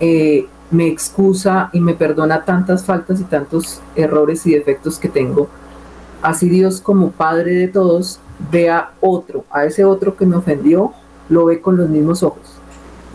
eh, 0.00 0.46
me 0.70 0.86
excusa 0.86 1.70
y 1.72 1.80
me 1.80 1.94
perdona 1.94 2.44
tantas 2.44 2.84
faltas 2.84 3.20
y 3.20 3.24
tantos 3.24 3.80
errores 3.96 4.46
y 4.46 4.54
defectos 4.54 4.98
que 4.98 5.08
tengo, 5.08 5.48
así 6.22 6.48
Dios 6.48 6.80
como 6.80 7.10
Padre 7.10 7.52
de 7.54 7.68
todos 7.68 8.20
ve 8.50 8.70
a 8.70 8.92
otro, 9.00 9.44
a 9.50 9.64
ese 9.64 9.84
otro 9.84 10.16
que 10.16 10.26
me 10.26 10.36
ofendió, 10.36 10.92
lo 11.28 11.46
ve 11.46 11.60
con 11.60 11.76
los 11.76 11.88
mismos 11.88 12.22
ojos. 12.22 12.58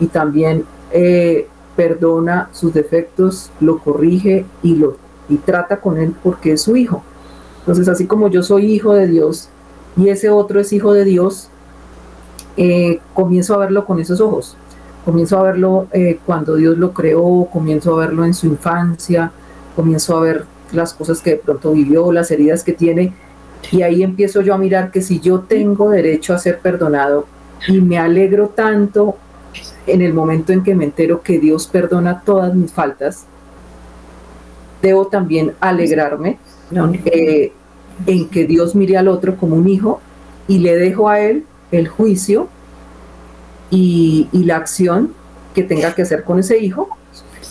Y 0.00 0.06
también 0.06 0.64
eh, 0.94 1.48
perdona 1.74 2.48
sus 2.52 2.72
defectos, 2.72 3.50
lo 3.60 3.78
corrige 3.78 4.46
y, 4.62 4.76
lo, 4.76 4.96
y 5.28 5.36
trata 5.38 5.80
con 5.80 5.98
él 5.98 6.14
porque 6.22 6.52
es 6.52 6.62
su 6.62 6.76
hijo. 6.76 7.02
Entonces, 7.58 7.88
así 7.88 8.06
como 8.06 8.28
yo 8.28 8.44
soy 8.44 8.72
hijo 8.72 8.94
de 8.94 9.08
Dios 9.08 9.48
y 9.96 10.08
ese 10.08 10.30
otro 10.30 10.60
es 10.60 10.72
hijo 10.72 10.92
de 10.92 11.04
Dios, 11.04 11.48
eh, 12.56 13.00
comienzo 13.12 13.54
a 13.54 13.58
verlo 13.58 13.84
con 13.84 13.98
esos 13.98 14.20
ojos. 14.20 14.56
Comienzo 15.04 15.38
a 15.38 15.42
verlo 15.42 15.88
eh, 15.92 16.20
cuando 16.24 16.54
Dios 16.54 16.78
lo 16.78 16.92
creó, 16.92 17.48
comienzo 17.52 17.94
a 17.94 18.06
verlo 18.06 18.24
en 18.24 18.32
su 18.32 18.46
infancia, 18.46 19.32
comienzo 19.74 20.16
a 20.16 20.20
ver 20.20 20.44
las 20.72 20.94
cosas 20.94 21.20
que 21.20 21.30
de 21.30 21.36
pronto 21.36 21.72
vivió, 21.72 22.12
las 22.12 22.30
heridas 22.30 22.62
que 22.62 22.72
tiene, 22.72 23.12
y 23.72 23.82
ahí 23.82 24.04
empiezo 24.04 24.42
yo 24.42 24.54
a 24.54 24.58
mirar 24.58 24.92
que 24.92 25.02
si 25.02 25.18
yo 25.18 25.40
tengo 25.40 25.90
derecho 25.90 26.34
a 26.34 26.38
ser 26.38 26.60
perdonado 26.60 27.26
y 27.66 27.80
me 27.80 27.98
alegro 27.98 28.48
tanto 28.54 29.16
en 29.86 30.02
el 30.02 30.14
momento 30.14 30.52
en 30.52 30.62
que 30.62 30.74
me 30.74 30.84
entero 30.84 31.22
que 31.22 31.38
Dios 31.38 31.66
perdona 31.66 32.22
todas 32.24 32.54
mis 32.54 32.72
faltas, 32.72 33.26
debo 34.82 35.06
también 35.06 35.52
alegrarme 35.60 36.38
eh, 37.04 37.52
en 38.06 38.28
que 38.28 38.46
Dios 38.46 38.74
mire 38.74 38.96
al 38.96 39.08
otro 39.08 39.36
como 39.36 39.56
un 39.56 39.68
hijo 39.68 40.00
y 40.48 40.58
le 40.58 40.76
dejo 40.76 41.08
a 41.08 41.20
él 41.20 41.44
el 41.70 41.88
juicio 41.88 42.48
y, 43.70 44.28
la 44.32 44.56
acción 44.56 45.12
que 45.54 45.62
tenga 45.62 45.94
que 45.94 46.02
hacer 46.02 46.24
con 46.24 46.38
ese 46.38 46.58
hijo 46.58 46.88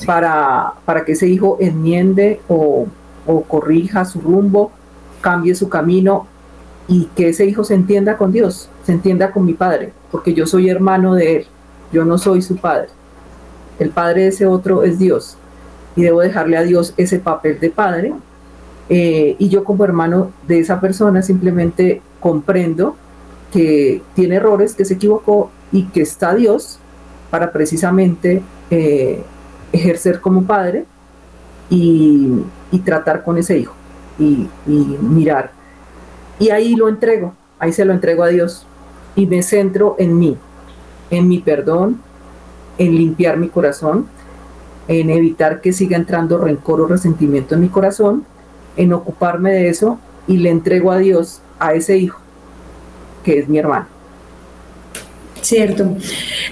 para, 0.06 0.74
para 0.86 1.06
que 1.06 1.14
ese 1.14 1.28
hijo 1.28 1.58
enmiende 1.60 2.40
o, 2.48 2.88
o 3.26 3.44
corrija 3.44 4.06
su 4.06 4.22
rumbo, 4.22 4.72
cambie 5.22 5.56
su 5.56 5.70
camino 5.70 6.28
y 6.88 7.06
que 7.16 7.30
ese 7.30 7.46
hijo 7.46 7.64
se 7.64 7.74
entienda 7.74 8.18
con 8.18 8.32
Dios, 8.32 8.70
se 8.86 8.92
entienda 8.92 9.32
con 9.32 9.46
mi 9.46 9.54
padre, 9.54 9.92
porque 10.12 10.34
yo 10.34 10.46
soy 10.46 10.70
hermano 10.70 11.16
de 11.16 11.38
él 11.38 11.48
yo 11.94 12.04
no 12.04 12.18
soy 12.18 12.42
su 12.42 12.58
padre. 12.58 12.90
El 13.80 13.92
padre 13.92 14.24
de 14.24 14.28
ese 14.30 14.46
otro 14.46 14.84
es 14.84 15.00
Dios. 15.00 15.38
Y 15.96 16.02
debo 16.02 16.22
dejarle 16.22 16.58
a 16.58 16.64
Dios 16.64 16.94
ese 16.98 17.20
papel 17.20 17.60
de 17.60 17.70
padre. 17.70 18.14
Eh, 18.90 19.36
y 19.40 19.48
yo 19.48 19.64
como 19.64 19.86
hermano 19.86 20.32
de 20.48 20.60
esa 20.60 20.82
persona 20.82 21.22
simplemente 21.22 22.02
comprendo 22.20 22.98
que 23.54 24.02
tiene 24.16 24.36
errores, 24.36 24.74
que 24.74 24.84
se 24.84 24.96
equivocó 24.96 25.52
y 25.72 25.84
que 25.86 26.02
está 26.02 26.34
Dios 26.34 26.80
para 27.30 27.52
precisamente 27.52 28.42
eh, 28.70 29.24
ejercer 29.72 30.20
como 30.20 30.44
padre 30.44 30.86
y, 31.70 32.42
tratar 32.84 33.24
con 33.24 33.38
ese 33.38 33.58
hijo 33.58 33.74
y, 34.20 34.50
y 34.68 34.98
mirar. 35.02 35.52
Y 36.38 36.50
ahí 36.50 36.76
lo 36.76 36.90
entrego, 36.90 37.34
ahí 37.60 37.72
se 37.72 37.86
lo 37.86 37.94
entrego 37.94 38.24
a 38.24 38.28
Dios 38.28 38.66
y 39.16 39.26
me 39.28 39.42
centro 39.44 39.96
en 40.00 40.18
mí, 40.18 40.38
en 41.14 41.28
mi 41.28 41.40
perdón, 41.40 42.00
en 42.78 42.96
limpiar 42.96 43.38
mi 43.38 43.50
corazón, 43.50 44.08
en 44.88 45.10
evitar 45.10 45.62
que 45.62 45.74
siga 45.74 45.98
entrando 45.98 46.38
rencor 46.38 46.82
o 46.82 46.88
resentimiento 46.88 47.56
en 47.56 47.62
mi 47.62 47.70
corazón, 47.70 48.26
en 48.76 48.94
ocuparme 48.94 49.52
de 49.52 49.70
eso 49.70 50.00
y 50.28 50.38
le 50.38 50.50
entrego 50.50 50.92
a 50.92 50.98
Dios 50.98 51.42
a 51.60 51.74
ese 51.74 51.98
hijo, 51.98 52.20
que 53.24 53.40
es 53.40 53.48
mi 53.48 53.58
hermano. 53.58 53.88
Cierto. 55.42 55.96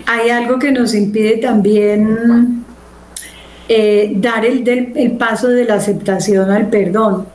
Hay 0.05 0.29
algo 0.29 0.59
que 0.59 0.71
nos 0.71 0.93
impide 0.93 1.37
también 1.37 2.65
eh, 3.69 4.13
dar 4.17 4.45
el, 4.45 4.67
el 4.67 5.11
paso 5.13 5.47
de 5.47 5.65
la 5.65 5.75
aceptación 5.75 6.51
al 6.51 6.69
perdón, 6.69 7.25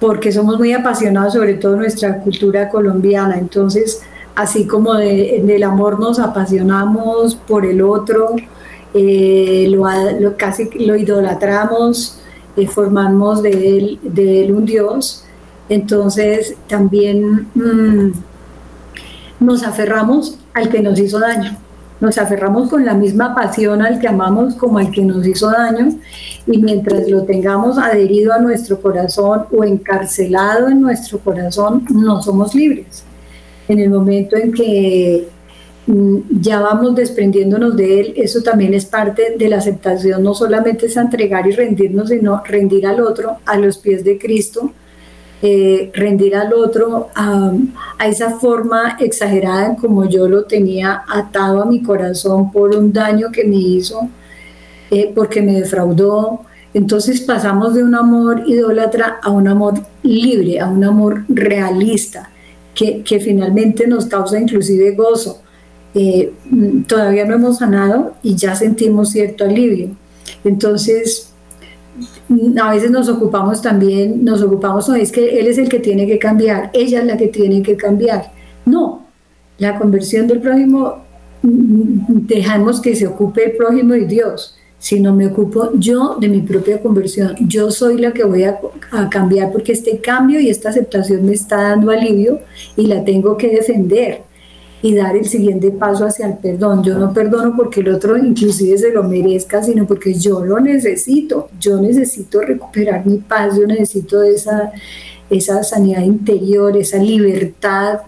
porque 0.00 0.32
somos 0.32 0.58
muy 0.58 0.72
apasionados, 0.72 1.34
sobre 1.34 1.54
todo 1.54 1.76
nuestra 1.76 2.18
cultura 2.18 2.68
colombiana. 2.68 3.38
Entonces, 3.38 4.02
así 4.36 4.66
como 4.66 4.94
del 4.94 5.62
amor 5.62 5.98
nos 5.98 6.18
apasionamos 6.18 7.34
por 7.34 7.64
el 7.66 7.82
otro, 7.82 8.36
eh, 8.94 9.66
lo, 9.70 10.36
casi 10.36 10.68
lo 10.86 10.94
idolatramos, 10.94 12.20
eh, 12.56 12.68
formamos 12.68 13.42
de 13.42 13.78
él, 13.78 13.98
de 14.02 14.44
él 14.44 14.52
un 14.52 14.66
Dios, 14.66 15.24
entonces 15.68 16.54
también 16.68 17.48
mm, 17.54 18.12
nos 19.40 19.62
aferramos 19.62 20.38
al 20.54 20.68
que 20.68 20.80
nos 20.80 20.98
hizo 21.00 21.18
daño. 21.18 21.56
Nos 21.98 22.18
aferramos 22.18 22.68
con 22.68 22.84
la 22.84 22.92
misma 22.92 23.34
pasión 23.34 23.80
al 23.80 23.98
que 23.98 24.06
amamos 24.06 24.54
como 24.54 24.78
al 24.78 24.90
que 24.90 25.02
nos 25.02 25.26
hizo 25.26 25.50
daño 25.50 25.96
y 26.46 26.58
mientras 26.58 27.08
lo 27.08 27.22
tengamos 27.22 27.78
adherido 27.78 28.34
a 28.34 28.38
nuestro 28.38 28.82
corazón 28.82 29.46
o 29.50 29.64
encarcelado 29.64 30.68
en 30.68 30.82
nuestro 30.82 31.18
corazón, 31.18 31.86
no 31.90 32.22
somos 32.22 32.54
libres. 32.54 33.02
En 33.68 33.78
el 33.80 33.90
momento 33.90 34.36
en 34.36 34.52
que 34.52 35.28
mm, 35.86 36.18
ya 36.40 36.60
vamos 36.60 36.94
desprendiéndonos 36.94 37.76
de 37.76 38.00
él, 38.00 38.14
eso 38.16 38.42
también 38.42 38.74
es 38.74 38.86
parte 38.86 39.34
de 39.38 39.48
la 39.48 39.58
aceptación, 39.58 40.22
no 40.22 40.34
solamente 40.34 40.86
es 40.86 40.96
entregar 40.96 41.46
y 41.46 41.52
rendirnos, 41.52 42.10
sino 42.10 42.42
rendir 42.44 42.86
al 42.86 43.00
otro 43.00 43.38
a 43.44 43.58
los 43.58 43.78
pies 43.78 44.04
de 44.04 44.18
Cristo 44.18 44.72
eh, 45.42 45.90
rendir 45.92 46.34
al 46.34 46.54
otro 46.54 47.10
a, 47.14 47.52
esa 48.06 48.30
forma 48.38 48.96
exagerada 48.98 49.66
en 49.66 49.76
como 49.76 50.08
yo 50.08 50.28
lo 50.28 50.44
tenía 50.44 51.02
atado 51.06 51.62
a 51.62 51.66
mi 51.66 51.82
corazón 51.82 52.50
por 52.50 52.74
un 52.74 52.90
daño 52.90 53.30
que 53.30 53.44
me 53.44 53.56
hizo, 53.56 54.08
eh, 54.90 55.12
porque 55.14 55.42
me 55.42 55.60
defraudó. 55.60 56.40
Entonces 56.72 57.20
pasamos 57.20 57.74
de 57.74 57.84
un 57.84 57.94
amor 57.94 58.44
idólatra 58.46 59.18
a 59.22 59.30
un 59.30 59.46
amor 59.46 59.74
libre, 60.02 60.58
a 60.58 60.68
un 60.68 60.82
amor 60.84 61.24
realista, 61.28 62.30
que, 62.76 63.20
finalmente 63.20 63.86
nos 63.86 64.06
causa 64.06 64.38
inclusive 64.38 64.92
gozo. 64.92 65.42
Eh, 65.94 66.32
todavía 66.86 67.24
no 67.24 67.34
hemos 67.34 67.58
sanado 67.58 68.14
y 68.22 68.36
ya 68.36 68.54
sentimos 68.54 69.10
cierto 69.10 69.44
alivio. 69.44 69.96
Entonces, 70.44 71.32
a 72.60 72.72
veces 72.72 72.90
nos 72.90 73.08
ocupamos 73.08 73.62
también, 73.62 74.22
nos 74.24 74.42
ocupamos, 74.42 74.88
es 74.90 75.10
que 75.10 75.40
él 75.40 75.46
es 75.46 75.56
el 75.56 75.70
que 75.70 75.78
tiene 75.78 76.06
que 76.06 76.18
cambiar, 76.18 76.70
ella 76.74 77.00
es 77.00 77.06
la 77.06 77.16
que 77.16 77.28
tiene 77.28 77.62
que 77.62 77.76
cambiar. 77.76 78.30
No, 78.66 79.06
la 79.56 79.78
conversión 79.78 80.26
del 80.26 80.40
prójimo, 80.40 80.98
mm, 81.42 82.26
dejamos 82.26 82.80
que 82.80 82.94
se 82.94 83.06
ocupe 83.06 83.46
el 83.46 83.56
prójimo 83.56 83.94
y 83.94 84.04
Dios, 84.04 84.58
sino 84.78 85.14
me 85.14 85.26
ocupo 85.26 85.70
yo 85.74 86.16
de 86.20 86.28
mi 86.28 86.40
propia 86.40 86.80
conversión. 86.80 87.34
Yo 87.40 87.70
soy 87.70 87.98
la 87.98 88.12
que 88.12 88.24
voy 88.24 88.44
a, 88.44 88.58
cambiar 89.10 89.52
porque 89.52 89.72
este 89.72 89.98
cambio 89.98 90.40
y 90.40 90.50
esta 90.50 90.68
aceptación 90.68 91.24
me 91.24 91.32
está 91.32 91.62
dando 91.62 91.90
alivio 91.90 92.40
y 92.76 92.86
la 92.86 93.04
tengo 93.04 93.36
que 93.36 93.48
defender 93.48 94.22
y 94.82 94.94
dar 94.94 95.16
el 95.16 95.24
siguiente 95.24 95.70
paso 95.70 96.04
hacia 96.04 96.26
el 96.26 96.38
perdón. 96.38 96.84
Yo 96.84 96.98
no 96.98 97.12
perdono 97.12 97.54
porque 97.56 97.80
el 97.80 97.88
otro 97.88 98.16
inclusive 98.16 98.78
se 98.78 98.92
lo 98.92 99.02
merezca, 99.02 99.62
sino 99.62 99.86
porque 99.86 100.14
yo 100.14 100.44
lo 100.44 100.60
necesito. 100.60 101.48
Yo 101.58 101.80
necesito 101.80 102.40
recuperar 102.40 103.06
mi 103.06 103.18
paz, 103.18 103.56
yo 103.58 103.66
necesito 103.66 104.22
esa, 104.22 104.72
esa 105.30 105.62
sanidad 105.64 106.02
interior, 106.02 106.76
esa 106.76 106.98
libertad 106.98 108.00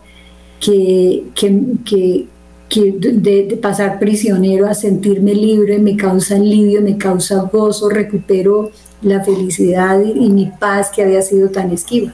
que, 0.61 1.25
que, 1.35 2.27
de, 2.71 3.59
pasar 3.61 3.99
prisionero 3.99 4.67
a 4.67 4.75
sentirme 4.75 5.35
libre 5.35 5.79
me 5.79 5.97
causa 5.97 6.37
alivio, 6.37 6.83
me 6.83 6.97
causa 6.99 7.43
gozo, 7.53 7.89
recupero 7.89 8.71
la 9.03 9.25
felicidad 9.25 10.01
y, 10.01 10.29
mi 10.31 10.47
paz 10.47 10.91
que 10.91 11.03
había 11.03 11.23
sido 11.23 11.51
tan 11.51 11.71
esquiva. 11.71 12.13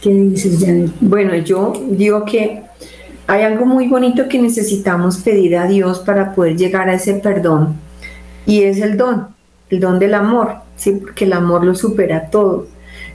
¿Qué 0.00 0.10
dices, 0.14 0.64
Janet? 0.64 0.92
Bueno, 1.00 1.36
yo 1.36 1.72
digo 1.90 2.24
que 2.24 2.62
hay 3.26 3.42
algo 3.42 3.66
muy 3.66 3.86
bonito 3.86 4.28
que 4.28 4.40
necesitamos 4.40 5.18
pedir 5.18 5.56
a 5.56 5.66
Dios 5.66 5.98
para 5.98 6.34
poder 6.34 6.56
llegar 6.56 6.88
a 6.88 6.94
ese 6.94 7.14
perdón 7.14 7.76
y 8.46 8.62
es 8.62 8.78
el 8.78 8.96
don, 8.96 9.28
el 9.68 9.78
don 9.78 9.98
del 9.98 10.14
amor, 10.14 10.54
¿sí? 10.76 10.92
porque 10.92 11.26
el 11.26 11.34
amor 11.34 11.64
lo 11.64 11.74
supera 11.74 12.30
todo. 12.30 12.66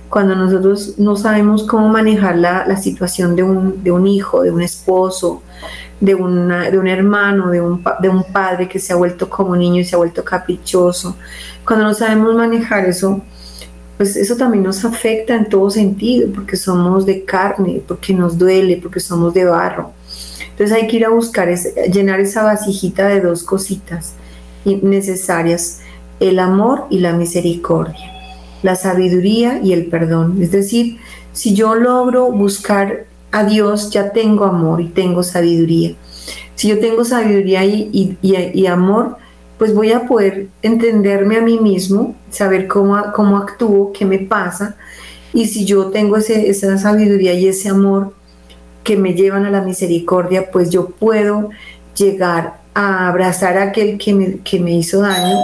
Cuando 0.09 0.35
nosotros 0.35 0.95
no 0.97 1.15
sabemos 1.15 1.63
cómo 1.63 1.89
manejar 1.89 2.37
la, 2.37 2.77
situación 2.77 3.35
de 3.35 3.43
un, 3.43 3.83
de 3.83 3.91
un, 3.91 4.07
hijo, 4.07 4.43
de 4.43 4.51
un 4.51 4.61
esposo, 4.61 5.41
de, 5.99 6.15
una, 6.15 6.69
de 6.69 6.77
un 6.77 6.87
hermano, 6.87 7.49
de 7.49 7.61
un, 7.61 7.83
de 8.01 8.09
un 8.09 8.23
padre 8.23 8.67
que 8.67 8.79
se 8.79 8.93
ha 8.93 8.95
vuelto 8.95 9.29
como 9.29 9.55
niño 9.55 9.81
y 9.81 9.85
se 9.85 9.95
ha 9.95 9.97
vuelto 9.97 10.23
caprichoso, 10.23 11.15
cuando 11.65 11.85
no 11.85 11.93
sabemos 11.93 12.35
manejar 12.35 12.85
eso, 12.85 13.21
pues 13.97 14.15
eso 14.15 14.35
también 14.35 14.63
nos 14.63 14.83
afecta 14.83 15.35
en 15.35 15.49
todo 15.49 15.69
sentido, 15.69 16.29
porque 16.33 16.57
somos 16.57 17.05
de 17.05 17.23
carne, 17.23 17.81
porque 17.87 18.13
nos 18.13 18.37
duele, 18.37 18.77
porque 18.81 18.99
somos 18.99 19.33
de 19.33 19.45
barro. 19.45 19.91
Entonces 20.51 20.75
hay 20.75 20.87
que 20.87 20.97
ir 20.97 21.05
a 21.05 21.09
buscar, 21.09 21.49
llenar 21.91 22.19
esa 22.19 22.43
vasijita 22.43 23.07
de 23.07 23.21
dos 23.21 23.43
cositas 23.43 24.13
necesarias, 24.65 25.81
el 26.19 26.39
amor 26.39 26.85
y 26.89 26.99
la 26.99 27.13
misericordia, 27.13 28.13
la 28.65 28.75
sabiduría 28.75 29.59
y 29.63 29.73
el 29.73 29.85
perdón. 29.85 30.41
Es 30.41 30.51
decir, 30.51 30.97
si 31.33 31.53
yo 31.53 31.75
logro 31.75 32.31
buscar 32.31 33.05
a 33.31 33.43
Dios, 33.43 33.91
ya 33.91 34.11
tengo 34.11 34.45
amor 34.45 34.81
y 34.81 34.87
tengo 34.87 35.21
sabiduría. 35.21 35.93
Si 36.55 36.69
yo 36.69 36.79
tengo 36.79 37.05
sabiduría 37.05 37.63
y, 37.63 38.17
y 38.21 38.65
amor, 38.65 39.17
pues 39.59 39.75
voy 39.75 39.91
a 39.91 40.07
poder 40.07 40.47
entenderme 40.63 41.37
a 41.37 41.41
mí 41.41 41.59
mismo, 41.59 42.15
saber 42.31 42.67
cómo, 42.67 42.97
cómo 43.13 43.37
actúo, 43.37 43.93
qué 43.93 44.03
me 44.03 44.17
pasa, 44.17 44.75
y 45.31 45.45
si 45.45 45.63
yo 45.63 45.91
tengo 45.91 46.17
ese, 46.17 46.49
esa 46.49 46.75
sabiduría 46.79 47.33
y 47.33 47.47
ese 47.47 47.69
amor 47.69 48.15
que 48.83 48.97
me 48.97 49.13
llevan 49.13 49.45
a 49.45 49.51
la 49.51 49.61
misericordia, 49.61 50.49
pues 50.49 50.71
yo 50.71 50.87
puedo 50.87 51.49
llegar 51.95 52.61
a 52.73 53.09
abrazar 53.09 53.59
a 53.59 53.63
aquel 53.65 53.99
que 53.99 54.13
me, 54.13 54.37
que 54.39 54.59
me 54.59 54.71
hizo 54.71 55.01
daño, 55.01 55.37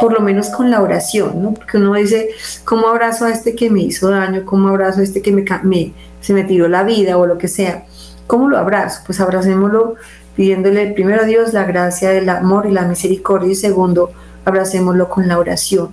por 0.00 0.12
lo 0.12 0.20
menos 0.20 0.48
con 0.50 0.70
la 0.70 0.82
oración, 0.82 1.42
¿no? 1.42 1.54
Porque 1.54 1.78
uno 1.78 1.94
dice, 1.94 2.30
¿cómo 2.64 2.88
abrazo 2.88 3.24
a 3.24 3.30
este 3.30 3.54
que 3.54 3.70
me 3.70 3.82
hizo 3.82 4.10
daño? 4.10 4.44
¿Cómo 4.44 4.68
abrazo 4.68 5.00
a 5.00 5.02
este 5.02 5.22
que 5.22 5.32
me, 5.32 5.44
me, 5.62 5.92
se 6.20 6.32
me 6.32 6.44
tiró 6.44 6.68
la 6.68 6.82
vida 6.84 7.16
o 7.18 7.26
lo 7.26 7.38
que 7.38 7.48
sea? 7.48 7.84
¿Cómo 8.26 8.48
lo 8.48 8.58
abrazo? 8.58 9.02
Pues 9.06 9.20
abracémoslo 9.20 9.96
pidiéndole 10.34 10.88
primero 10.88 11.22
a 11.22 11.24
Dios 11.24 11.54
la 11.54 11.64
gracia 11.64 12.10
del 12.10 12.28
amor 12.28 12.66
y 12.66 12.72
la 12.72 12.82
misericordia 12.82 13.52
y 13.52 13.54
segundo, 13.54 14.10
abracémoslo 14.44 15.08
con 15.08 15.26
la 15.28 15.38
oración, 15.38 15.90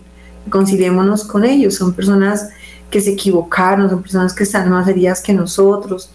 conciliémonos 0.49 1.23
con 1.23 1.45
ellos, 1.45 1.75
son 1.75 1.93
personas 1.93 2.49
que 2.91 2.99
se 2.99 3.11
equivocaron, 3.11 3.89
son 3.89 4.01
personas 4.01 4.33
que 4.33 4.43
están 4.43 4.69
más 4.69 4.87
heridas 4.87 5.21
que 5.21 5.33
nosotros 5.33 6.09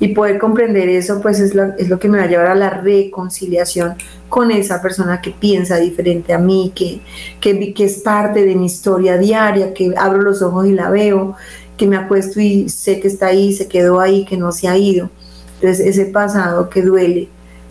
y 0.00 0.08
poder 0.08 0.38
comprender 0.38 0.88
eso 0.88 1.20
pues 1.20 1.40
es, 1.40 1.54
es 1.78 1.88
lo 1.88 1.98
que 1.98 2.08
me 2.08 2.18
va 2.18 2.24
a 2.24 2.28
llevar 2.28 2.46
a 2.46 2.54
la 2.54 2.70
reconciliación 2.70 3.94
con 4.28 4.50
esa 4.50 4.80
persona 4.80 5.20
que 5.20 5.30
piensa 5.30 5.78
diferente 5.78 6.32
a 6.32 6.38
mí, 6.38 6.72
que, 6.74 7.00
que, 7.40 7.72
que 7.74 7.84
es 7.84 7.98
parte 7.98 8.44
de 8.44 8.54
mi 8.54 8.66
historia 8.66 9.18
diaria, 9.18 9.72
que 9.72 9.94
abro 9.96 10.20
los 10.20 10.42
ojos 10.42 10.66
y 10.66 10.72
la 10.72 10.90
veo, 10.90 11.34
que 11.76 11.86
me 11.86 11.96
acuesto 11.96 12.40
y 12.40 12.68
sé 12.68 13.00
que 13.00 13.08
está 13.08 13.28
ahí, 13.28 13.52
se 13.52 13.68
quedó 13.68 14.00
ahí, 14.00 14.24
que 14.24 14.36
no 14.36 14.52
se 14.52 14.68
ha 14.68 14.76
ido. 14.76 15.10
Entonces 15.54 15.86
ese 15.86 16.06
pasado 16.06 16.68
que 16.68 16.82
duele, 16.82 17.28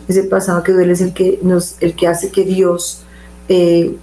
ese 0.08 0.24
pasado 0.24 0.62
que 0.62 0.72
duele 0.72 0.92
es 0.92 1.00
el 1.00 1.12
que, 1.12 1.38
nos, 1.42 1.76
el 1.80 1.94
que 1.94 2.08
hace 2.08 2.30
que 2.30 2.44
Dios 2.44 3.02
eh, 3.48 3.94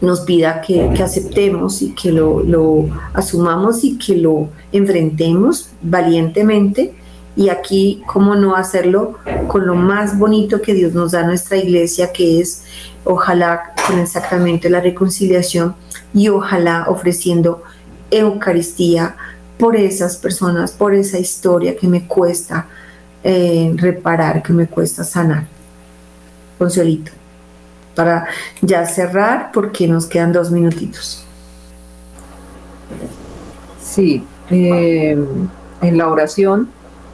nos 0.00 0.20
pida 0.20 0.60
que, 0.60 0.82
aceptemos 1.02 1.80
y 1.80 1.94
que 1.94 2.12
lo, 2.12 2.42
lo, 2.42 2.88
asumamos 3.14 3.84
y 3.84 3.98
que 3.98 4.16
lo 4.16 4.48
enfrentemos 4.72 5.70
valientemente. 5.80 6.92
Y 7.34 7.48
aquí, 7.48 8.02
¿cómo 8.06 8.34
no 8.34 8.56
hacerlo 8.56 9.18
con 9.48 9.66
lo 9.66 9.74
más 9.74 10.18
bonito 10.18 10.60
que 10.60 10.74
Dios 10.74 10.92
nos 10.92 11.12
da 11.12 11.20
a 11.20 11.26
nuestra 11.26 11.56
iglesia, 11.56 12.12
que 12.12 12.40
es 12.40 12.64
ojalá 13.04 13.72
con 13.86 13.98
el 13.98 14.06
sacramento 14.06 14.64
de 14.64 14.70
la 14.70 14.80
reconciliación 14.80 15.74
y 16.14 16.28
ojalá 16.28 16.84
ofreciendo 16.88 17.62
Eucaristía 18.10 19.16
por 19.58 19.76
esas 19.76 20.16
personas, 20.16 20.72
por 20.72 20.94
esa 20.94 21.18
historia 21.18 21.76
que 21.76 21.86
me 21.88 22.06
cuesta 22.06 22.66
eh, 23.24 23.72
reparar, 23.76 24.42
que 24.42 24.52
me 24.52 24.66
cuesta 24.66 25.04
sanar. 25.04 25.46
Consuelito. 26.58 27.12
Para 27.94 28.26
ya 28.60 28.86
cerrar, 28.86 29.50
porque 29.52 29.86
nos 29.86 30.06
quedan 30.06 30.32
dos 30.32 30.50
minutitos. 30.50 31.24
Sí, 33.80 34.24
eh, 34.50 35.16
en 35.82 35.98
la 35.98 36.08
oración, 36.08 36.68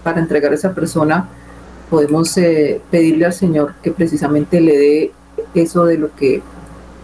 para 0.09 0.21
entregar 0.21 0.53
a 0.53 0.55
esa 0.55 0.73
persona 0.73 1.29
podemos 1.91 2.35
eh, 2.39 2.81
pedirle 2.91 3.27
al 3.27 3.35
Señor 3.35 3.75
que 3.83 3.91
precisamente 3.91 4.59
le 4.59 4.79
dé 4.79 5.13
eso 5.55 5.85
de 5.85 5.99
lo 5.99 6.15
que, 6.17 6.41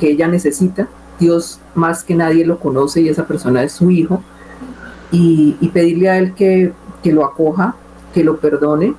que 0.00 0.08
ella 0.08 0.26
necesita. 0.26 0.88
Dios 1.20 1.60
más 1.74 2.02
que 2.02 2.14
nadie 2.14 2.46
lo 2.46 2.58
conoce 2.58 3.02
y 3.02 3.10
esa 3.10 3.26
persona 3.26 3.62
es 3.62 3.72
su 3.72 3.90
hijo. 3.90 4.22
Y, 5.10 5.52
pedirle 5.74 6.08
a 6.08 6.18
Él 6.18 6.32
que, 6.34 6.72
que 7.02 7.12
lo 7.12 7.26
acoja, 7.26 7.76
que 8.14 8.24
lo 8.24 8.38
perdone, 8.38 8.94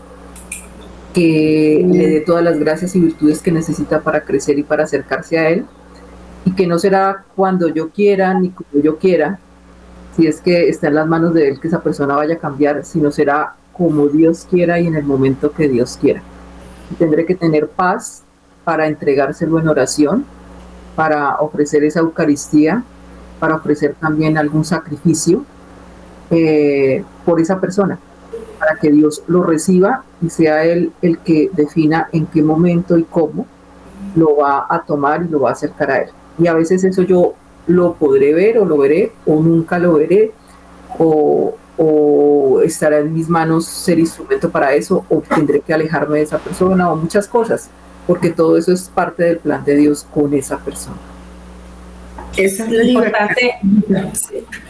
que 1.16 1.84
le 1.92 2.08
dé 2.08 2.20
todas 2.22 2.44
las 2.44 2.60
gracias 2.60 2.96
y 2.96 3.00
virtudes 3.00 3.42
que 3.42 3.52
necesita 3.52 4.02
para 4.02 4.22
crecer 4.22 4.60
y 4.60 4.64
para 4.64 4.84
acercarse 4.84 5.40
a 5.40 5.50
Él. 5.50 5.66
Y 6.46 6.52
que 6.52 6.68
no 6.68 6.78
será 6.78 7.26
cuando 7.36 7.70
yo 7.70 7.90
quiera 7.90 8.36
ni 8.36 8.52
como 8.52 8.84
yo 8.84 9.00
quiera, 9.00 9.40
si 10.16 10.28
es 10.28 10.42
que 10.42 10.70
está 10.70 10.90
en 10.90 10.96
las 10.96 11.08
manos 11.08 11.34
de 11.34 11.50
Él 11.50 11.60
que 11.60 11.70
esa 11.70 11.82
persona 11.82 12.16
vaya 12.16 12.36
a 12.36 12.38
cambiar, 12.40 12.86
sino 12.86 13.12
será 13.12 13.56
como 13.78 14.08
Dios 14.08 14.48
quiera 14.50 14.80
y 14.80 14.88
en 14.88 14.96
el 14.96 15.04
momento 15.04 15.52
que 15.52 15.68
Dios 15.68 15.98
quiera. 16.00 16.22
tendré 17.00 17.26
que 17.26 17.36
tener 17.36 17.68
paz 17.68 18.24
para 18.64 18.88
entregárselo 18.88 19.60
en 19.60 19.68
oración, 19.68 20.26
para 20.96 21.36
ofrecer 21.38 21.84
esa 21.84 22.00
Eucaristía, 22.00 22.84
para 23.40 23.56
ofrecer 23.56 23.96
también 24.00 24.38
algún 24.38 24.64
sacrificio 24.64 25.44
eh, 26.30 27.04
por 27.26 27.40
esa 27.40 27.60
persona, 27.60 28.00
para 28.60 28.76
que 28.76 28.92
Dios 28.92 29.24
lo 29.28 29.44
reciba 29.44 30.04
y 30.22 30.30
sea 30.30 30.64
Él 30.64 30.92
el 31.02 31.20
que 31.20 31.50
defina 31.54 32.10
en 32.12 32.26
qué 32.28 32.42
momento 32.42 32.98
y 32.98 33.04
cómo 33.04 33.46
lo 34.16 34.38
va 34.38 34.66
a 34.70 34.84
tomar 34.84 35.24
y 35.24 35.28
lo 35.30 35.42
va 35.42 35.50
a 35.50 35.54
acercar 35.54 35.92
a 35.92 35.98
Él. 36.00 36.10
Y 36.38 36.48
a 36.48 36.54
veces 36.54 36.84
eso 36.84 37.02
yo 37.04 37.34
lo 37.68 37.94
podré 37.96 38.34
ver 38.34 38.58
o 38.60 38.66
lo 38.66 38.78
veré 38.78 39.12
o 39.26 39.42
nunca 39.42 39.80
lo 39.80 39.94
veré 39.94 40.32
o, 40.98 41.56
o 41.78 42.62
estará 42.64 43.00
en 43.00 43.14
mis 43.14 43.28
manos 43.28 43.66
ser 43.66 44.00
instrumento 44.00 44.50
para 44.50 44.74
eso 44.74 45.06
o 45.10 45.22
tendré 45.22 45.62
que 45.62 45.74
alejarme 45.74 46.20
de 46.20 46.24
esa 46.24 46.38
persona 46.38 46.92
o 46.92 46.96
muchas 46.96 47.28
cosas, 47.28 47.70
porque 48.08 48.30
todo 48.30 48.58
eso 48.58 48.72
es 48.72 48.90
parte 48.94 49.24
del 49.24 49.38
plan 49.40 49.64
de 49.66 49.76
Dios 49.76 50.06
con 50.14 50.34
esa 50.34 50.58
persona. 50.58 50.98
es 52.38 52.60
importante, 52.60 53.56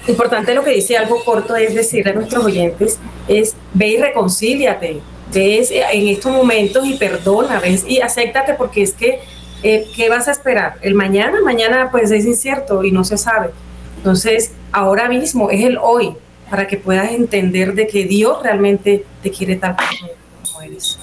importante 0.08 0.54
lo 0.54 0.64
que 0.64 0.72
dice 0.72 0.98
algo 0.98 1.24
corto 1.24 1.56
es 1.56 1.74
decirle 1.74 2.12
a 2.12 2.16
nuestros 2.16 2.46
oyentes 2.46 3.00
es 3.28 3.56
ve 3.74 3.88
y 3.88 3.98
reconcíliate, 3.98 5.02
ves 5.34 5.72
en 5.72 6.08
estos 6.08 6.32
momentos 6.32 6.86
y 6.86 6.98
perdona, 6.98 7.60
ves 7.60 7.86
y 7.88 8.02
acéptate 8.02 8.54
porque 8.54 8.84
es 8.84 8.94
que 8.94 9.20
eh, 9.64 9.88
¿qué 9.96 10.10
vas 10.10 10.28
a 10.28 10.32
esperar? 10.32 10.76
¿El 10.82 10.94
mañana? 10.94 11.40
Mañana 11.44 11.90
pues 11.92 12.12
es 12.12 12.26
incierto 12.26 12.84
y 12.84 12.92
no 12.92 13.04
se 13.04 13.18
sabe. 13.18 13.50
Entonces, 13.98 14.52
ahora 14.72 15.10
mismo 15.10 15.50
es 15.50 15.66
el 15.66 15.80
hoy 15.80 16.16
para 16.50 16.68
que 16.68 16.78
puedas 16.78 17.12
entender 17.12 17.74
de 17.74 17.88
que 17.88 18.06
Dios 18.06 18.42
realmente 18.44 19.06
te 19.24 19.32
quiere 19.32 19.56
tal 19.56 19.76
como 19.76 20.62
eres. 20.62 20.98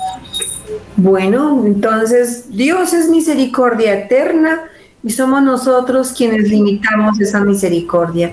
Bueno, 0.97 1.63
entonces 1.67 2.47
Dios 2.51 2.93
es 2.93 3.09
misericordia 3.09 3.95
eterna 3.95 4.65
y 5.03 5.11
somos 5.11 5.43
nosotros 5.43 6.13
quienes 6.17 6.49
limitamos 6.49 7.21
esa 7.21 7.41
misericordia. 7.41 8.33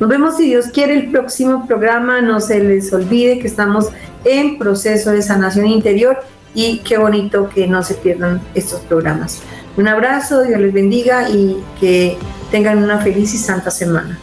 Nos 0.00 0.08
vemos 0.08 0.36
si 0.36 0.46
Dios 0.46 0.66
quiere 0.68 0.94
el 0.94 1.10
próximo 1.10 1.66
programa. 1.66 2.20
No 2.20 2.40
se 2.40 2.62
les 2.62 2.92
olvide 2.92 3.38
que 3.38 3.46
estamos 3.46 3.88
en 4.24 4.58
proceso 4.58 5.10
de 5.10 5.22
sanación 5.22 5.66
interior 5.66 6.18
y 6.54 6.78
qué 6.78 6.96
bonito 6.96 7.50
que 7.50 7.66
no 7.66 7.82
se 7.82 7.94
pierdan 7.94 8.40
estos 8.54 8.80
programas. 8.80 9.42
Un 9.76 9.88
abrazo, 9.88 10.42
Dios 10.42 10.58
les 10.58 10.72
bendiga 10.72 11.28
y 11.28 11.62
que 11.78 12.16
tengan 12.50 12.82
una 12.82 12.98
feliz 12.98 13.34
y 13.34 13.38
santa 13.38 13.70
semana. 13.70 14.18